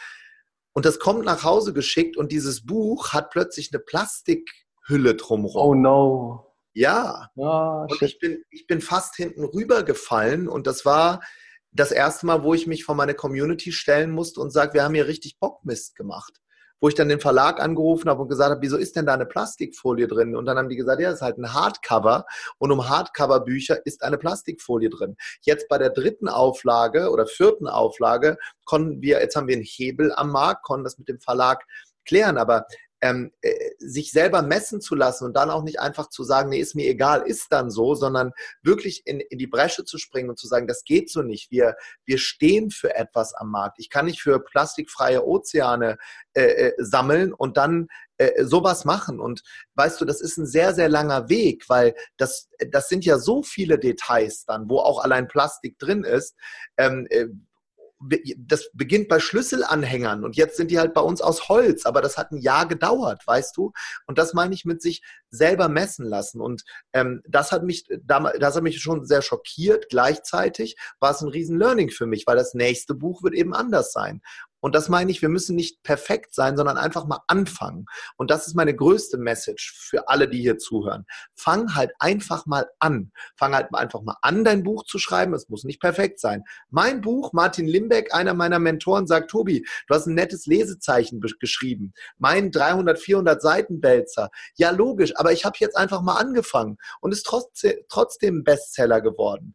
Und 0.72 0.86
das 0.86 0.98
kommt 0.98 1.24
nach 1.24 1.44
Hause 1.44 1.72
geschickt 1.72 2.16
und 2.16 2.32
dieses 2.32 2.64
Buch 2.64 3.12
hat 3.12 3.30
plötzlich 3.30 3.70
eine 3.72 3.80
Plastikhülle 3.80 5.14
drumherum. 5.16 5.61
Oh 5.61 5.74
no. 5.74 6.46
Ja. 6.72 7.28
Oh, 7.36 7.86
und 7.88 8.00
ich 8.00 8.18
bin, 8.18 8.42
ich 8.50 8.66
bin 8.66 8.80
fast 8.80 9.16
hinten 9.16 9.44
rübergefallen 9.44 10.48
und 10.48 10.66
das 10.66 10.86
war 10.86 11.20
das 11.72 11.90
erste 11.90 12.26
Mal, 12.26 12.42
wo 12.42 12.54
ich 12.54 12.66
mich 12.66 12.84
vor 12.84 12.94
meine 12.94 13.14
Community 13.14 13.72
stellen 13.72 14.10
musste 14.10 14.40
und 14.40 14.50
sage, 14.50 14.74
wir 14.74 14.84
haben 14.84 14.94
hier 14.94 15.06
richtig 15.06 15.38
Bockmist 15.38 15.96
gemacht. 15.96 16.38
Wo 16.80 16.88
ich 16.88 16.94
dann 16.96 17.08
den 17.08 17.20
Verlag 17.20 17.60
angerufen 17.60 18.10
habe 18.10 18.22
und 18.22 18.28
gesagt 18.28 18.50
habe, 18.50 18.60
wieso 18.60 18.76
ist 18.76 18.96
denn 18.96 19.06
da 19.06 19.14
eine 19.14 19.24
Plastikfolie 19.24 20.08
drin? 20.08 20.34
Und 20.34 20.46
dann 20.46 20.58
haben 20.58 20.68
die 20.68 20.74
gesagt, 20.76 21.00
ja, 21.00 21.10
das 21.10 21.20
ist 21.20 21.22
halt 21.22 21.38
ein 21.38 21.54
Hardcover 21.54 22.26
und 22.58 22.72
um 22.72 22.88
Hardcover-Bücher 22.88 23.86
ist 23.86 24.02
eine 24.02 24.18
Plastikfolie 24.18 24.90
drin. 24.90 25.16
Jetzt 25.42 25.68
bei 25.68 25.78
der 25.78 25.90
dritten 25.90 26.28
Auflage 26.28 27.10
oder 27.10 27.26
vierten 27.26 27.68
Auflage 27.68 28.36
konnten 28.64 29.00
wir, 29.00 29.20
jetzt 29.20 29.36
haben 29.36 29.46
wir 29.46 29.54
einen 29.54 29.64
Hebel 29.64 30.12
am 30.12 30.32
Markt, 30.32 30.64
konnten 30.64 30.82
das 30.82 30.98
mit 30.98 31.08
dem 31.08 31.20
Verlag 31.20 31.64
klären, 32.04 32.36
aber 32.36 32.66
ähm, 33.03 33.32
äh, 33.42 33.53
sich 33.78 34.12
selber 34.12 34.42
messen 34.42 34.80
zu 34.80 34.94
lassen 34.94 35.24
und 35.24 35.36
dann 35.36 35.50
auch 35.50 35.64
nicht 35.64 35.80
einfach 35.80 36.09
zu 36.09 36.22
sagen, 36.22 36.50
nee, 36.50 36.61
ist 36.61 36.76
mir 36.76 36.88
egal, 36.88 37.22
ist 37.22 37.48
dann 37.50 37.68
so, 37.68 37.96
sondern 37.96 38.32
wirklich 38.62 39.03
in, 39.07 39.18
in 39.18 39.38
die 39.38 39.48
Bresche 39.48 39.84
zu 39.84 39.98
springen 39.98 40.30
und 40.30 40.38
zu 40.38 40.46
sagen, 40.46 40.68
das 40.68 40.84
geht 40.84 41.11
so 41.11 41.22
nicht. 41.22 41.50
Wir, 41.50 41.76
wir 42.05 42.18
stehen 42.18 42.70
für 42.70 42.94
etwas 42.94 43.34
am 43.34 43.50
Markt. 43.50 43.80
Ich 43.80 43.90
kann 43.90 44.07
nicht 44.07 44.22
für 44.22 44.38
plastikfreie 44.38 45.26
Ozeane 45.26 45.98
äh, 46.34 46.42
äh, 46.42 46.72
sammeln 46.78 47.32
und 47.32 47.57
dann 47.57 47.88
äh, 48.18 48.44
sowas 48.44 48.84
machen. 48.84 49.18
Und 49.18 49.42
weißt 49.74 50.00
du, 50.00 50.05
das 50.05 50.20
ist 50.20 50.38
ein 50.38 50.46
sehr, 50.46 50.72
sehr 50.72 50.88
langer 50.88 51.28
Weg, 51.28 51.68
weil 51.68 51.96
das, 52.16 52.48
das 52.70 52.88
sind 52.88 53.05
ja 53.05 53.18
so 53.18 53.42
viele 53.42 53.80
Details 53.80 54.44
dann, 54.44 54.70
wo 54.70 54.78
auch 54.78 55.03
allein 55.03 55.26
Plastik 55.26 55.76
drin 55.78 56.05
ist. 56.05 56.36
Ähm, 56.76 57.09
äh, 57.11 57.26
das 58.36 58.70
beginnt 58.72 59.09
bei 59.09 59.20
Schlüsselanhängern 59.20 60.24
und 60.24 60.36
jetzt 60.36 60.57
sind 60.57 60.70
die 60.70 60.78
halt 60.78 60.94
bei 60.94 61.00
uns 61.00 61.20
aus 61.20 61.48
Holz, 61.48 61.86
aber 61.86 62.03
das 62.03 62.18
hat 62.18 62.32
ein 62.32 62.38
Jahr 62.38 62.66
gedauert, 62.66 63.26
weißt 63.26 63.57
du? 63.57 63.72
Und 64.07 64.18
das 64.18 64.34
meine 64.34 64.55
ich 64.55 64.64
mit 64.64 64.82
sich 64.82 65.03
selber 65.30 65.68
messen 65.68 66.07
lassen. 66.07 66.40
Und 66.40 66.62
ähm, 66.92 67.22
das 67.26 67.53
hat 67.53 67.64
mich 67.64 67.84
das 68.05 68.57
hat 68.57 68.62
mich 68.62 68.80
schon 68.80 69.05
sehr 69.05 69.22
schockiert. 69.22 69.88
Gleichzeitig 69.88 70.76
war 71.00 71.12
es 71.12 71.20
ein 71.20 71.28
riesen 71.28 71.59
Learning 71.59 71.90
für 71.90 72.07
mich, 72.07 72.26
weil 72.26 72.36
das 72.36 72.55
nächste 72.55 72.94
Buch 72.94 73.22
wird 73.22 73.34
eben 73.34 73.55
anders 73.55 73.92
sein. 73.92 74.20
Und 74.62 74.76
das 74.76 74.88
meine 74.88 75.10
ich, 75.10 75.20
wir 75.20 75.28
müssen 75.28 75.56
nicht 75.56 75.82
perfekt 75.82 76.34
sein, 76.34 76.56
sondern 76.56 76.78
einfach 76.78 77.04
mal 77.06 77.18
anfangen. 77.26 77.86
Und 78.16 78.30
das 78.30 78.46
ist 78.46 78.54
meine 78.54 78.74
größte 78.74 79.18
Message 79.18 79.74
für 79.76 80.08
alle, 80.08 80.28
die 80.28 80.40
hier 80.40 80.56
zuhören. 80.56 81.04
Fang 81.34 81.74
halt 81.74 81.90
einfach 81.98 82.46
mal 82.46 82.70
an. 82.78 83.10
Fang 83.36 83.54
halt 83.54 83.74
einfach 83.74 84.02
mal 84.02 84.16
an, 84.22 84.44
dein 84.44 84.62
Buch 84.62 84.84
zu 84.84 84.98
schreiben. 84.98 85.34
Es 85.34 85.48
muss 85.48 85.64
nicht 85.64 85.80
perfekt 85.80 86.20
sein. 86.20 86.44
Mein 86.70 87.00
Buch, 87.00 87.32
Martin 87.32 87.66
Limbeck, 87.66 88.14
einer 88.14 88.34
meiner 88.34 88.60
Mentoren, 88.60 89.08
sagt, 89.08 89.32
Tobi, 89.32 89.66
du 89.88 89.94
hast 89.94 90.06
ein 90.06 90.14
nettes 90.14 90.46
Lesezeichen 90.46 91.20
geschrieben. 91.20 91.92
Mein 92.18 92.52
300, 92.52 93.00
400 93.00 93.42
Seiten 93.42 93.82
Wälzer. 93.82 94.30
Ja, 94.54 94.70
logisch, 94.70 95.12
aber 95.16 95.32
ich 95.32 95.44
habe 95.44 95.56
jetzt 95.58 95.76
einfach 95.76 96.02
mal 96.02 96.18
angefangen 96.18 96.78
und 97.00 97.10
ist 97.10 97.26
trotzdem, 97.26 97.74
trotzdem 97.88 98.44
Bestseller 98.44 99.00
geworden. 99.00 99.54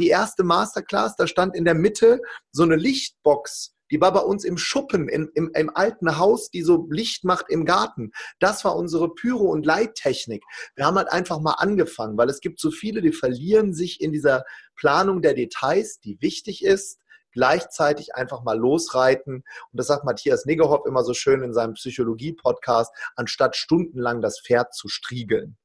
Die 0.00 0.08
erste 0.08 0.42
Masterclass, 0.42 1.14
da 1.14 1.28
stand 1.28 1.54
in 1.54 1.64
der 1.64 1.74
Mitte 1.74 2.20
so 2.50 2.64
eine 2.64 2.74
Lichtbox 2.74 3.76
die 3.90 4.00
war 4.00 4.12
bei 4.12 4.20
uns 4.20 4.44
im 4.44 4.56
Schuppen, 4.58 5.08
im, 5.08 5.30
im, 5.34 5.50
im 5.54 5.70
alten 5.74 6.18
Haus, 6.18 6.50
die 6.50 6.62
so 6.62 6.86
Licht 6.90 7.24
macht 7.24 7.46
im 7.48 7.64
Garten. 7.64 8.12
Das 8.38 8.64
war 8.64 8.76
unsere 8.76 9.14
Pyro- 9.14 9.50
und 9.50 9.66
Leittechnik. 9.66 10.44
Wir 10.74 10.86
haben 10.86 10.96
halt 10.96 11.10
einfach 11.12 11.40
mal 11.40 11.54
angefangen, 11.54 12.16
weil 12.16 12.28
es 12.28 12.40
gibt 12.40 12.60
so 12.60 12.70
viele, 12.70 13.02
die 13.02 13.12
verlieren 13.12 13.74
sich 13.74 14.00
in 14.00 14.12
dieser 14.12 14.44
Planung 14.76 15.22
der 15.22 15.34
Details, 15.34 16.00
die 16.00 16.18
wichtig 16.20 16.64
ist 16.64 16.98
gleichzeitig 17.32 18.14
einfach 18.16 18.42
mal 18.42 18.58
losreiten. 18.58 19.36
Und 19.36 19.44
das 19.72 19.86
sagt 19.86 20.04
Matthias 20.04 20.46
Niggerhoff 20.46 20.86
immer 20.86 21.04
so 21.04 21.14
schön 21.14 21.42
in 21.42 21.52
seinem 21.52 21.74
Psychologie-Podcast, 21.74 22.92
anstatt 23.14 23.54
stundenlang 23.54 24.20
das 24.20 24.40
Pferd 24.40 24.74
zu 24.74 24.88
striegeln. 24.88 25.56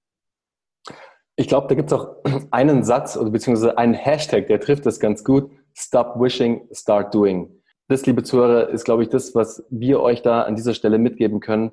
Ich 1.36 1.47
glaube, 1.47 1.67
da 1.67 1.76
gibt 1.76 1.91
es 1.91 1.97
auch 1.97 2.17
einen 2.51 2.84
Satz 2.84 3.17
oder 3.17 3.30
beziehungsweise 3.30 3.78
einen 3.78 3.93
Hashtag, 3.93 4.47
der 4.47 4.61
trifft 4.61 4.86
das 4.86 4.99
ganz 4.99 5.23
gut. 5.23 5.51
Stop 5.73 6.19
wishing, 6.19 6.69
start 6.71 7.13
doing 7.13 7.54
das, 7.88 8.05
liebe 8.05 8.23
Zuhörer, 8.23 8.69
ist, 8.69 8.86
glaube 8.86 9.03
ich, 9.03 9.09
das, 9.09 9.36
was 9.36 9.65
wir 9.69 10.01
euch 10.01 10.21
da 10.21 10.41
an 10.41 10.55
dieser 10.55 10.73
Stelle 10.73 10.97
mitgeben 10.97 11.39
können. 11.39 11.71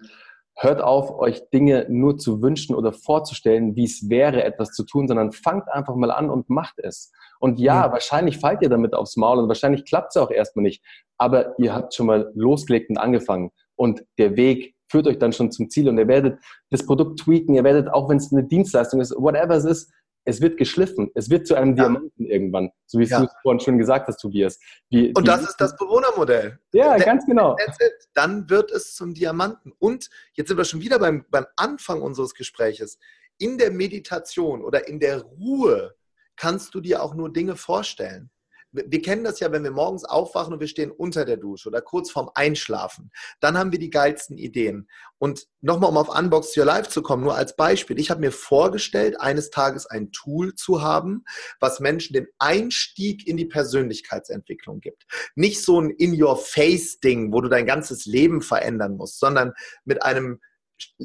Hört 0.54 0.82
auf, 0.82 1.18
euch 1.18 1.48
Dinge 1.50 1.86
nur 1.88 2.18
zu 2.18 2.42
wünschen 2.42 2.74
oder 2.74 2.92
vorzustellen, 2.92 3.74
wie 3.74 3.84
es 3.84 4.10
wäre, 4.10 4.44
etwas 4.44 4.72
zu 4.72 4.84
tun, 4.84 5.08
sondern 5.08 5.32
fangt 5.32 5.70
einfach 5.72 5.94
mal 5.94 6.10
an 6.10 6.28
und 6.28 6.50
macht 6.50 6.78
es. 6.78 7.10
Und 7.40 7.58
ja, 7.58 7.88
mhm. 7.88 7.92
wahrscheinlich 7.92 8.38
fallt 8.38 8.62
ihr 8.62 8.68
damit 8.68 8.94
aufs 8.94 9.16
Maul 9.16 9.38
und 9.38 9.48
wahrscheinlich 9.48 9.84
klappt 9.86 10.14
es 10.14 10.20
auch 10.20 10.30
erstmal 10.30 10.64
nicht. 10.64 10.84
Aber 11.16 11.58
ihr 11.58 11.74
habt 11.74 11.94
schon 11.94 12.06
mal 12.06 12.30
losgelegt 12.34 12.90
und 12.90 12.98
angefangen. 12.98 13.50
Und 13.76 14.04
der 14.18 14.36
Weg 14.36 14.74
führt 14.90 15.06
euch 15.06 15.18
dann 15.18 15.32
schon 15.32 15.50
zum 15.50 15.70
Ziel 15.70 15.88
und 15.88 15.96
ihr 15.96 16.06
werdet 16.06 16.38
das 16.70 16.84
Produkt 16.84 17.20
tweaken, 17.20 17.54
ihr 17.54 17.64
werdet, 17.64 17.88
auch 17.88 18.10
wenn 18.10 18.18
es 18.18 18.30
eine 18.30 18.44
Dienstleistung 18.44 19.00
ist, 19.00 19.12
whatever 19.16 19.56
es 19.56 19.64
ist, 19.64 19.90
es 20.24 20.40
wird 20.40 20.56
geschliffen, 20.56 21.10
es 21.14 21.30
wird 21.30 21.46
zu 21.46 21.54
einem 21.54 21.76
ja. 21.76 21.84
Diamanten 21.84 22.26
irgendwann, 22.26 22.70
so 22.86 22.98
wie 22.98 23.04
ja. 23.04 23.18
du 23.18 23.26
es 23.26 23.32
vorhin 23.42 23.60
schon 23.60 23.78
gesagt 23.78 24.08
hast, 24.08 24.18
Tobias. 24.18 24.58
Wie, 24.90 25.12
und 25.14 25.26
das 25.26 25.42
ist 25.42 25.56
das 25.56 25.76
Bewohnermodell. 25.76 26.58
Ja, 26.72 26.96
that, 26.96 27.04
ganz 27.04 27.26
genau. 27.26 27.56
Dann 28.14 28.48
wird 28.48 28.70
es 28.70 28.94
zum 28.94 29.14
Diamanten. 29.14 29.72
Und 29.78 30.10
jetzt 30.34 30.48
sind 30.48 30.56
wir 30.56 30.64
schon 30.64 30.80
wieder 30.80 30.98
beim, 30.98 31.24
beim 31.30 31.46
Anfang 31.56 32.02
unseres 32.02 32.34
Gespräches. 32.34 32.98
In 33.38 33.58
der 33.58 33.70
Meditation 33.70 34.64
oder 34.64 34.86
in 34.88 35.00
der 35.00 35.22
Ruhe 35.22 35.94
kannst 36.36 36.74
du 36.74 36.80
dir 36.80 37.02
auch 37.02 37.14
nur 37.14 37.32
Dinge 37.32 37.56
vorstellen 37.56 38.30
wir 38.72 39.02
kennen 39.02 39.24
das 39.24 39.40
ja, 39.40 39.52
wenn 39.52 39.64
wir 39.64 39.70
morgens 39.70 40.04
aufwachen 40.04 40.54
und 40.54 40.60
wir 40.60 40.66
stehen 40.66 40.90
unter 40.90 41.24
der 41.24 41.36
Dusche 41.36 41.68
oder 41.68 41.82
kurz 41.82 42.10
vorm 42.10 42.30
Einschlafen. 42.34 43.10
Dann 43.40 43.58
haben 43.58 43.70
wir 43.70 43.78
die 43.78 43.90
geilsten 43.90 44.38
Ideen. 44.38 44.88
Und 45.18 45.46
nochmal, 45.60 45.90
um 45.90 45.98
auf 45.98 46.08
Unbox 46.08 46.56
Your 46.56 46.64
Life 46.64 46.88
zu 46.88 47.02
kommen, 47.02 47.22
nur 47.22 47.36
als 47.36 47.54
Beispiel. 47.54 47.98
Ich 48.00 48.10
habe 48.10 48.20
mir 48.20 48.32
vorgestellt, 48.32 49.20
eines 49.20 49.50
Tages 49.50 49.86
ein 49.86 50.10
Tool 50.10 50.54
zu 50.54 50.82
haben, 50.82 51.24
was 51.60 51.80
Menschen 51.80 52.14
den 52.14 52.26
Einstieg 52.38 53.26
in 53.28 53.36
die 53.36 53.44
Persönlichkeitsentwicklung 53.44 54.80
gibt. 54.80 55.04
Nicht 55.34 55.62
so 55.62 55.80
ein 55.80 55.90
In-Your-Face-Ding, 55.90 57.32
wo 57.32 57.40
du 57.40 57.48
dein 57.48 57.66
ganzes 57.66 58.06
Leben 58.06 58.40
verändern 58.40 58.96
musst, 58.96 59.20
sondern 59.20 59.52
mit 59.84 60.02
einem 60.02 60.40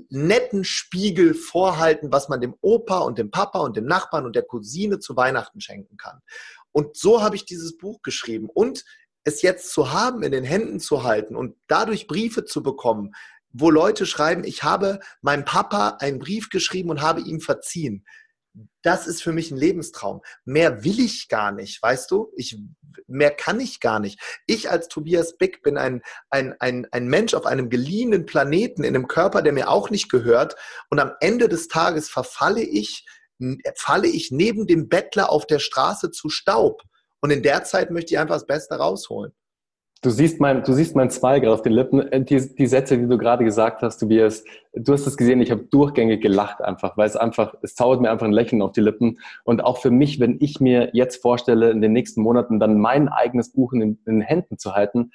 netten 0.09 0.63
Spiegel 0.63 1.34
vorhalten, 1.34 2.11
was 2.11 2.30
man 2.30 2.41
dem 2.41 2.55
Opa 2.61 2.99
und 2.99 3.18
dem 3.18 3.32
Papa 3.32 3.59
und 3.59 3.78
dem 3.78 3.86
Nachbarn 3.86 4.26
und 4.26 4.36
der 4.36 4.43
Cousine 4.43 4.99
zu 4.99 5.15
Weihnachten 5.15 5.61
schenken 5.61 5.97
kann. 5.97 6.22
Und 6.78 6.95
so 6.95 7.23
habe 7.23 7.36
ich 7.36 7.43
dieses 7.43 7.75
Buch 7.75 8.03
geschrieben. 8.03 8.49
Und 8.53 8.86
es 9.23 9.41
jetzt 9.41 9.71
zu 9.71 9.93
haben, 9.93 10.21
in 10.21 10.32
den 10.32 10.43
Händen 10.43 10.80
zu 10.80 11.01
halten 11.01 11.36
und 11.36 11.55
dadurch 11.67 12.05
Briefe 12.05 12.45
zu 12.45 12.61
bekommen, 12.61 13.15
wo 13.51 13.71
Leute 13.71 14.05
schreiben, 14.05 14.43
ich 14.43 14.61
habe 14.61 14.99
meinem 15.21 15.43
Papa 15.43 15.97
einen 15.99 16.19
Brief 16.19 16.51
geschrieben 16.51 16.91
und 16.91 17.01
habe 17.01 17.21
ihm 17.21 17.41
verziehen. 17.41 18.05
Das 18.84 19.07
ist 19.07 19.23
für 19.23 19.34
mich 19.34 19.49
ein 19.49 19.57
Lebenstraum. 19.57 20.21
Mehr 20.45 20.84
will 20.84 20.99
ich 20.99 21.30
gar 21.30 21.51
nicht, 21.51 21.82
weißt 21.82 22.11
du? 22.11 22.32
Ich, 22.36 22.59
mehr 23.07 23.32
kann 23.32 23.59
ich 23.59 23.80
gar 23.80 23.99
nicht. 23.99 24.21
Ich 24.45 24.69
als 24.69 24.88
Tobias 24.88 25.36
Bick 25.36 25.63
bin 25.63 25.80
ein, 25.80 26.03
ein, 26.30 26.53
ein, 26.59 26.86
ein 26.91 27.07
Mensch 27.07 27.34
auf 27.34 27.47
einem 27.47 27.71
geliehenen 27.71 28.28
Planeten, 28.28 28.84
in 28.84 28.95
einem 28.95 29.07
Körper, 29.07 29.41
der 29.41 29.53
mir 29.53 29.71
auch 29.71 29.89
nicht 29.89 30.11
gehört. 30.11 30.55
Und 30.91 30.99
am 30.99 31.13
Ende 31.21 31.49
des 31.49 31.69
Tages 31.69 32.07
verfalle 32.07 32.61
ich 32.61 33.03
falle 33.76 34.08
ich 34.08 34.32
neben 34.32 34.68
dem 34.68 34.90
Bettler 34.90 35.32
auf 35.32 35.46
der 35.46 35.60
Straße 35.60 36.12
zu 36.12 36.30
Staub. 36.30 36.84
Und 37.22 37.32
in 37.32 37.44
der 37.44 37.64
Zeit 37.64 37.92
möchte 37.92 38.14
ich 38.14 38.20
einfach 38.20 38.36
das 38.36 38.48
Beste 38.48 38.76
rausholen. 38.76 39.34
Du 40.04 40.12
siehst 40.12 40.40
mein, 40.40 40.64
du 40.64 40.74
siehst 40.74 40.96
mein 40.96 41.10
Smile 41.10 41.52
auf 41.52 41.64
den 41.64 41.74
Lippen. 41.74 42.02
Äh, 42.12 42.24
die, 42.24 42.56
die 42.56 42.68
Sätze, 42.68 42.98
die 42.98 43.08
du 43.08 43.18
gerade 43.18 43.44
gesagt 43.44 43.82
hast, 43.82 43.98
Tobias, 43.98 44.44
du 44.74 44.94
hast 44.94 45.08
es 45.08 45.18
gesehen, 45.18 45.42
ich 45.42 45.50
habe 45.50 45.64
durchgängig 45.64 46.22
gelacht 46.22 46.62
einfach, 46.62 46.98
weil 46.98 47.08
es 47.08 47.16
einfach, 47.16 47.56
es 47.64 47.74
zaubert 47.74 48.02
mir 48.02 48.12
einfach 48.12 48.28
ein 48.28 48.32
Lächeln 48.32 48.62
auf 48.62 48.74
die 48.74 48.82
Lippen. 48.82 49.20
Und 49.44 49.64
auch 49.64 49.80
für 49.80 49.90
mich, 49.90 50.20
wenn 50.20 50.38
ich 50.40 50.60
mir 50.60 50.92
jetzt 50.94 51.22
vorstelle, 51.22 51.72
in 51.72 51.82
den 51.82 51.94
nächsten 51.94 52.22
Monaten 52.22 52.60
dann 52.60 52.80
mein 52.80 53.10
eigenes 53.10 53.52
Buch 53.52 53.74
in, 53.74 53.82
in 53.82 53.98
den 54.06 54.22
Händen 54.22 54.60
zu 54.60 54.76
halten, 54.76 55.12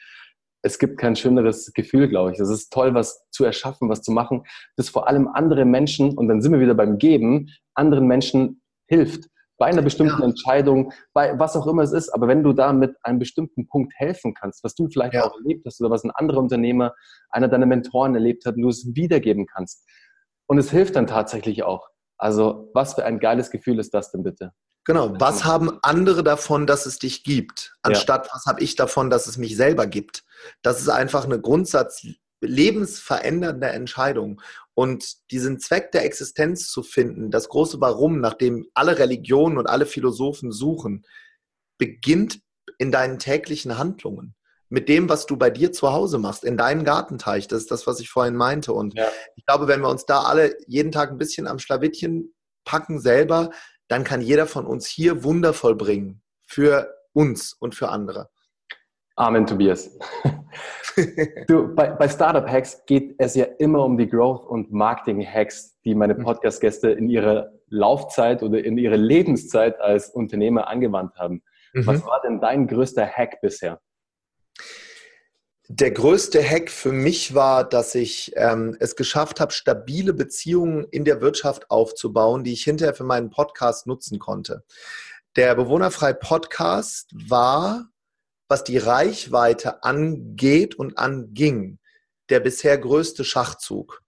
es 0.63 0.79
gibt 0.79 0.99
kein 0.99 1.17
schöneres 1.17 1.73
Gefühl, 1.73 2.09
glaube 2.09 2.33
ich. 2.33 2.39
Es 2.39 2.49
ist 2.49 2.73
toll, 2.73 2.95
was 2.95 3.29
zu 3.31 3.45
erschaffen, 3.45 3.89
was 3.89 4.03
zu 4.03 4.13
machen, 4.13 4.45
das 4.77 4.89
vor 4.89 5.09
allem 5.09 5.29
andere 5.29 5.65
Menschen, 5.65 6.17
und 6.17 6.29
dann 6.29 6.41
sind 6.41 6.53
wir 6.53 6.61
wieder 6.61 6.75
beim 6.75 6.99
Geben, 6.99 7.49
anderen 7.75 8.07
Menschen 8.07 8.63
hilft. 8.87 9.29
Bei 9.59 9.67
einer 9.67 9.83
bestimmten 9.83 10.21
ja. 10.21 10.25
Entscheidung, 10.25 10.93
bei 11.13 11.39
was 11.39 11.57
auch 11.57 11.67
immer 11.67 11.83
es 11.83 11.93
ist. 11.93 12.09
Aber 12.11 12.27
wenn 12.27 12.43
du 12.43 12.53
da 12.53 12.73
mit 12.73 12.97
einem 13.03 13.19
bestimmten 13.19 13.69
Punkt 13.69 13.93
helfen 13.97 14.35
kannst, 14.35 14.65
was 14.65 14.75
du 14.75 14.89
vielleicht 14.89 15.15
ja. 15.15 15.25
auch 15.25 15.37
erlebt 15.37 15.65
hast 15.67 15.81
oder 15.81 15.91
was 15.91 16.05
ein 16.05 16.11
anderer 16.11 16.39
Unternehmer, 16.39 16.95
einer 17.31 17.49
deiner 17.49 17.67
Mentoren 17.67 18.15
erlebt 18.15 18.45
hat, 18.45 18.57
und 18.57 18.63
du 18.63 18.69
es 18.69 18.95
wiedergeben 18.95 19.47
kannst. 19.47 19.87
Und 20.47 20.59
es 20.59 20.71
hilft 20.71 20.97
dann 20.97 21.07
tatsächlich 21.07 21.63
auch. 21.63 21.89
Also, 22.19 22.71
was 22.75 22.95
für 22.95 23.05
ein 23.05 23.21
geiles 23.21 23.51
Gefühl 23.51 23.79
ist 23.79 23.95
das 23.95 24.11
denn 24.11 24.23
bitte? 24.23 24.53
Genau, 24.85 25.15
was 25.21 25.45
haben 25.45 25.79
andere 25.83 26.25
davon, 26.25 26.67
dass 26.67 26.87
es 26.87 26.99
dich 26.99 27.23
gibt, 27.23 27.75
anstatt 27.83 28.27
ja. 28.27 28.33
was 28.35 28.47
habe 28.47 28.63
ich 28.63 28.75
davon, 28.75 29.11
dass 29.11 29.29
es 29.29 29.39
mich 29.39 29.57
selber 29.57 29.87
gibt? 29.87 30.25
Das 30.63 30.81
ist 30.81 30.89
einfach 30.89 31.25
eine 31.25 31.41
Grundsatz 31.41 32.05
lebensverändernde 32.41 33.69
Entscheidung. 33.69 34.41
Und 34.75 35.31
diesen 35.31 35.61
Zweck 35.61 35.93
der 35.93 36.05
Existenz 36.05 36.69
zu 36.69 36.83
finden, 36.83 37.31
das 37.31 37.49
große 37.49 37.81
Warum, 37.81 38.21
nach 38.21 38.35
dem 38.35 38.67
alle 38.75 38.99
Religionen 38.99 39.59
und 39.59 39.69
alle 39.69 39.87
Philosophen 39.87 40.51
suchen, 40.51 41.07
beginnt 41.79 42.41
in 42.79 42.91
deinen 42.91 43.19
täglichen 43.19 43.79
Handlungen. 43.79 44.35
Mit 44.69 44.89
dem, 44.89 45.09
was 45.09 45.27
du 45.27 45.37
bei 45.37 45.51
dir 45.51 45.73
zu 45.73 45.93
Hause 45.93 46.19
machst, 46.19 46.45
in 46.45 46.57
deinem 46.57 46.85
Gartenteich. 46.85 47.47
Das 47.47 47.61
ist 47.61 47.71
das, 47.71 47.87
was 47.87 48.01
ich 48.01 48.09
vorhin 48.09 48.35
meinte. 48.35 48.73
Und 48.73 48.95
ja. 48.95 49.09
ich 49.37 49.45
glaube, 49.45 49.69
wenn 49.69 49.83
wir 49.83 49.91
uns 49.91 50.07
da 50.07 50.23
alle 50.23 50.57
jeden 50.67 50.91
Tag 50.91 51.11
ein 51.11 51.19
bisschen 51.19 51.47
am 51.47 51.59
Schlawittchen 51.59 52.35
packen 52.65 52.99
selber, 52.99 53.51
dann 53.93 54.05
kann 54.05 54.23
jeder 54.23 54.47
von 54.47 54.65
uns 54.65 54.87
hier 54.87 55.23
Wunder 55.23 55.53
vollbringen. 55.53 56.23
Für 56.47 56.95
uns 57.13 57.53
und 57.53 57.75
für 57.75 57.91
andere. 57.91 58.31
Amen, 59.17 59.47
Tobias. 59.47 59.99
du, 61.47 61.75
bei, 61.75 61.91
bei 61.91 62.09
Startup 62.09 62.49
Hacks 62.49 62.87
geht 62.87 63.15
es 63.19 63.35
ja 63.35 63.45
immer 63.59 63.85
um 63.85 63.99
die 63.99 64.09
Growth- 64.09 64.47
und 64.47 64.73
Marketing-Hacks, 64.73 65.79
die 65.85 65.95
meine 65.95 66.15
mhm. 66.15 66.23
Podcast-Gäste 66.23 66.91
in 66.91 67.11
ihrer 67.11 67.53
Laufzeit 67.69 68.43
oder 68.43 68.65
in 68.65 68.79
ihrer 68.79 68.97
Lebenszeit 68.97 69.79
als 69.79 70.09
Unternehmer 70.09 70.69
angewandt 70.69 71.15
haben. 71.17 71.43
Mhm. 71.75 71.87
Was 71.87 72.03
war 72.07 72.23
denn 72.23 72.41
dein 72.41 72.67
größter 72.67 73.07
Hack 73.07 73.43
bisher? 73.43 73.79
Der 75.69 75.93
größte 75.93 76.43
Hack 76.43 76.71
für 76.71 76.91
mich 76.91 77.35
war, 77.35 77.63
dass 77.69 77.95
ich 77.95 78.33
ähm, 78.35 78.77
es 78.81 78.97
geschafft 78.97 79.39
habe, 79.39 79.53
stabile 79.53 80.13
Beziehungen 80.13 80.85
in 80.91 81.05
der 81.05 81.21
Wirtschaft 81.21 81.71
aufzubauen, 81.71 82.43
die 82.43 82.53
ich 82.53 82.65
hinterher 82.65 82.95
für 82.95 83.05
meinen 83.05 83.31
Podcast 83.31 83.87
nutzen 83.87 84.19
konnte. 84.19 84.65
Der 85.37 85.55
Bewohnerfrei 85.55 86.15
Podcast 86.15 87.11
war, 87.15 87.89
was 88.49 88.65
die 88.65 88.77
Reichweite 88.77 89.85
angeht 89.85 90.75
und 90.75 90.99
anging, 90.99 91.79
der 92.29 92.41
bisher 92.41 92.77
größte 92.77 93.25
Schachzug. 93.25 94.03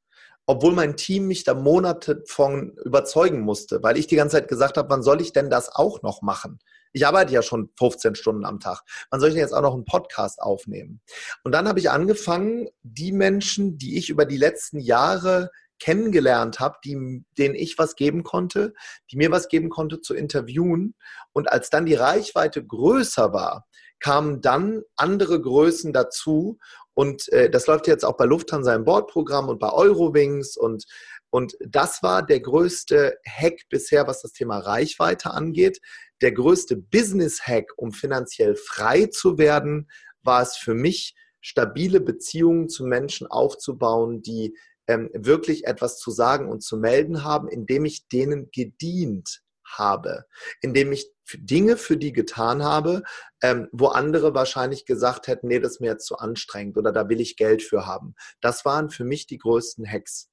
Obwohl 0.46 0.72
mein 0.72 0.96
Team 0.96 1.28
mich 1.28 1.44
da 1.44 1.55
Monate 1.55 2.24
von 2.26 2.76
überzeugen 2.84 3.40
musste, 3.40 3.82
weil 3.82 3.96
ich 3.96 4.09
die 4.09 4.16
ganze 4.16 4.36
Zeit 4.36 4.48
gesagt 4.48 4.76
habe, 4.76 4.90
wann 4.90 5.02
soll 5.02 5.22
ich 5.22 5.32
denn 5.32 5.48
das 5.50 5.74
auch 5.74 6.02
noch 6.02 6.20
machen? 6.20 6.59
Ich 6.95 7.07
arbeite 7.07 7.32
ja 7.32 7.42
schon 7.42 7.70
15 7.76 8.14
Stunden 8.14 8.45
am 8.45 8.61
Tag. 8.61 8.82
Wann 9.11 9.18
soll 9.18 9.30
ich 9.30 9.34
denn 9.34 9.42
jetzt 9.42 9.53
auch 9.53 9.62
noch 9.62 9.74
einen 9.74 9.84
Podcast 9.84 10.40
aufnehmen? 10.40 11.01
Und 11.42 11.53
dann 11.53 11.68
habe 11.68 11.80
ich 11.80 11.90
angefangen, 11.90 12.68
die 12.82 13.11
Menschen, 13.11 13.78
die 13.78 13.99
ich 13.99 14.11
über 14.11 14.24
die 14.24 14.36
letzten 14.36 14.78
Jahre 14.78 15.51
kennengelernt 15.80 16.61
habe, 16.61 16.78
die, 16.84 17.24
denen 17.36 17.57
ich 17.57 17.78
was 17.78 17.97
geben 17.97 18.22
konnte, 18.22 18.74
die 19.11 19.16
mir 19.16 19.32
was 19.32 19.49
geben 19.49 19.70
konnte, 19.70 20.01
zu 20.01 20.14
interviewen. 20.14 20.95
Und 21.32 21.51
als 21.51 21.68
dann 21.68 21.84
die 21.84 21.95
Reichweite 21.95 22.64
größer 22.64 23.32
war, 23.32 23.66
kamen 23.99 24.40
dann 24.40 24.82
andere 24.97 25.40
Größen 25.40 25.92
dazu. 25.92 26.59
Und 26.95 27.28
äh, 27.32 27.51
das 27.51 27.66
läuft 27.66 27.88
jetzt 27.88 28.05
auch 28.05 28.16
bei 28.16 28.24
Lufthansa 28.24 28.72
im 28.72 28.84
Bordprogramm 28.84 29.49
und 29.49 29.59
bei 29.59 29.72
Eurowings. 29.72 30.57
Und, 30.57 30.84
und 31.30 31.57
das 31.61 32.05
war 32.05 32.24
der 32.24 32.38
größte 32.38 33.18
Hack 33.26 33.62
bisher, 33.68 34.07
was 34.07 34.22
das 34.22 34.32
Thema 34.32 34.59
Reichweite 34.59 35.32
angeht 35.32 35.80
der 36.23 36.33
größte 36.33 36.77
Business-Hack, 36.77 37.73
um 37.77 37.93
finanziell 37.93 38.57
frei 38.57 39.07
zu 39.07 39.39
werden, 39.39 39.91
war 40.23 40.43
es 40.43 40.57
für 40.57 40.75
mich, 40.75 41.15
stabile 41.41 42.01
Beziehungen 42.01 42.71
zu 42.71 42.87
Menschen 42.87 43.27
aufzubauen, 43.27 44.23
die 44.23 44.57
ähm, 44.87 45.11
wirklich 45.12 45.67
etwas 45.67 45.99
zu 45.99 46.11
sagen 46.11 46.51
und 46.51 46.62
zu 46.62 46.79
melden 46.79 47.23
haben, 47.23 47.49
indem 47.49 47.85
ich 47.85 48.09
denen 48.09 48.51
gedient 48.51 49.43
habe, 49.67 50.25
indem 50.61 50.93
ich 50.93 51.11
Dinge 51.35 51.77
für 51.77 51.97
die 51.97 52.12
getan 52.12 52.62
habe, 52.62 53.03
ähm, 53.43 53.69
wo 53.73 53.89
andere 53.89 54.35
wahrscheinlich 54.35 54.87
gesagt 54.87 55.27
hätten, 55.27 55.49
nee, 55.49 55.59
das 55.59 55.73
ist 55.73 55.81
mir 55.81 55.89
jetzt 55.89 56.07
zu 56.07 56.17
anstrengend 56.17 56.77
oder 56.77 56.93
da 56.93 57.09
will 57.09 57.21
ich 57.21 57.37
Geld 57.37 57.62
für 57.62 57.87
haben. 57.87 58.15
Das 58.41 58.65
waren 58.65 58.91
für 58.91 59.05
mich 59.05 59.27
die 59.27 59.39
größten 59.39 59.87
Hacks. 59.87 60.31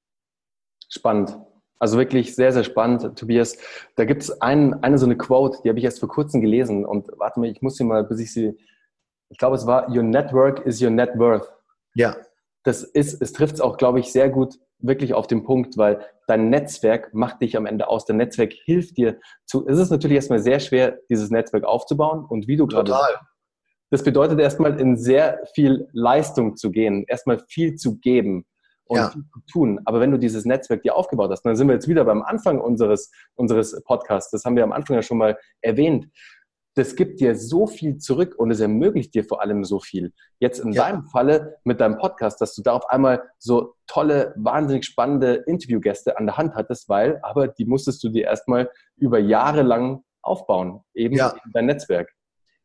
Spannend. 0.88 1.36
Also 1.82 1.98
wirklich 1.98 2.36
sehr, 2.36 2.52
sehr 2.52 2.62
spannend, 2.62 3.18
Tobias. 3.18 3.58
Da 3.96 4.04
gibt 4.04 4.22
es 4.22 4.40
ein, 4.40 4.84
eine 4.84 4.98
so 4.98 5.04
eine 5.04 5.16
Quote, 5.16 5.58
die 5.64 5.68
habe 5.68 5.80
ich 5.80 5.84
erst 5.84 5.98
vor 5.98 6.08
kurzem 6.08 6.40
gelesen 6.40 6.84
und 6.84 7.08
warte 7.16 7.40
mal, 7.40 7.48
ich 7.48 7.60
muss 7.60 7.74
sie 7.74 7.82
mal, 7.82 8.04
bis 8.04 8.20
ich 8.20 8.32
sie, 8.32 8.56
ich 9.30 9.36
glaube, 9.36 9.56
es 9.56 9.66
war 9.66 9.90
Your 9.90 10.04
Network 10.04 10.64
is 10.64 10.80
your 10.80 10.90
net 10.90 11.18
worth. 11.18 11.52
Ja. 11.96 12.14
Das 12.62 12.84
ist, 12.84 13.20
es 13.20 13.32
trifft 13.32 13.54
es 13.54 13.60
auch, 13.60 13.78
glaube 13.78 13.98
ich, 13.98 14.12
sehr 14.12 14.30
gut 14.30 14.60
wirklich 14.78 15.12
auf 15.12 15.26
den 15.26 15.42
Punkt, 15.42 15.76
weil 15.76 16.06
dein 16.28 16.50
Netzwerk 16.50 17.14
macht 17.14 17.42
dich 17.42 17.56
am 17.56 17.66
Ende 17.66 17.88
aus. 17.88 18.04
Dein 18.04 18.18
Netzwerk 18.18 18.52
hilft 18.52 18.96
dir 18.96 19.18
zu. 19.44 19.66
Es 19.66 19.76
ist 19.76 19.90
natürlich 19.90 20.14
erstmal 20.14 20.38
sehr 20.38 20.60
schwer, 20.60 21.00
dieses 21.10 21.30
Netzwerk 21.30 21.64
aufzubauen 21.64 22.24
und 22.24 22.46
wie 22.46 22.56
du 22.56 22.68
gerade. 22.68 22.92
Total. 22.92 23.18
Das 23.90 24.04
bedeutet 24.04 24.38
erstmal 24.38 24.78
in 24.78 24.96
sehr 24.96 25.40
viel 25.52 25.88
Leistung 25.92 26.56
zu 26.56 26.70
gehen, 26.70 27.04
erstmal 27.08 27.40
viel 27.48 27.74
zu 27.74 27.98
geben 27.98 28.46
und 28.92 28.98
ja. 28.98 29.10
viel 29.10 29.24
zu 29.32 29.40
tun. 29.50 29.80
Aber 29.86 30.00
wenn 30.00 30.10
du 30.10 30.18
dieses 30.18 30.44
Netzwerk 30.44 30.82
dir 30.82 30.94
aufgebaut 30.94 31.30
hast, 31.30 31.42
dann 31.42 31.56
sind 31.56 31.66
wir 31.66 31.74
jetzt 31.74 31.88
wieder 31.88 32.04
beim 32.04 32.22
Anfang 32.22 32.60
unseres, 32.60 33.10
unseres 33.34 33.82
Podcasts, 33.84 34.30
das 34.30 34.44
haben 34.44 34.54
wir 34.54 34.64
am 34.64 34.72
Anfang 34.72 34.96
ja 34.96 35.02
schon 35.02 35.16
mal 35.16 35.38
erwähnt, 35.62 36.08
das 36.74 36.94
gibt 36.94 37.20
dir 37.20 37.34
so 37.34 37.66
viel 37.66 37.98
zurück 37.98 38.34
und 38.36 38.50
es 38.50 38.60
ermöglicht 38.60 39.14
dir 39.14 39.24
vor 39.24 39.40
allem 39.40 39.64
so 39.64 39.80
viel. 39.80 40.12
Jetzt 40.38 40.60
in 40.60 40.72
ja. 40.72 40.84
deinem 40.84 41.04
Falle 41.04 41.56
mit 41.64 41.80
deinem 41.80 41.98
Podcast, 41.98 42.40
dass 42.40 42.54
du 42.54 42.62
da 42.62 42.72
auf 42.72 42.88
einmal 42.88 43.22
so 43.38 43.74
tolle, 43.86 44.34
wahnsinnig 44.36 44.84
spannende 44.84 45.44
Interviewgäste 45.46 46.18
an 46.18 46.26
der 46.26 46.36
Hand 46.36 46.54
hattest, 46.54 46.88
weil, 46.88 47.18
aber 47.22 47.48
die 47.48 47.64
musstest 47.64 48.02
du 48.04 48.08
dir 48.08 48.24
erstmal 48.24 48.70
über 48.96 49.18
Jahre 49.18 49.62
lang 49.62 50.02
aufbauen, 50.22 50.80
eben 50.94 51.16
ja. 51.16 51.34
dein 51.52 51.66
Netzwerk. 51.66 52.10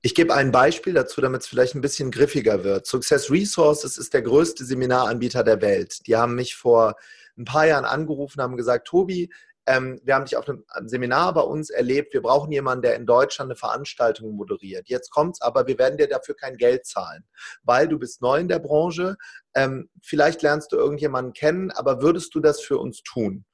Ich 0.02 0.14
gebe 0.14 0.34
ein 0.34 0.52
Beispiel 0.52 0.94
dazu, 0.94 1.22
damit 1.22 1.42
es 1.42 1.48
vielleicht 1.48 1.76
ein 1.76 1.82
bisschen 1.82 2.12
griffiger 2.12 2.64
wird. 2.64 2.86
Success 2.86 3.32
Resources 3.32 3.98
ist 3.98 4.14
der 4.14 4.22
größte 4.22 4.64
Seminaranbieter 4.64 5.44
der 5.44 5.62
Welt. 5.62 6.06
Die 6.06 6.16
haben 6.16 6.36
mich 6.36 6.56
vor 6.56 6.96
ein 7.38 7.46
paar 7.46 7.68
Jahren 7.68 7.86
angerufen, 7.86 8.42
haben 8.42 8.58
gesagt, 8.58 8.88
Tobi, 8.88 9.30
ähm, 9.68 10.00
wir 10.04 10.16
haben 10.16 10.26
dich 10.26 10.38
auf 10.38 10.48
einem 10.48 10.88
Seminar 10.88 11.34
bei 11.34 11.42
uns 11.42 11.70
erlebt, 11.70 12.14
wir 12.14 12.22
brauchen 12.22 12.52
jemanden, 12.52 12.84
der 12.84 12.96
in 12.96 13.06
Deutschland 13.06 13.52
eine 13.52 13.58
Veranstaltung 13.58 14.32
moderiert. 14.32 14.88
Jetzt 14.88 15.10
kommt's, 15.10 15.42
aber 15.42 15.68
wir 15.68 15.78
werden 15.78 15.98
dir 15.98 16.08
dafür 16.08 16.36
kein 16.36 16.56
Geld 16.56 16.86
zahlen, 16.86 17.26
weil 17.64 17.88
du 17.88 18.00
bist 18.00 18.22
neu 18.22 18.40
in 18.40 18.48
der 18.48 18.60
Branche. 18.60 19.18
Ähm, 19.56 19.90
vielleicht 20.02 20.42
lernst 20.42 20.72
du 20.72 20.78
irgendjemanden 20.78 21.34
kennen, 21.34 21.72
aber 21.72 22.02
würdest 22.02 22.34
du 22.34 22.40
das 22.40 22.62
für 22.62 22.78
uns 22.78 23.04
tun? 23.04 23.46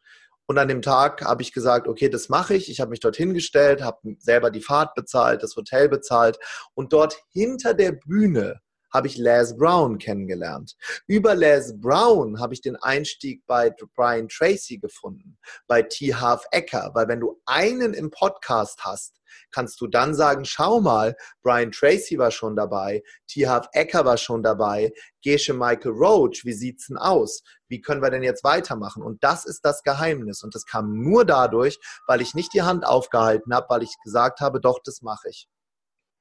Und 0.45 0.57
an 0.57 0.67
dem 0.67 0.81
Tag 0.81 1.23
habe 1.23 1.41
ich 1.41 1.53
gesagt, 1.53 1.87
okay, 1.87 2.09
das 2.09 2.29
mache 2.29 2.55
ich. 2.55 2.69
Ich 2.69 2.81
habe 2.81 2.91
mich 2.91 2.99
dorthin 2.99 3.33
gestellt, 3.33 3.81
habe 3.81 4.15
selber 4.19 4.51
die 4.51 4.61
Fahrt 4.61 4.93
bezahlt, 4.95 5.41
das 5.41 5.55
Hotel 5.55 5.89
bezahlt. 5.89 6.37
Und 6.73 6.93
dort 6.93 7.17
hinter 7.31 7.73
der 7.73 7.93
Bühne 7.93 8.59
habe 8.93 9.07
ich 9.07 9.17
Les 9.17 9.57
Brown 9.57 9.97
kennengelernt. 9.97 10.75
Über 11.07 11.35
Les 11.35 11.73
Brown 11.79 12.39
habe 12.39 12.53
ich 12.53 12.61
den 12.61 12.75
Einstieg 12.75 13.43
bei 13.47 13.73
Brian 13.95 14.27
Tracy 14.27 14.77
gefunden, 14.77 15.37
bei 15.67 15.81
T. 15.81 16.13
Half 16.13 16.45
Ecker, 16.51 16.91
weil 16.93 17.07
wenn 17.07 17.19
du 17.19 17.41
einen 17.45 17.93
im 17.93 18.11
Podcast 18.11 18.85
hast, 18.85 19.19
kannst 19.51 19.81
du 19.81 19.87
dann 19.87 20.13
sagen, 20.13 20.45
schau 20.45 20.79
mal, 20.79 21.15
Brian 21.41 21.71
Tracy 21.71 22.17
war 22.17 22.31
schon 22.31 22.55
dabei, 22.55 23.01
T. 23.27 23.47
Half 23.47 23.67
Ecker 23.73 24.05
war 24.05 24.17
schon 24.17 24.43
dabei, 24.43 24.91
Gesche 25.23 25.53
Michael 25.53 25.91
Roach, 25.91 26.43
wie 26.43 26.53
sieht's 26.53 26.87
denn 26.87 26.97
aus? 26.97 27.43
Wie 27.67 27.81
können 27.81 28.01
wir 28.01 28.11
denn 28.11 28.23
jetzt 28.23 28.43
weitermachen? 28.43 29.01
Und 29.01 29.23
das 29.23 29.45
ist 29.45 29.61
das 29.63 29.81
Geheimnis. 29.83 30.43
Und 30.43 30.53
das 30.53 30.65
kam 30.65 31.01
nur 31.01 31.25
dadurch, 31.25 31.79
weil 32.07 32.21
ich 32.21 32.35
nicht 32.35 32.53
die 32.53 32.61
Hand 32.61 32.85
aufgehalten 32.85 33.53
habe, 33.53 33.67
weil 33.69 33.83
ich 33.83 33.95
gesagt 34.03 34.41
habe, 34.41 34.59
doch, 34.59 34.79
das 34.83 35.01
mache 35.01 35.29
ich. 35.29 35.47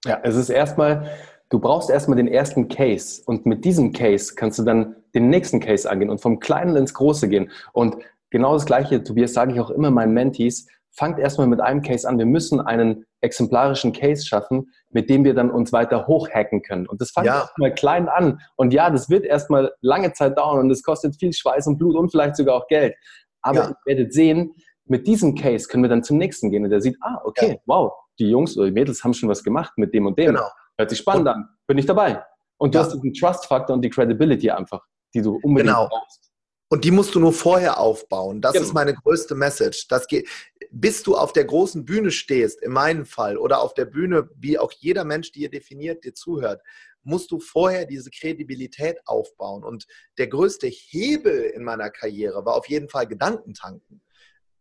Ja, 0.05 0.21
es 0.23 0.35
ist 0.35 0.51
erstmal 0.51 1.11
Du 1.53 1.59
brauchst 1.59 1.91
erstmal 1.91 2.17
den 2.17 2.29
ersten 2.29 2.69
Case 2.69 3.21
und 3.27 3.45
mit 3.45 3.67
diesem 3.67 3.93
Case 3.93 4.35
kannst 4.35 4.59
du 4.59 4.63
dann 4.63 4.97
den 5.15 5.29
nächsten 5.29 5.61
Case 5.61 5.89
angehen 5.89 6.09
und 6.09 6.19
vom 6.19 6.41
Kleinen 6.41 6.77
ins 6.77 6.95
Große 6.95 7.29
gehen. 7.29 7.51
Und 7.75 7.97
genau 8.31 8.55
das 8.55 8.65
Gleiche, 8.65 9.05
Tobias, 9.05 9.35
sage 9.35 9.53
ich 9.53 9.61
auch 9.61 9.69
immer 9.69 9.91
meinen 9.91 10.15
Mentees, 10.15 10.67
fangt 10.93 11.19
erstmal 11.19 11.47
mit 11.49 11.61
einem 11.61 11.83
Case 11.83 12.09
an. 12.09 12.17
Wir 12.17 12.25
müssen 12.25 12.59
einen 12.63 13.05
exemplarischen 13.21 13.93
Case 13.93 14.25
schaffen, 14.25 14.73
mit 14.89 15.11
dem 15.11 15.25
wir 15.25 15.35
dann 15.35 15.51
uns 15.51 15.75
weiter 15.75 16.07
hochhacken 16.07 16.63
können. 16.63 16.87
Und 16.87 17.03
das 17.03 17.11
fängt 17.11 17.27
ja. 17.27 17.41
erstmal 17.41 17.75
klein 17.75 18.09
an. 18.09 18.41
Und 18.57 18.73
ja, 18.73 18.89
das 18.89 19.11
wird 19.11 19.27
erstmal 19.27 19.73
lange 19.83 20.15
Zeit 20.15 20.39
dauern 20.39 20.59
und 20.61 20.71
es 20.71 20.83
kostet 20.83 21.17
viel 21.17 21.35
Schweiß 21.35 21.67
und 21.67 21.77
Blut 21.77 21.97
und 21.97 22.11
vielleicht 22.11 22.37
sogar 22.37 22.57
auch 22.57 22.67
Geld. 22.67 22.95
Aber 23.43 23.59
ja. 23.59 23.69
ihr 23.69 23.77
werdet 23.85 24.15
sehen, 24.15 24.55
mit 24.87 25.07
diesem 25.07 25.35
Case 25.35 25.69
können 25.69 25.85
wir 25.85 25.91
dann 25.91 26.03
zum 26.03 26.17
nächsten 26.17 26.51
gehen 26.51 26.65
und 26.65 26.71
der 26.71 26.81
sieht, 26.81 26.97
ah, 27.03 27.21
okay, 27.25 27.51
ja. 27.51 27.57
wow, 27.67 27.93
die 28.19 28.31
Jungs 28.31 28.57
oder 28.57 28.69
die 28.69 28.73
Mädels 28.73 29.05
haben 29.05 29.13
schon 29.13 29.29
was 29.29 29.45
gemacht 29.45 29.75
mit 29.77 29.93
dem 29.93 30.07
und 30.07 30.19
dem. 30.19 30.29
Genau. 30.29 30.49
Hört 30.79 30.91
sich 30.91 30.99
spannend 30.99 31.29
und, 31.29 31.35
an. 31.35 31.49
Bin 31.67 31.79
ich 31.79 31.87
dabei. 31.87 32.25
Und 32.59 32.75
du 32.75 32.79
ja. 32.79 32.85
hast 32.85 32.95
diesen 32.95 33.13
Trust-Faktor 33.13 33.75
und 33.75 33.83
die 33.83 33.91
Credibility 33.91 34.51
einfach, 34.51 34.85
die 35.15 35.23
du 35.23 35.39
unbedingt 35.43 35.75
genau. 35.75 35.89
brauchst. 35.89 36.33
Und 36.69 36.85
die 36.85 36.91
musst 36.91 37.15
du 37.15 37.21
nur 37.21 37.35
vorher 37.35 37.79
aufbauen. 37.79 38.41
Das 38.41 38.55
genau. 38.55 38.65
ist 38.65 38.73
meine 38.73 38.95
größte 38.95 39.35
Message. 39.35 39.89
Das 39.89 40.07
geht, 40.07 40.27
bis 40.71 41.03
du 41.03 41.17
auf 41.17 41.35
der 41.35 41.45
großen 41.45 41.85
Bühne 41.85 42.11
stehst, 42.11 42.63
in 42.63 42.73
meinem 42.73 43.05
Fall, 43.05 43.37
oder 43.37 43.61
auf 43.61 43.75
der 43.75 43.85
Bühne, 43.85 44.31
wie 44.37 44.59
auch 44.59 44.73
jeder 44.73 45.05
Mensch, 45.05 45.33
die 45.33 45.43
ihr 45.43 45.51
definiert, 45.51 46.05
dir 46.05 46.15
zuhört, 46.15 46.63
musst 47.03 47.31
du 47.31 47.41
vorher 47.41 47.85
diese 47.85 48.11
Kredibilität 48.11 48.99
aufbauen. 49.05 49.65
Und 49.65 49.87
der 50.17 50.29
größte 50.29 50.67
Hebel 50.67 51.43
in 51.43 51.63
meiner 51.63 51.91
Karriere 51.91 52.47
war 52.47 52.55
auf 52.55 52.69
jeden 52.69 52.89
Fall 52.89 53.07
Gedankentanken. 53.07 54.01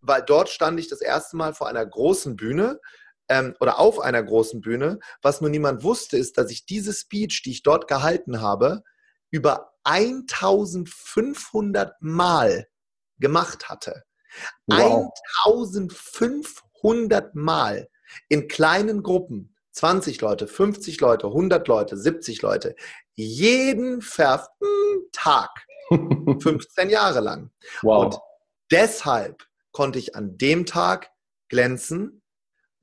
Weil 0.01 0.24
dort 0.24 0.49
stand 0.49 0.80
ich 0.80 0.89
das 0.89 1.01
erste 1.01 1.38
Mal 1.38 1.53
vor 1.53 1.70
einer 1.70 1.86
großen 1.86 2.36
Bühne 2.36 2.80
ähm, 3.32 3.56
oder 3.62 3.80
auf 3.80 4.00
einer 4.00 4.22
großen 4.22 4.62
Bühne. 4.62 5.00
Was 5.22 5.42
nur 5.42 5.50
niemand 5.50 5.84
wusste, 5.84 6.18
ist, 6.18 6.38
dass 6.38 6.52
ich 6.52 6.66
diese 6.66 6.94
Speech, 6.94 7.42
die 7.44 7.52
ich 7.52 7.64
dort 7.64 7.88
gehalten 7.88 8.42
habe, 8.42 8.84
über 9.32 9.72
1500 9.86 11.94
Mal 12.02 12.68
gemacht 13.20 13.70
hatte. 13.70 14.04
Wow. 14.68 15.10
1500 15.46 17.36
Mal 17.36 17.88
in 18.28 18.50
kleinen 18.50 19.02
Gruppen. 19.02 19.56
20 19.72 20.20
Leute, 20.20 20.48
50 20.48 21.00
Leute, 21.00 21.28
100 21.28 21.66
Leute, 21.70 21.96
70 21.96 22.42
Leute. 22.42 22.76
Jeden 23.16 24.02
verften 24.02 24.68
Tag. 25.14 25.50
15 25.90 26.90
Jahre 26.90 27.22
lang. 27.22 27.52
Wow. 27.82 28.06
Und 28.06 28.18
deshalb 28.70 29.48
konnte 29.72 30.00
ich 30.00 30.18
an 30.18 30.38
dem 30.38 30.66
Tag 30.66 31.12
glänzen 31.48 32.20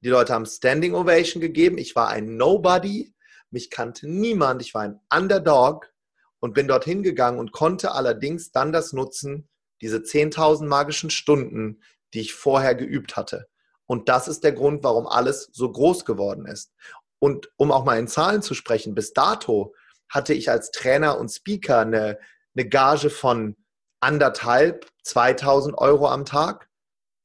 die 0.00 0.08
Leute 0.08 0.32
haben 0.32 0.46
Standing 0.46 0.94
Ovation 0.94 1.40
gegeben. 1.40 1.78
Ich 1.78 1.96
war 1.96 2.08
ein 2.08 2.36
Nobody. 2.36 3.14
Mich 3.50 3.70
kannte 3.70 4.08
niemand. 4.08 4.62
Ich 4.62 4.74
war 4.74 4.82
ein 4.82 5.00
Underdog 5.12 5.92
und 6.40 6.54
bin 6.54 6.68
dorthin 6.68 7.02
gegangen 7.02 7.38
und 7.38 7.52
konnte 7.52 7.92
allerdings 7.92 8.52
dann 8.52 8.72
das 8.72 8.92
nutzen, 8.92 9.48
diese 9.80 9.98
10.000 9.98 10.66
magischen 10.66 11.10
Stunden, 11.10 11.82
die 12.14 12.20
ich 12.20 12.34
vorher 12.34 12.74
geübt 12.74 13.16
hatte. 13.16 13.48
Und 13.86 14.08
das 14.08 14.28
ist 14.28 14.44
der 14.44 14.52
Grund, 14.52 14.84
warum 14.84 15.06
alles 15.06 15.48
so 15.52 15.70
groß 15.70 16.04
geworden 16.04 16.46
ist. 16.46 16.72
Und 17.18 17.50
um 17.56 17.72
auch 17.72 17.84
mal 17.84 17.98
in 17.98 18.06
Zahlen 18.06 18.42
zu 18.42 18.54
sprechen, 18.54 18.94
bis 18.94 19.12
dato 19.12 19.74
hatte 20.08 20.34
ich 20.34 20.50
als 20.50 20.70
Trainer 20.70 21.18
und 21.18 21.30
Speaker 21.30 21.80
eine, 21.80 22.18
eine 22.54 22.68
Gage 22.68 23.10
von 23.10 23.56
anderthalb, 24.00 24.86
2000 25.02 25.76
Euro 25.76 26.08
am 26.08 26.24
Tag, 26.24 26.68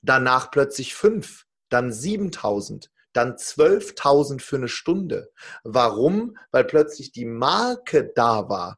danach 0.02 0.52
plötzlich 0.52 0.96
fünf, 0.96 1.43
dann 1.74 1.92
7000, 1.92 2.92
dann 3.14 3.34
12.000 3.34 4.42
für 4.42 4.58
eine 4.58 4.68
Stunde. 4.68 5.30
Warum? 5.64 6.38
Weil 6.52 6.66
plötzlich 6.66 7.12
die 7.12 7.26
Marke 7.26 8.12
da 8.16 8.50
war, 8.50 8.78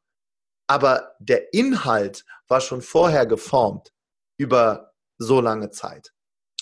aber 0.68 1.14
der 1.20 1.54
Inhalt 1.54 2.26
war 2.48 2.62
schon 2.62 2.82
vorher 2.82 3.26
geformt 3.26 3.91
über 4.38 4.93
so 5.18 5.41
lange 5.41 5.72
Zeit. 5.72 6.12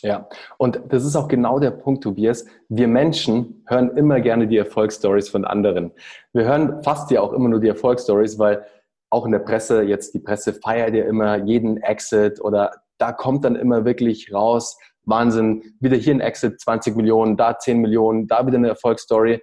Ja, 0.02 0.28
und 0.58 0.82
das 0.90 1.06
ist 1.06 1.16
auch 1.16 1.30
genau 1.30 1.60
der 1.60 1.72
Punkt, 1.72 2.04
Tobias. 2.04 2.46
Wir 2.68 2.90
Menschen 2.90 3.64
hören 3.68 3.96
immer 3.96 4.20
gerne 4.20 4.48
die 4.48 4.58
Erfolgsstories 4.58 5.30
von 5.30 5.46
anderen. 5.46 5.94
Wir 6.34 6.44
hören 6.44 6.84
fast 6.84 7.10
ja 7.10 7.22
auch 7.22 7.32
immer 7.32 7.48
nur 7.48 7.62
die 7.62 7.70
Erfolgsstories, 7.70 8.38
weil 8.38 8.66
auch 9.10 9.26
in 9.26 9.32
der 9.32 9.40
Presse, 9.40 9.84
jetzt 9.84 10.14
die 10.14 10.20
Presse 10.20 10.54
feiert 10.54 10.94
ja 10.94 11.06
immer 11.06 11.38
jeden 11.38 11.78
Exit 11.78 12.42
oder 12.42 12.84
da 12.98 13.14
kommt 13.14 13.46
dann 13.46 13.56
immer 13.56 13.86
wirklich 13.86 14.34
raus, 14.34 14.78
Wahnsinn, 15.06 15.76
wieder 15.80 15.98
hier 15.98 16.14
ein 16.14 16.22
Exit, 16.22 16.60
20 16.60 16.96
Millionen, 16.96 17.38
da 17.38 17.58
10 17.58 17.80
Millionen, 17.80 18.28
da 18.28 18.46
wieder 18.46 18.58
eine 18.58 18.70
Erfolgsstory. 18.70 19.42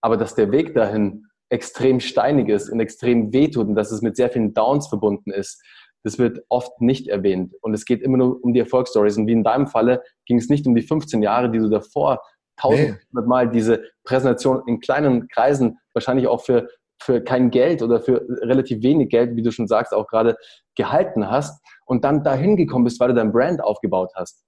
Aber 0.00 0.16
dass 0.16 0.34
der 0.34 0.50
Weg 0.50 0.74
dahin 0.74 1.26
extrem 1.48 2.00
steinig 2.00 2.48
ist 2.48 2.70
und 2.70 2.80
extrem 2.80 3.32
wehtut 3.32 3.68
und 3.68 3.74
dass 3.74 3.90
es 3.90 4.02
mit 4.02 4.16
sehr 4.16 4.30
vielen 4.30 4.54
Downs 4.54 4.88
verbunden 4.88 5.30
ist, 5.30 5.62
das 6.02 6.18
wird 6.18 6.42
oft 6.48 6.80
nicht 6.80 7.08
erwähnt. 7.08 7.54
Und 7.60 7.74
es 7.74 7.84
geht 7.84 8.02
immer 8.02 8.16
nur 8.16 8.42
um 8.42 8.54
die 8.54 8.60
Erfolgsstories. 8.60 9.18
Und 9.18 9.26
wie 9.26 9.32
in 9.32 9.44
deinem 9.44 9.66
Falle 9.66 10.02
ging 10.26 10.38
es 10.38 10.48
nicht 10.48 10.66
um 10.66 10.74
die 10.74 10.82
15 10.82 11.22
Jahre, 11.22 11.50
die 11.50 11.58
du 11.58 11.68
davor 11.68 12.20
tausendmal 12.56 13.22
nee. 13.22 13.28
Mal 13.28 13.50
diese 13.50 13.84
Präsentation 14.04 14.62
in 14.66 14.80
kleinen 14.80 15.28
Kreisen, 15.28 15.78
wahrscheinlich 15.94 16.26
auch 16.26 16.42
für, 16.42 16.68
für 17.02 17.22
kein 17.22 17.50
Geld 17.50 17.82
oder 17.82 18.00
für 18.00 18.26
relativ 18.42 18.82
wenig 18.82 19.08
Geld, 19.08 19.36
wie 19.36 19.42
du 19.42 19.50
schon 19.50 19.66
sagst, 19.66 19.94
auch 19.94 20.06
gerade 20.06 20.36
gehalten 20.74 21.30
hast 21.30 21.62
und 21.86 22.04
dann 22.04 22.22
dahin 22.22 22.56
gekommen 22.56 22.84
bist, 22.84 23.00
weil 23.00 23.08
du 23.08 23.14
dein 23.14 23.32
Brand 23.32 23.62
aufgebaut 23.62 24.12
hast. 24.14 24.44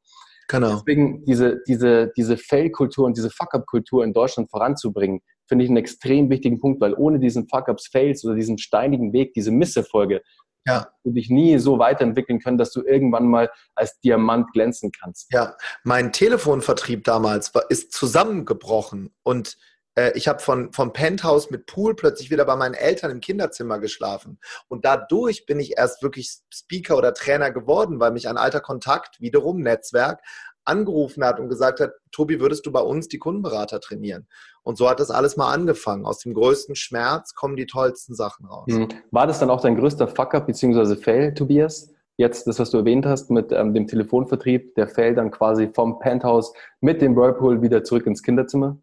Genau. 0.53 0.75
Deswegen 0.75 1.25
diese, 1.25 1.63
diese, 1.67 2.13
diese 2.15 2.37
Fail-Kultur 2.37 3.07
und 3.07 3.17
diese 3.17 3.31
Fuck-Up-Kultur 3.31 4.05
in 4.05 4.13
Deutschland 4.13 4.51
voranzubringen, 4.51 5.23
finde 5.49 5.65
ich 5.65 5.71
einen 5.71 5.79
extrem 5.79 6.29
wichtigen 6.29 6.61
Punkt, 6.61 6.79
weil 6.83 6.93
ohne 6.93 7.19
diesen 7.19 7.49
Fuck-Ups, 7.49 7.89
Fails 7.89 8.23
oder 8.25 8.35
diesen 8.35 8.59
steinigen 8.59 9.15
Weg, 9.15 9.33
diese 9.33 9.51
Misserfolge, 9.51 10.21
ja. 10.67 10.89
du 11.05 11.13
dich 11.13 11.31
nie 11.31 11.59
so 11.59 11.79
weiterentwickeln 11.79 12.39
können, 12.39 12.59
dass 12.59 12.71
du 12.71 12.83
irgendwann 12.83 13.27
mal 13.27 13.51
als 13.75 13.99
Diamant 14.01 14.53
glänzen 14.53 14.93
kannst. 14.93 15.33
Ja, 15.33 15.57
mein 15.85 16.13
Telefonvertrieb 16.13 17.05
damals 17.05 17.55
war, 17.55 17.71
ist 17.71 17.93
zusammengebrochen 17.93 19.15
und 19.23 19.57
äh, 19.95 20.13
ich 20.15 20.29
habe 20.29 20.41
von 20.41 20.73
vom 20.73 20.93
Penthouse 20.93 21.51
mit 21.51 21.67
Pool 21.67 21.95
plötzlich 21.95 22.31
wieder 22.31 22.45
bei 22.45 22.57
meinen 22.57 22.75
Eltern 22.75 23.11
im 23.11 23.21
Kinderzimmer 23.21 23.79
geschlafen 23.79 24.39
und 24.69 24.85
dadurch 24.85 25.47
bin 25.47 25.61
ich 25.61 25.77
erst 25.77 26.03
wirklich 26.03 26.39
Speaker 26.53 26.97
oder 26.97 27.15
Trainer 27.15 27.51
geworden, 27.51 28.01
weil 28.01 28.13
mich 28.13 28.29
ein 28.29 28.37
alter 28.37 28.61
Kontakt 28.61 29.21
wiederum 29.21 29.61
Netzwerk 29.61 30.21
angerufen 30.65 31.25
hat 31.25 31.41
und 31.41 31.49
gesagt 31.49 31.81
hat, 31.81 31.93
Tobi, 32.13 32.41
würdest 32.41 32.67
du 32.67 32.73
bei 32.73 32.81
uns 32.81 33.09
die 33.09 33.19
Kundenberater 33.19 33.81
trainieren? 33.81 34.27
Und 34.63 34.79
so 34.79 34.89
hat 34.89 35.01
das 35.01 35.11
alles 35.11 35.37
mal 35.37 35.53
angefangen. 35.53 36.07
Aus 36.07 36.21
dem 36.21 36.35
größten 36.35 36.77
Schmerz 36.77 37.35
kommen 37.35 37.57
die 37.57 37.67
tollsten 37.67 38.15
Sachen 38.15 38.47
raus. 38.47 38.69
Mhm. 38.69 38.89
War 39.11 39.27
das 39.27 39.41
dann 39.41 39.51
auch 39.51 39.61
dein 39.61 39.77
größter 39.77 40.07
Fuck-up 40.09 40.47
bzw. 40.47 40.97
Fail, 40.97 41.35
Tobias? 41.35 41.91
Jetzt 42.17 42.47
das, 42.47 42.59
was 42.59 42.71
du 42.71 42.79
erwähnt 42.79 43.07
hast 43.07 43.31
mit 43.31 43.51
ähm, 43.53 43.75
dem 43.75 43.87
Telefonvertrieb, 43.87 44.75
der 44.75 44.87
Fail 44.87 45.15
dann 45.15 45.31
quasi 45.31 45.71
vom 45.75 45.99
Penthouse 45.99 46.53
mit 46.81 47.03
dem 47.03 47.17
Whirlpool 47.17 47.63
wieder 47.63 47.83
zurück 47.83 48.07
ins 48.07 48.23
Kinderzimmer? 48.23 48.79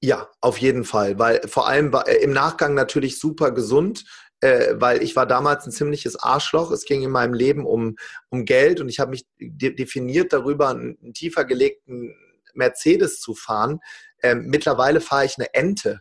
Ja, 0.00 0.28
auf 0.40 0.58
jeden 0.58 0.84
Fall, 0.84 1.18
weil 1.18 1.40
vor 1.48 1.68
allem 1.68 1.92
äh, 2.06 2.14
im 2.18 2.32
Nachgang 2.32 2.74
natürlich 2.74 3.18
super 3.18 3.50
gesund 3.50 4.04
äh, 4.40 4.74
weil 4.74 5.02
ich 5.02 5.16
war 5.16 5.26
damals 5.26 5.66
ein 5.66 5.72
ziemliches 5.72 6.16
Arschloch. 6.16 6.70
Es 6.70 6.84
ging 6.84 7.02
in 7.02 7.10
meinem 7.10 7.34
Leben 7.34 7.66
um, 7.66 7.96
um 8.28 8.44
Geld 8.44 8.80
und 8.80 8.88
ich 8.88 9.00
habe 9.00 9.10
mich 9.10 9.26
de 9.38 9.74
definiert 9.74 10.32
darüber, 10.32 10.68
einen, 10.68 10.96
einen, 11.02 11.14
tiefer 11.14 11.44
gelegten 11.44 12.14
Mercedes 12.54 13.20
zu 13.20 13.34
fahren. 13.34 13.80
Ähm, 14.22 14.46
mittlerweile 14.46 15.00
fahre 15.00 15.24
ich 15.24 15.36
eine 15.38 15.52
Ente. 15.54 16.00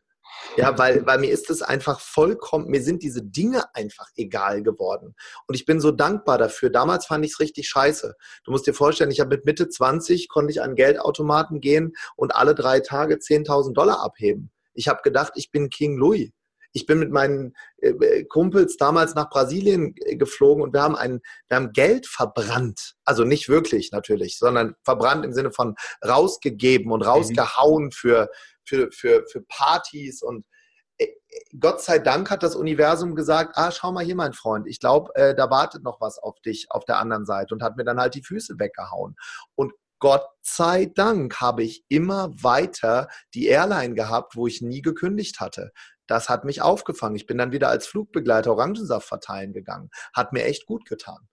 Ja, 0.58 0.78
weil, 0.78 1.06
weil 1.06 1.20
mir 1.20 1.32
ist 1.32 1.52
es 1.52 1.62
einfach 1.62 2.00
vollkommen, 2.00 2.68
mir 2.68 2.82
sind 2.82 3.04
diese 3.04 3.22
Dinge 3.22 3.76
einfach 3.76 4.08
egal 4.16 4.64
geworden. 4.64 5.16
Und 5.46 5.56
ich 5.56 5.66
bin 5.66 5.80
so 5.80 5.92
dankbar 5.92 6.40
dafür. 6.40 6.72
Damals 6.72 7.06
fand 7.06 7.24
ich 7.24 7.34
es 7.34 7.40
richtig 7.40 7.70
scheiße. 7.70 8.16
Du 8.44 8.52
musst 8.52 8.66
dir 8.66 8.74
vorstellen, 8.74 9.12
ich 9.12 9.20
habe 9.20 9.36
mit 9.36 9.46
Mitte 9.46 9.70
20 9.70 10.30
konnte 10.30 10.52
ich 10.52 10.62
an 10.62 10.76
Geldautomaten 10.76 11.62
gehen 11.62 11.94
und 12.16 12.36
alle 12.36 12.56
drei 12.56 12.80
Tage 12.80 13.16
10.000 13.16 13.74
Dollar 13.74 14.04
abheben. 14.04 14.52
Ich 14.74 14.88
habe 14.88 15.02
gedacht, 15.04 15.34
ich 15.36 15.52
bin 15.52 15.70
King 15.70 15.96
Louis. 15.98 16.32
Ich 16.74 16.86
bin 16.86 17.00
mit 17.00 17.12
meinen 17.12 17.56
äh, 17.78 17.90
äh, 17.90 18.24
Kumpels 18.26 18.78
damals 18.78 19.16
nach 19.16 19.30
Brasilien 19.30 19.96
äh, 20.06 20.16
geflogen 20.16 20.62
und 20.62 20.74
wir 20.74 20.82
haben, 20.84 20.96
ein, 20.96 21.22
wir 21.48 21.58
haben 21.58 21.72
Geld 21.74 22.06
verbrannt. 22.06 22.96
Also 23.04 23.24
nicht 23.24 23.50
wirklich 23.50 23.92
natürlich, 23.92 24.38
sondern 24.38 24.76
verbrannt 24.84 25.26
im 25.26 25.34
Sinne 25.34 25.52
von 25.52 25.76
rausgegeben 26.08 26.92
und 26.92 27.02
rausgehauen 27.02 27.92
für, 27.92 28.30
für, 28.68 28.92
für, 28.92 29.26
für 29.32 29.42
Partys 29.42 30.22
und 30.22 30.46
Gott 31.60 31.82
sei 31.82 32.00
Dank 32.00 32.32
hat 32.32 32.42
das 32.42 32.56
Universum 32.56 33.14
gesagt, 33.14 33.56
ah, 33.56 33.72
schau 33.72 33.92
mal 33.92 34.04
hier, 34.04 34.16
mein 34.16 34.34
Freund, 34.34 34.66
ich 34.68 34.80
glaube, 34.80 35.14
äh, 35.16 35.36
da 35.36 35.52
wartet 35.52 35.84
noch 35.84 36.02
was 36.02 36.18
auf 36.18 36.40
dich 36.42 36.68
auf 36.72 36.86
der 36.86 36.98
anderen 36.98 37.26
Seite 37.26 37.54
und 37.54 37.62
hat 37.62 37.78
mir 37.78 37.84
dann 37.84 38.00
halt 38.00 38.16
die 38.16 38.24
Füße 38.24 38.56
weggehauen. 38.58 39.16
Und 39.54 39.74
Gott 40.00 40.26
sei 40.42 40.86
Dank 40.86 41.40
habe 41.40 41.64
ich 41.64 41.84
immer 41.88 42.32
weiter 42.42 43.10
die 43.36 43.46
Airline 43.46 43.94
gehabt, 43.94 44.36
wo 44.36 44.48
ich 44.48 44.62
nie 44.62 44.82
gekündigt 44.82 45.40
hatte 45.40 45.72
das 46.08 46.30
hat 46.30 46.46
mich 46.46 46.62
aufgefangen. 46.62 47.16
Ich 47.16 47.28
bin 47.28 47.38
dann 47.38 47.52
wieder 47.52 47.70
als 47.70 47.86
Flugbegleiter 47.86 48.52
Orangensaft 48.52 49.08
verteilen 49.08 49.54
gegangen. 49.54 49.90
Hat 50.14 50.34
mir 50.34 50.46
echt 50.46 50.66
gut 50.66 50.86
getan. 50.86 51.28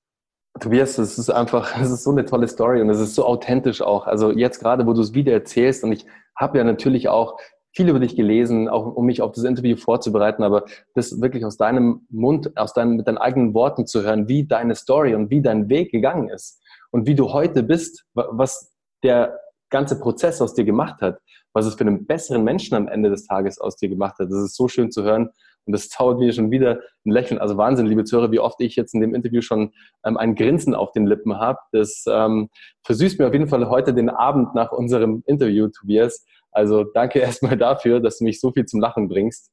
Tobias, 0.60 0.96
das 0.96 1.18
ist 1.18 1.30
einfach, 1.30 1.72
das 1.78 1.90
ist 1.90 2.04
so 2.04 2.10
eine 2.10 2.24
tolle 2.24 2.48
Story 2.48 2.80
und 2.80 2.90
es 2.90 3.00
ist 3.00 3.14
so 3.14 3.24
authentisch 3.24 3.82
auch. 3.82 4.06
Also 4.06 4.32
jetzt 4.32 4.60
gerade, 4.60 4.86
wo 4.86 4.92
du 4.92 5.00
es 5.00 5.14
wieder 5.14 5.32
erzählst 5.32 5.84
und 5.84 5.92
ich 5.92 6.06
habe 6.36 6.58
ja 6.58 6.64
natürlich 6.64 7.08
auch 7.08 7.38
viel 7.76 7.88
über 7.88 7.98
dich 7.98 8.14
gelesen, 8.14 8.68
auch 8.68 8.94
um 8.94 9.06
mich 9.06 9.20
auf 9.20 9.32
das 9.32 9.42
Interview 9.42 9.76
vorzubereiten, 9.76 10.44
aber 10.44 10.64
das 10.94 11.20
wirklich 11.20 11.44
aus 11.44 11.56
deinem 11.56 12.06
Mund, 12.08 12.56
aus 12.56 12.72
deinen, 12.72 12.96
mit 12.96 13.08
deinen 13.08 13.18
eigenen 13.18 13.52
Worten 13.52 13.86
zu 13.86 14.02
hören, 14.02 14.28
wie 14.28 14.46
deine 14.46 14.76
Story 14.76 15.14
und 15.16 15.30
wie 15.30 15.42
dein 15.42 15.68
Weg 15.68 15.90
gegangen 15.90 16.28
ist 16.28 16.62
und 16.92 17.08
wie 17.08 17.16
du 17.16 17.32
heute 17.32 17.64
bist, 17.64 18.04
was 18.14 18.72
der 19.02 19.40
ganze 19.70 19.98
Prozess 19.98 20.40
aus 20.40 20.54
dir 20.54 20.64
gemacht 20.64 21.00
hat, 21.00 21.18
was 21.52 21.66
es 21.66 21.74
für 21.74 21.80
einen 21.80 22.06
besseren 22.06 22.44
Menschen 22.44 22.76
am 22.76 22.86
Ende 22.86 23.10
des 23.10 23.26
Tages 23.26 23.58
aus 23.58 23.74
dir 23.74 23.88
gemacht 23.88 24.20
hat. 24.20 24.30
Das 24.30 24.44
ist 24.44 24.54
so 24.54 24.68
schön 24.68 24.92
zu 24.92 25.02
hören 25.02 25.30
und 25.66 25.72
das 25.72 25.88
zaubert 25.88 26.18
mir 26.18 26.32
schon 26.32 26.50
wieder 26.50 26.80
ein 27.04 27.10
Lächeln. 27.10 27.40
Also 27.40 27.56
Wahnsinn, 27.56 27.86
liebe 27.86 28.04
Zuhörer, 28.04 28.30
wie 28.30 28.40
oft 28.40 28.60
ich 28.60 28.76
jetzt 28.76 28.94
in 28.94 29.00
dem 29.00 29.14
Interview 29.14 29.40
schon 29.40 29.72
ähm, 30.04 30.16
ein 30.16 30.34
Grinsen 30.34 30.74
auf 30.74 30.92
den 30.92 31.06
Lippen 31.06 31.38
habe. 31.38 31.58
Das 31.72 32.04
ähm, 32.08 32.48
versüßt 32.84 33.18
mir 33.18 33.26
auf 33.26 33.32
jeden 33.32 33.48
Fall 33.48 33.68
heute 33.68 33.94
den 33.94 34.10
Abend 34.10 34.54
nach 34.54 34.72
unserem 34.72 35.22
Interview, 35.26 35.68
Tobias. 35.68 36.24
Also 36.50 36.84
danke 36.84 37.18
erstmal 37.20 37.56
dafür, 37.56 38.00
dass 38.00 38.18
du 38.18 38.24
mich 38.24 38.40
so 38.40 38.52
viel 38.52 38.66
zum 38.66 38.80
Lachen 38.80 39.08
bringst. 39.08 39.50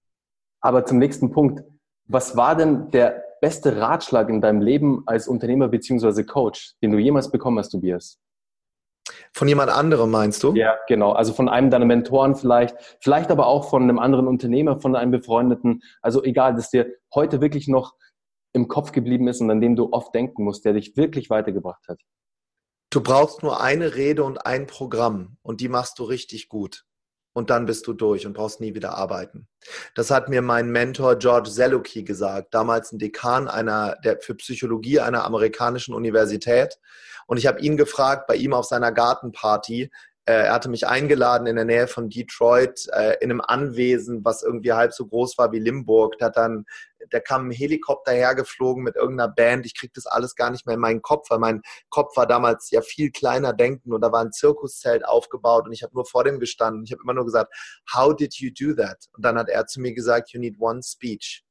Aber 0.61 0.85
zum 0.85 0.99
nächsten 0.99 1.31
Punkt. 1.31 1.63
Was 2.07 2.35
war 2.35 2.55
denn 2.55 2.89
der 2.91 3.23
beste 3.39 3.79
Ratschlag 3.79 4.29
in 4.29 4.41
deinem 4.41 4.61
Leben 4.61 5.03
als 5.05 5.27
Unternehmer 5.27 5.69
beziehungsweise 5.69 6.25
Coach, 6.25 6.75
den 6.81 6.91
du 6.91 6.97
jemals 6.97 7.31
bekommen 7.31 7.57
hast, 7.57 7.69
Tobias? 7.69 8.19
Von 9.33 9.47
jemand 9.47 9.71
anderem 9.71 10.11
meinst 10.11 10.43
du? 10.43 10.53
Ja, 10.53 10.77
genau. 10.87 11.11
Also 11.11 11.33
von 11.33 11.49
einem 11.49 11.69
deiner 11.69 11.85
Mentoren 11.85 12.35
vielleicht, 12.35 12.75
vielleicht 12.99 13.31
aber 13.31 13.47
auch 13.47 13.69
von 13.69 13.83
einem 13.83 13.99
anderen 13.99 14.27
Unternehmer, 14.27 14.79
von 14.79 14.95
einem 14.95 15.11
befreundeten. 15.11 15.81
Also 16.01 16.23
egal, 16.23 16.55
dass 16.55 16.69
dir 16.69 16.87
heute 17.13 17.41
wirklich 17.41 17.67
noch 17.67 17.95
im 18.53 18.67
Kopf 18.67 18.91
geblieben 18.91 19.27
ist 19.27 19.41
und 19.41 19.49
an 19.49 19.61
den 19.61 19.75
du 19.75 19.91
oft 19.91 20.13
denken 20.13 20.43
musst, 20.43 20.65
der 20.65 20.73
dich 20.73 20.97
wirklich 20.97 21.29
weitergebracht 21.29 21.87
hat. 21.87 22.01
Du 22.89 23.01
brauchst 23.01 23.41
nur 23.43 23.61
eine 23.61 23.95
Rede 23.95 24.23
und 24.23 24.45
ein 24.45 24.67
Programm 24.67 25.37
und 25.41 25.61
die 25.61 25.69
machst 25.69 25.99
du 25.99 26.03
richtig 26.03 26.49
gut 26.49 26.83
und 27.33 27.49
dann 27.49 27.65
bist 27.65 27.87
du 27.87 27.93
durch 27.93 28.25
und 28.25 28.33
brauchst 28.33 28.59
nie 28.59 28.75
wieder 28.75 28.97
arbeiten. 28.97 29.47
Das 29.95 30.11
hat 30.11 30.29
mir 30.29 30.41
mein 30.41 30.69
Mentor 30.69 31.17
George 31.17 31.49
Zeluki 31.49 32.03
gesagt, 32.03 32.53
damals 32.53 32.91
ein 32.91 32.99
Dekan 32.99 33.47
einer, 33.47 33.95
der, 34.03 34.19
für 34.19 34.35
Psychologie 34.35 34.99
einer 34.99 35.23
amerikanischen 35.23 35.93
Universität. 35.93 36.77
Und 37.27 37.37
ich 37.37 37.47
habe 37.47 37.61
ihn 37.61 37.77
gefragt, 37.77 38.27
bei 38.27 38.35
ihm 38.35 38.53
auf 38.53 38.65
seiner 38.65 38.91
Gartenparty, 38.91 39.91
er 40.25 40.53
hatte 40.53 40.69
mich 40.69 40.85
eingeladen 40.85 41.47
in 41.47 41.55
der 41.55 41.65
Nähe 41.65 41.87
von 41.87 42.09
Detroit 42.09 42.87
äh, 42.93 43.15
in 43.21 43.31
einem 43.31 43.41
Anwesen, 43.41 44.23
was 44.23 44.43
irgendwie 44.43 44.71
halb 44.71 44.93
so 44.93 45.07
groß 45.07 45.37
war 45.39 45.51
wie 45.51 45.59
Limburg. 45.59 46.17
Da, 46.19 46.29
dann, 46.29 46.65
da 47.09 47.19
kam 47.19 47.47
ein 47.47 47.51
Helikopter 47.51 48.11
hergeflogen 48.11 48.83
mit 48.83 48.95
irgendeiner 48.95 49.33
Band. 49.33 49.65
Ich 49.65 49.75
krieg 49.75 49.91
das 49.95 50.05
alles 50.05 50.35
gar 50.35 50.51
nicht 50.51 50.67
mehr 50.67 50.75
in 50.75 50.81
meinen 50.81 51.01
Kopf, 51.01 51.31
weil 51.31 51.39
mein 51.39 51.63
Kopf 51.89 52.15
war 52.15 52.27
damals 52.27 52.69
ja 52.69 52.81
viel 52.81 53.09
kleiner 53.09 53.53
denken 53.53 53.93
und 53.93 54.01
da 54.01 54.11
war 54.11 54.23
ein 54.23 54.31
Zirkuszelt 54.31 55.03
aufgebaut 55.05 55.65
und 55.65 55.73
ich 55.73 55.81
habe 55.81 55.95
nur 55.95 56.05
vor 56.05 56.23
dem 56.23 56.39
gestanden. 56.39 56.83
Ich 56.83 56.91
habe 56.91 57.01
immer 57.01 57.15
nur 57.15 57.25
gesagt, 57.25 57.51
how 57.91 58.15
did 58.15 58.35
you 58.35 58.51
do 58.51 58.75
that? 58.75 59.07
Und 59.13 59.25
dann 59.25 59.39
hat 59.39 59.49
er 59.49 59.65
zu 59.65 59.81
mir 59.81 59.93
gesagt, 59.93 60.33
you 60.33 60.39
need 60.39 60.55
one 60.59 60.83
speech 60.83 61.43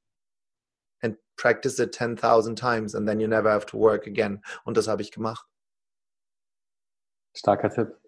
and 1.03 1.17
practice 1.37 1.81
it 1.81 1.93
10.000 1.93 2.55
times 2.55 2.95
and 2.95 3.09
then 3.09 3.19
you 3.19 3.27
never 3.27 3.51
have 3.51 3.67
to 3.67 3.79
work 3.79 4.07
again. 4.07 4.43
Und 4.65 4.77
das 4.77 4.87
habe 4.87 5.03
ich 5.03 5.11
gemacht. 5.11 5.45
Starker 7.35 7.71
Tipp. 7.71 8.00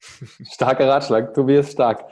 Starker 0.00 0.88
Ratschlag, 0.88 1.34
Tobias 1.34 1.72
Stark. 1.72 2.10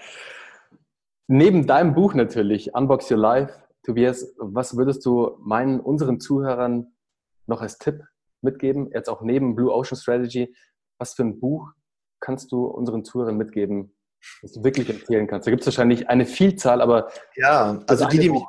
Neben 1.27 1.67
deinem 1.67 1.95
Buch 1.95 2.15
natürlich, 2.15 2.75
Unbox 2.75 3.11
Your 3.11 3.19
Life, 3.19 3.53
Tobias, 3.83 4.35
was 4.39 4.77
würdest 4.77 5.05
du 5.07 5.37
meinen, 5.41 5.81
unseren 5.81 6.21
Zuhörern 6.21 6.95
noch 7.47 7.61
als 7.61 7.79
Tipp 7.79 8.03
mitgeben? 8.41 8.91
Jetzt 8.93 9.09
auch 9.09 9.23
neben 9.23 9.55
Blue 9.55 9.73
Ocean 9.73 9.99
Strategy. 9.99 10.55
Was 10.99 11.15
für 11.15 11.23
ein 11.23 11.41
Buch 11.41 11.71
kannst 12.21 12.53
du 12.53 12.65
unseren 12.65 13.05
Zuhörern 13.05 13.37
mitgeben, 13.37 13.95
das 14.43 14.53
du 14.53 14.65
wirklich 14.65 14.89
empfehlen 14.89 15.27
kannst? 15.27 15.47
Da 15.47 15.51
gibt 15.51 15.63
es 15.63 15.67
wahrscheinlich 15.67 16.09
eine 16.09 16.27
Vielzahl, 16.27 16.81
aber. 16.81 17.11
Ja, 17.37 17.83
also 17.87 18.07
die 18.09 18.19
die, 18.19 18.31
mich, 18.31 18.45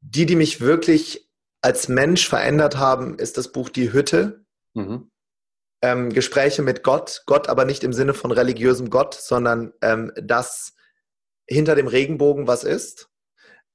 die, 0.00 0.26
die 0.26 0.36
mich 0.36 0.60
wirklich 0.60 1.30
als 1.62 1.88
Mensch 1.88 2.28
verändert 2.28 2.76
haben, 2.76 3.18
ist 3.18 3.38
das 3.38 3.52
Buch 3.52 3.68
Die 3.68 3.92
Hütte. 3.92 4.44
Mhm. 4.74 5.10
Ähm, 5.84 6.08
Gespräche 6.08 6.62
mit 6.62 6.82
Gott, 6.82 7.24
Gott 7.26 7.50
aber 7.50 7.66
nicht 7.66 7.84
im 7.84 7.92
Sinne 7.92 8.14
von 8.14 8.30
religiösem 8.30 8.88
Gott, 8.88 9.12
sondern 9.12 9.74
ähm, 9.82 10.12
das 10.16 10.72
hinter 11.46 11.74
dem 11.74 11.88
Regenbogen 11.88 12.46
was 12.46 12.64
ist. 12.64 13.10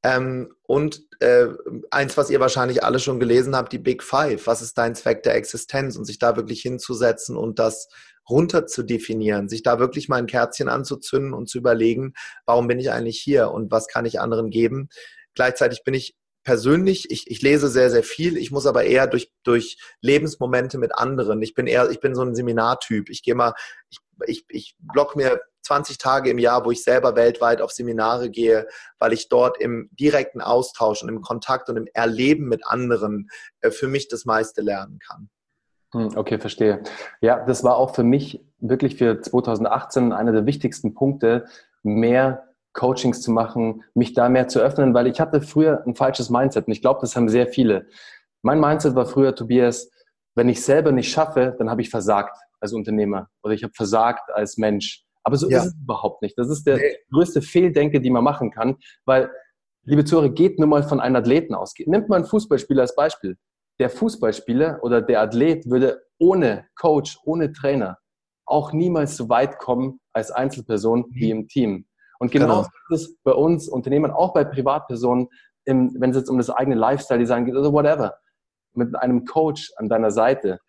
Ähm, 0.02 0.56
und 0.64 1.04
äh, 1.20 1.50
eins, 1.92 2.18
was 2.18 2.32
ihr 2.32 2.40
wahrscheinlich 2.40 2.84
alle 2.84 3.00
schon 3.00 3.20
gelesen 3.20 3.56
habt, 3.56 3.72
die 3.74 3.78
Big 3.78 4.02
Five. 4.02 4.48
Was 4.48 4.64
ist 4.64 4.76
dein 4.80 4.96
Zweck 4.96 5.22
der 5.22 5.36
Existenz? 5.36 5.98
Und 5.98 6.06
sich 6.06 6.18
da 6.18 6.36
wirklich 6.36 6.64
hinzusetzen 6.64 7.38
und 7.38 7.60
das 7.60 7.90
runter 8.28 8.66
zu 8.66 8.82
definieren, 8.82 9.48
sich 9.48 9.62
da 9.62 9.78
wirklich 9.78 10.10
mal 10.10 10.18
ein 10.18 10.26
Kerzchen 10.26 10.68
anzuzünden 10.68 11.36
und 11.36 11.48
zu 11.48 11.60
überlegen, 11.60 12.14
warum 12.48 12.68
bin 12.68 12.80
ich 12.80 12.90
eigentlich 12.90 13.20
hier 13.20 13.52
und 13.52 13.70
was 13.70 13.88
kann 13.88 14.06
ich 14.06 14.20
anderen 14.20 14.50
geben. 14.50 14.90
Gleichzeitig 15.36 15.84
bin 15.84 15.94
ich 15.94 16.16
persönlich, 16.44 17.12
ich, 17.12 17.30
ich 17.30 17.42
lese 17.42 17.68
sehr, 17.68 17.90
sehr 17.90 18.04
viel, 18.04 18.38
ich 18.38 18.52
muss 18.52 18.66
aber 18.66 18.84
eher 18.84 19.08
durch, 19.08 19.32
durch 19.44 19.78
Lebensmomente 20.02 20.78
mit 20.78 20.96
anderen. 20.96 21.42
Ich 21.42 21.54
bin 21.54 21.68
eher, 21.68 21.90
ich 21.90 22.00
bin 22.00 22.16
so 22.16 22.22
ein 22.24 22.36
Seminartyp. 22.36 23.10
Ich 23.10 23.24
gehe 23.24 23.36
mal, 23.36 23.54
ich, 23.90 24.00
ich, 24.26 24.46
ich 24.50 24.76
block 24.80 25.16
mir 25.16 25.42
20 25.64 25.98
Tage 25.98 26.30
im 26.30 26.40
Jahr, 26.40 26.66
wo 26.66 26.72
ich 26.72 26.84
selber 26.84 27.16
weltweit 27.16 27.62
auf 27.62 27.72
Seminare 27.72 28.30
gehe, 28.30 28.68
weil 28.98 29.14
ich 29.14 29.30
dort 29.30 29.60
im 29.60 29.90
direkten 29.92 30.42
Austausch 30.42 31.04
und 31.04 31.10
im 31.10 31.22
Kontakt 31.22 31.70
und 31.70 31.78
im 31.78 31.88
Erleben 31.94 32.48
mit 32.48 32.66
anderen 32.66 33.30
äh, 33.62 33.70
für 33.70 33.88
mich 33.88 34.08
das 34.08 34.26
meiste 34.26 34.62
lernen 34.62 35.00
kann. 35.00 35.30
Hm, 35.94 36.18
okay, 36.18 36.40
verstehe. 36.40 36.84
Ja, 37.22 37.46
das 37.46 37.64
war 37.64 37.76
auch 37.76 37.96
für 37.96 38.04
mich 38.04 38.44
wirklich 38.60 38.96
für 38.96 39.22
2018 39.22 40.12
einer 40.12 40.32
der 40.32 40.46
wichtigsten 40.46 40.94
Punkte, 40.94 41.46
mehr 41.84 42.49
Coachings 42.74 43.22
zu 43.22 43.32
machen, 43.32 43.84
mich 43.94 44.14
da 44.14 44.30
mehr 44.30 44.48
zu 44.48 44.60
öffnen, 44.60 44.94
weil 44.94 45.08
ich 45.08 45.20
hatte 45.20 45.42
früher 45.42 45.84
ein 45.86 45.96
falsches 45.96 46.30
Mindset 46.30 46.68
und 46.68 46.74
ich 46.74 46.82
glaube, 46.82 47.00
das 47.02 47.16
haben 47.16 47.30
sehr 47.30 47.48
viele. 47.48 47.88
Mein 48.42 48.60
Mindset 48.60 48.96
war 48.96 49.06
früher, 49.06 49.36
Tobias, 49.36 49.90
wenn 50.36 50.50
ich 50.50 50.64
selber 50.64 50.92
nicht 50.92 51.12
schaffe, 51.12 51.56
dann 51.58 51.70
habe 51.70 51.82
ich 51.82 51.90
versagt 51.90 52.38
als 52.60 52.74
Unternehmer 52.74 53.30
oder 53.44 53.54
ich 53.54 53.64
habe 53.64 53.74
versagt 53.76 54.30
als 54.32 54.58
Mensch. 54.58 55.04
Aber 55.24 55.36
so 55.36 55.50
ja. 55.50 55.60
ist 55.60 55.66
es 55.68 55.76
überhaupt 55.82 56.22
nicht. 56.22 56.38
Das 56.38 56.50
ist 56.50 56.66
der 56.66 56.78
nee. 56.78 56.98
größte 57.12 57.42
Fehldenke, 57.42 58.00
die 58.00 58.10
man 58.10 58.24
machen 58.24 58.52
kann, 58.52 58.78
weil, 59.06 59.30
liebe 59.84 60.06
Zuhörer, 60.06 60.30
geht 60.30 60.60
nur 60.60 60.68
mal 60.68 60.84
von 60.84 61.00
einem 61.00 61.18
Athleten 61.18 61.56
aus. 61.56 61.74
Nimmt 61.86 62.10
mal 62.10 62.18
einen 62.18 62.26
Fußballspieler 62.26 62.82
als 62.82 62.96
Beispiel. 62.96 63.38
Der 63.80 63.90
Fußballspieler 63.90 64.80
oder 64.82 65.02
der 65.02 65.22
Athlet 65.22 65.70
würde 65.70 66.02
ohne 66.20 66.68
Coach, 66.76 67.18
ohne 67.26 67.52
Trainer 67.52 67.98
auch 68.50 68.74
niemals 68.74 69.16
so 69.16 69.30
weit 69.30 69.60
kommen 69.60 70.00
als 70.14 70.32
Einzelperson 70.32 71.02
mhm. 71.02 71.16
wie 71.16 71.32
im 71.32 71.48
Team. 71.48 71.86
Und 72.20 72.32
genau, 72.32 72.46
genau. 72.46 72.62
ist 72.90 73.10
es 73.10 73.18
bei 73.24 73.32
uns 73.32 73.68
Unternehmern, 73.68 74.12
auch 74.12 74.34
bei 74.34 74.44
Privatpersonen, 74.44 75.30
im, 75.66 75.96
wenn 76.00 76.12
es 76.12 76.18
jetzt 76.18 76.30
um 76.30 76.38
das 76.38 76.50
eigene 76.50 76.76
Lifestyle-Design 76.76 77.46
geht 77.46 77.56
oder 77.56 77.72
whatever. 77.72 78.18
Mit 78.74 78.96
einem 78.96 79.26
Coach 79.26 79.72
an 79.78 79.90
deiner 79.90 80.12
Seite 80.12 80.60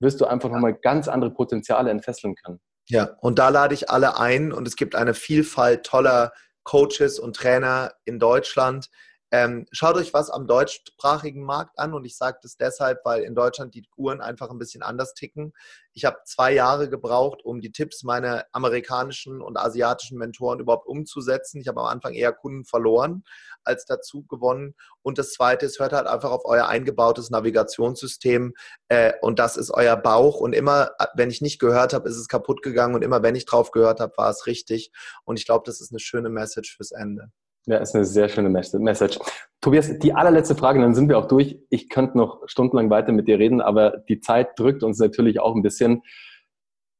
wirst 0.00 0.20
du 0.20 0.26
einfach 0.26 0.50
nochmal 0.50 0.74
ganz 0.74 1.08
andere 1.08 1.30
Potenziale 1.30 1.90
entfesseln 1.90 2.34
können. 2.36 2.60
Ja, 2.88 3.16
und 3.20 3.38
da 3.38 3.48
lade 3.48 3.74
ich 3.74 3.90
alle 3.90 4.18
ein 4.18 4.52
und 4.52 4.68
es 4.68 4.76
gibt 4.76 4.94
eine 4.94 5.14
Vielfalt 5.14 5.84
toller 5.84 6.32
Coaches 6.64 7.18
und 7.18 7.36
Trainer 7.36 7.92
in 8.04 8.18
Deutschland. 8.18 8.88
Ähm, 9.36 9.66
schaut 9.72 9.96
euch 9.96 10.14
was 10.14 10.30
am 10.30 10.46
deutschsprachigen 10.46 11.42
Markt 11.42 11.76
an 11.76 11.92
und 11.92 12.04
ich 12.04 12.16
sage 12.16 12.38
das 12.40 12.56
deshalb, 12.56 13.04
weil 13.04 13.24
in 13.24 13.34
Deutschland 13.34 13.74
die 13.74 13.82
Uhren 13.96 14.20
einfach 14.20 14.48
ein 14.48 14.58
bisschen 14.58 14.84
anders 14.84 15.12
ticken. 15.12 15.52
Ich 15.92 16.04
habe 16.04 16.18
zwei 16.24 16.52
Jahre 16.52 16.88
gebraucht, 16.88 17.44
um 17.44 17.60
die 17.60 17.72
Tipps 17.72 18.04
meiner 18.04 18.44
amerikanischen 18.52 19.40
und 19.40 19.56
asiatischen 19.56 20.18
Mentoren 20.18 20.60
überhaupt 20.60 20.86
umzusetzen. 20.86 21.60
Ich 21.60 21.66
habe 21.66 21.80
am 21.80 21.88
Anfang 21.88 22.14
eher 22.14 22.32
Kunden 22.32 22.64
verloren 22.64 23.24
als 23.64 23.86
dazu 23.86 24.22
gewonnen. 24.22 24.76
Und 25.02 25.18
das 25.18 25.32
Zweite 25.32 25.66
ist, 25.66 25.80
hört 25.80 25.94
halt 25.94 26.06
einfach 26.06 26.30
auf 26.30 26.44
euer 26.44 26.68
eingebautes 26.68 27.30
Navigationssystem 27.30 28.54
äh, 28.86 29.14
und 29.20 29.40
das 29.40 29.56
ist 29.56 29.72
euer 29.72 29.96
Bauch. 29.96 30.36
Und 30.36 30.52
immer, 30.52 30.92
wenn 31.16 31.32
ich 31.32 31.40
nicht 31.40 31.58
gehört 31.58 31.92
habe, 31.92 32.08
ist 32.08 32.18
es 32.18 32.28
kaputt 32.28 32.62
gegangen 32.62 32.94
und 32.94 33.02
immer, 33.02 33.24
wenn 33.24 33.34
ich 33.34 33.46
drauf 33.46 33.72
gehört 33.72 33.98
habe, 33.98 34.16
war 34.16 34.30
es 34.30 34.46
richtig. 34.46 34.92
Und 35.24 35.40
ich 35.40 35.44
glaube, 35.44 35.64
das 35.66 35.80
ist 35.80 35.90
eine 35.90 35.98
schöne 35.98 36.30
Message 36.30 36.76
fürs 36.76 36.92
Ende. 36.92 37.32
Ja, 37.66 37.78
ist 37.78 37.94
eine 37.94 38.04
sehr 38.04 38.28
schöne 38.28 38.50
Message. 38.50 39.18
Tobias, 39.60 39.98
die 39.98 40.12
allerletzte 40.12 40.54
Frage, 40.54 40.80
dann 40.80 40.94
sind 40.94 41.08
wir 41.08 41.18
auch 41.18 41.28
durch. 41.28 41.58
Ich 41.70 41.88
könnte 41.88 42.18
noch 42.18 42.42
stundenlang 42.46 42.90
weiter 42.90 43.12
mit 43.12 43.26
dir 43.26 43.38
reden, 43.38 43.62
aber 43.62 43.98
die 44.08 44.20
Zeit 44.20 44.58
drückt 44.58 44.82
uns 44.82 44.98
natürlich 44.98 45.40
auch 45.40 45.54
ein 45.54 45.62
bisschen. 45.62 46.02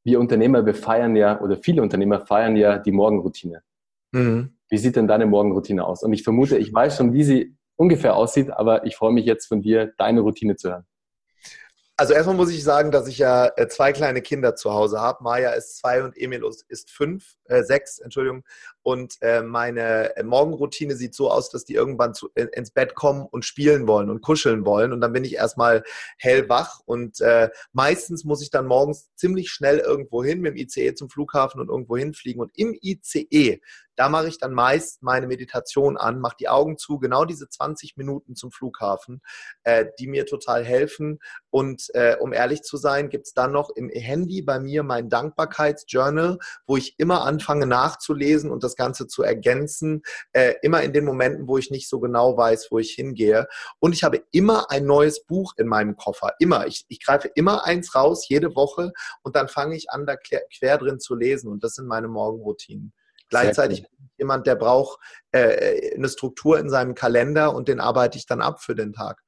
Wir 0.03 0.19
Unternehmer, 0.19 0.65
wir 0.65 0.73
feiern 0.73 1.15
ja, 1.15 1.39
oder 1.39 1.57
viele 1.57 1.83
Unternehmer 1.83 2.25
feiern 2.25 2.55
ja 2.55 2.79
die 2.79 2.91
Morgenroutine. 2.91 3.61
Mhm. 4.11 4.57
Wie 4.69 4.77
sieht 4.77 4.95
denn 4.95 5.07
deine 5.07 5.27
Morgenroutine 5.27 5.85
aus? 5.85 6.01
Und 6.01 6.13
ich 6.13 6.23
vermute, 6.23 6.57
ich 6.57 6.73
weiß 6.73 6.97
schon, 6.97 7.13
wie 7.13 7.23
sie 7.23 7.55
ungefähr 7.75 8.15
aussieht, 8.15 8.49
aber 8.49 8.85
ich 8.85 8.95
freue 8.95 9.13
mich 9.13 9.25
jetzt 9.25 9.45
von 9.45 9.61
dir, 9.61 9.93
deine 9.97 10.21
Routine 10.21 10.55
zu 10.55 10.69
hören. 10.69 10.85
Also 11.97 12.13
erstmal 12.13 12.35
muss 12.35 12.51
ich 12.51 12.63
sagen, 12.63 12.91
dass 12.91 13.07
ich 13.07 13.19
ja 13.19 13.49
äh, 13.55 13.67
zwei 13.67 13.93
kleine 13.93 14.21
Kinder 14.21 14.55
zu 14.55 14.73
Hause 14.73 14.99
habe. 14.99 15.23
Maja 15.23 15.51
ist 15.51 15.77
zwei 15.77 16.03
und 16.03 16.17
Emil 16.17 16.43
ist 16.67 16.91
fünf, 16.91 17.37
äh, 17.45 17.63
sechs, 17.63 17.99
Entschuldigung. 17.99 18.43
Und 18.85 19.17
äh, 19.21 19.41
meine 19.41 20.15
äh, 20.15 20.21
Morgenroutine 20.21 20.95
sieht 20.95 21.15
so 21.15 21.31
aus, 21.31 21.49
dass 21.49 21.65
die 21.65 21.73
irgendwann 21.73 22.13
zu, 22.13 22.29
in, 22.35 22.49
ins 22.49 22.69
Bett 22.69 22.93
kommen 22.93 23.25
und 23.25 23.43
spielen 23.43 23.87
wollen 23.87 24.11
und 24.11 24.21
kuscheln 24.21 24.63
wollen. 24.63 24.93
Und 24.93 25.01
dann 25.01 25.11
bin 25.11 25.23
ich 25.23 25.33
erstmal 25.33 25.81
hellwach. 26.19 26.81
Und 26.85 27.19
äh, 27.19 27.49
meistens 27.73 28.25
muss 28.25 28.43
ich 28.43 28.51
dann 28.51 28.67
morgens 28.67 29.09
ziemlich 29.15 29.49
schnell 29.49 29.79
irgendwo 29.79 30.23
hin 30.23 30.39
mit 30.39 30.53
dem 30.53 30.57
ICE 30.57 30.93
zum 30.93 31.09
Flughafen 31.09 31.59
und 31.59 31.69
irgendwo 31.69 31.97
hinfliegen. 31.97 32.39
Und 32.39 32.51
im 32.55 32.77
ICE 32.79 33.59
da 33.95 34.09
mache 34.09 34.27
ich 34.27 34.37
dann 34.37 34.53
meist 34.53 35.01
meine 35.03 35.27
Meditation 35.27 35.97
an, 35.97 36.19
mache 36.19 36.35
die 36.39 36.49
Augen 36.49 36.77
zu, 36.77 36.99
genau 36.99 37.25
diese 37.25 37.49
20 37.49 37.97
Minuten 37.97 38.35
zum 38.35 38.51
Flughafen, 38.51 39.21
äh, 39.63 39.85
die 39.99 40.07
mir 40.07 40.25
total 40.25 40.63
helfen. 40.63 41.19
Und 41.49 41.89
äh, 41.93 42.17
um 42.19 42.33
ehrlich 42.33 42.63
zu 42.63 42.77
sein, 42.77 43.09
gibt 43.09 43.27
es 43.27 43.33
dann 43.33 43.51
noch 43.51 43.69
im 43.69 43.89
Handy 43.89 44.41
bei 44.41 44.59
mir 44.59 44.83
mein 44.83 45.09
Dankbarkeitsjournal, 45.09 46.37
wo 46.67 46.77
ich 46.77 46.99
immer 46.99 47.23
anfange 47.23 47.65
nachzulesen 47.65 48.51
und 48.51 48.63
das 48.75 48.85
Ganze 48.85 49.07
zu 49.07 49.23
ergänzen, 49.23 50.03
äh, 50.33 50.55
immer 50.61 50.83
in 50.83 50.93
den 50.93 51.05
Momenten, 51.05 51.47
wo 51.47 51.57
ich 51.57 51.71
nicht 51.71 51.89
so 51.89 51.99
genau 51.99 52.37
weiß, 52.37 52.67
wo 52.71 52.79
ich 52.79 52.91
hingehe. 52.91 53.47
Und 53.79 53.93
ich 53.93 54.03
habe 54.03 54.23
immer 54.31 54.71
ein 54.71 54.85
neues 54.85 55.25
Buch 55.25 55.53
in 55.57 55.67
meinem 55.67 55.95
Koffer. 55.95 56.33
Immer. 56.39 56.67
Ich, 56.67 56.85
ich 56.87 57.03
greife 57.03 57.29
immer 57.35 57.65
eins 57.65 57.95
raus, 57.95 58.27
jede 58.27 58.55
Woche, 58.55 58.91
und 59.23 59.35
dann 59.35 59.47
fange 59.47 59.75
ich 59.75 59.89
an, 59.89 60.05
da 60.05 60.15
quer, 60.15 60.41
quer 60.57 60.77
drin 60.77 60.99
zu 60.99 61.15
lesen. 61.15 61.51
Und 61.51 61.63
das 61.63 61.73
sind 61.73 61.87
meine 61.87 62.07
Morgenroutinen. 62.07 62.93
Gleichzeitig 63.29 63.81
bin 63.81 64.05
ich 64.05 64.17
jemand, 64.19 64.47
der 64.47 64.55
braucht 64.55 64.99
äh, 65.31 65.95
eine 65.95 66.09
Struktur 66.09 66.59
in 66.59 66.69
seinem 66.69 66.93
Kalender 66.93 67.55
und 67.55 67.67
den 67.67 67.79
arbeite 67.79 68.17
ich 68.17 68.25
dann 68.25 68.41
ab 68.41 68.61
für 68.61 68.75
den 68.75 68.93
Tag. 68.93 69.21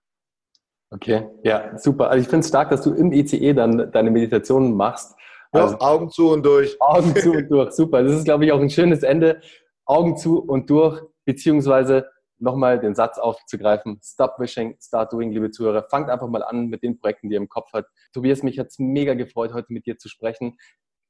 Okay, 0.89 1.27
ja, 1.43 1.77
super. 1.77 2.09
Also 2.09 2.21
ich 2.21 2.29
finde 2.29 2.41
es 2.41 2.47
stark, 2.47 2.69
dass 2.69 2.81
du 2.81 2.93
im 2.93 3.11
ICE 3.11 3.53
dann 3.53 3.91
deine 3.91 4.09
Meditationen 4.09 4.73
machst. 4.73 5.16
Also, 5.51 5.75
ja, 5.75 5.81
Augen 5.81 6.09
zu 6.09 6.31
und 6.31 6.45
durch. 6.45 6.75
Augen 6.81 7.15
zu 7.15 7.31
und 7.31 7.49
durch, 7.49 7.71
super. 7.71 8.03
Das 8.03 8.13
ist, 8.13 8.25
glaube 8.25 8.45
ich, 8.45 8.51
auch 8.51 8.59
ein 8.59 8.69
schönes 8.69 9.03
Ende. 9.03 9.41
Augen 9.85 10.17
zu 10.17 10.39
und 10.39 10.69
durch, 10.69 11.01
beziehungsweise 11.25 12.07
nochmal 12.39 12.79
den 12.79 12.95
Satz 12.95 13.17
aufzugreifen. 13.17 13.99
Stop 14.03 14.39
wishing, 14.39 14.77
start 14.81 15.11
doing, 15.13 15.31
liebe 15.31 15.49
Zuhörer. 15.51 15.87
Fangt 15.89 16.09
einfach 16.09 16.27
mal 16.27 16.43
an 16.43 16.67
mit 16.67 16.83
den 16.83 16.99
Projekten, 16.99 17.29
die 17.29 17.35
ihr 17.35 17.41
im 17.41 17.49
Kopf 17.49 17.71
habt. 17.73 17.89
Tobias, 18.13 18.43
mich 18.43 18.59
hat 18.59 18.67
es 18.67 18.79
mega 18.79 19.13
gefreut, 19.13 19.53
heute 19.53 19.73
mit 19.73 19.85
dir 19.85 19.97
zu 19.97 20.09
sprechen. 20.09 20.57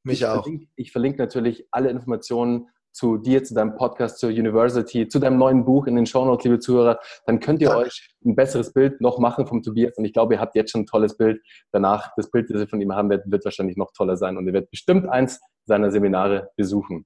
Mich 0.04 0.22
ich 0.22 0.26
auch. 0.26 0.44
Verlinke, 0.44 0.68
ich 0.76 0.92
verlinke 0.92 1.18
natürlich 1.20 1.68
alle 1.72 1.90
Informationen 1.90 2.70
zu 2.98 3.18
dir, 3.18 3.44
zu 3.44 3.54
deinem 3.54 3.76
Podcast, 3.76 4.18
zur 4.18 4.30
University, 4.30 5.08
zu 5.08 5.20
deinem 5.20 5.38
neuen 5.38 5.64
Buch 5.64 5.86
in 5.86 5.96
den 5.96 6.08
Shownotes, 6.08 6.44
liebe 6.46 6.60
Zuhörer, 6.60 7.00
dann 7.28 7.40
könnt 7.40 7.62
ihr 7.62 7.70
Danke. 7.70 7.86
euch 7.86 8.10
ein 8.26 8.36
besseres 8.36 8.74
Bild 8.74 9.00
noch 9.02 9.20
machen 9.20 9.46
vom 9.46 9.62
Tobias. 9.62 9.96
Und 9.98 10.06
ich 10.06 10.14
glaube, 10.14 10.34
ihr 10.34 10.40
habt 10.40 10.56
jetzt 10.56 10.72
schon 10.72 10.82
ein 10.82 10.86
tolles 10.88 11.16
Bild. 11.16 11.40
Danach, 11.72 12.12
das 12.18 12.32
Bild, 12.32 12.50
das 12.50 12.60
ihr 12.60 12.68
von 12.68 12.82
ihm 12.82 12.94
haben 12.94 13.10
werdet, 13.12 13.32
wird 13.32 13.46
wahrscheinlich 13.46 13.78
noch 13.78 13.92
toller 13.94 14.18
sein. 14.18 14.36
Und 14.36 14.48
ihr 14.48 14.54
werdet 14.54 14.72
bestimmt 14.72 15.08
eins 15.08 15.40
seiner 15.66 15.92
Seminare 15.92 16.50
besuchen. 16.56 17.06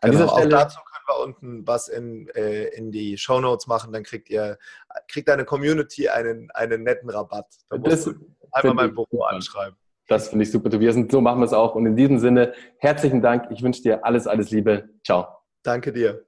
An 0.00 0.12
genau, 0.12 0.24
dieser 0.24 0.36
Stelle, 0.36 0.56
auch 0.56 0.62
dazu 0.62 0.78
können 0.78 1.18
wir 1.18 1.24
unten 1.24 1.66
was 1.66 1.88
in, 1.88 2.28
äh, 2.36 2.68
in 2.76 2.92
die 2.92 3.18
Shownotes 3.18 3.66
machen. 3.66 3.92
Dann 3.92 4.04
kriegt 4.04 4.30
ihr, 4.30 4.58
kriegt 5.08 5.28
deine 5.28 5.44
Community 5.44 6.08
einen, 6.08 6.52
einen 6.52 6.84
netten 6.84 7.10
Rabatt. 7.10 7.46
Da 7.68 7.78
musst 7.78 8.06
das, 8.06 8.14
du 8.14 8.14
einmal 8.52 8.74
mein 8.74 8.94
Büro 8.94 9.24
anschreiben. 9.24 9.76
Das 10.12 10.28
finde 10.28 10.42
ich 10.42 10.50
super, 10.50 10.68
Tobias. 10.68 10.94
Und 10.94 11.10
so 11.10 11.22
machen 11.22 11.40
wir 11.40 11.46
es 11.46 11.54
auch. 11.54 11.74
Und 11.74 11.86
in 11.86 11.96
diesem 11.96 12.18
Sinne, 12.18 12.52
herzlichen 12.76 13.22
Dank. 13.22 13.46
Ich 13.50 13.62
wünsche 13.62 13.82
dir 13.82 14.04
alles, 14.04 14.26
alles 14.26 14.50
Liebe. 14.50 14.90
Ciao. 15.02 15.26
Danke 15.62 15.92
dir. 15.92 16.26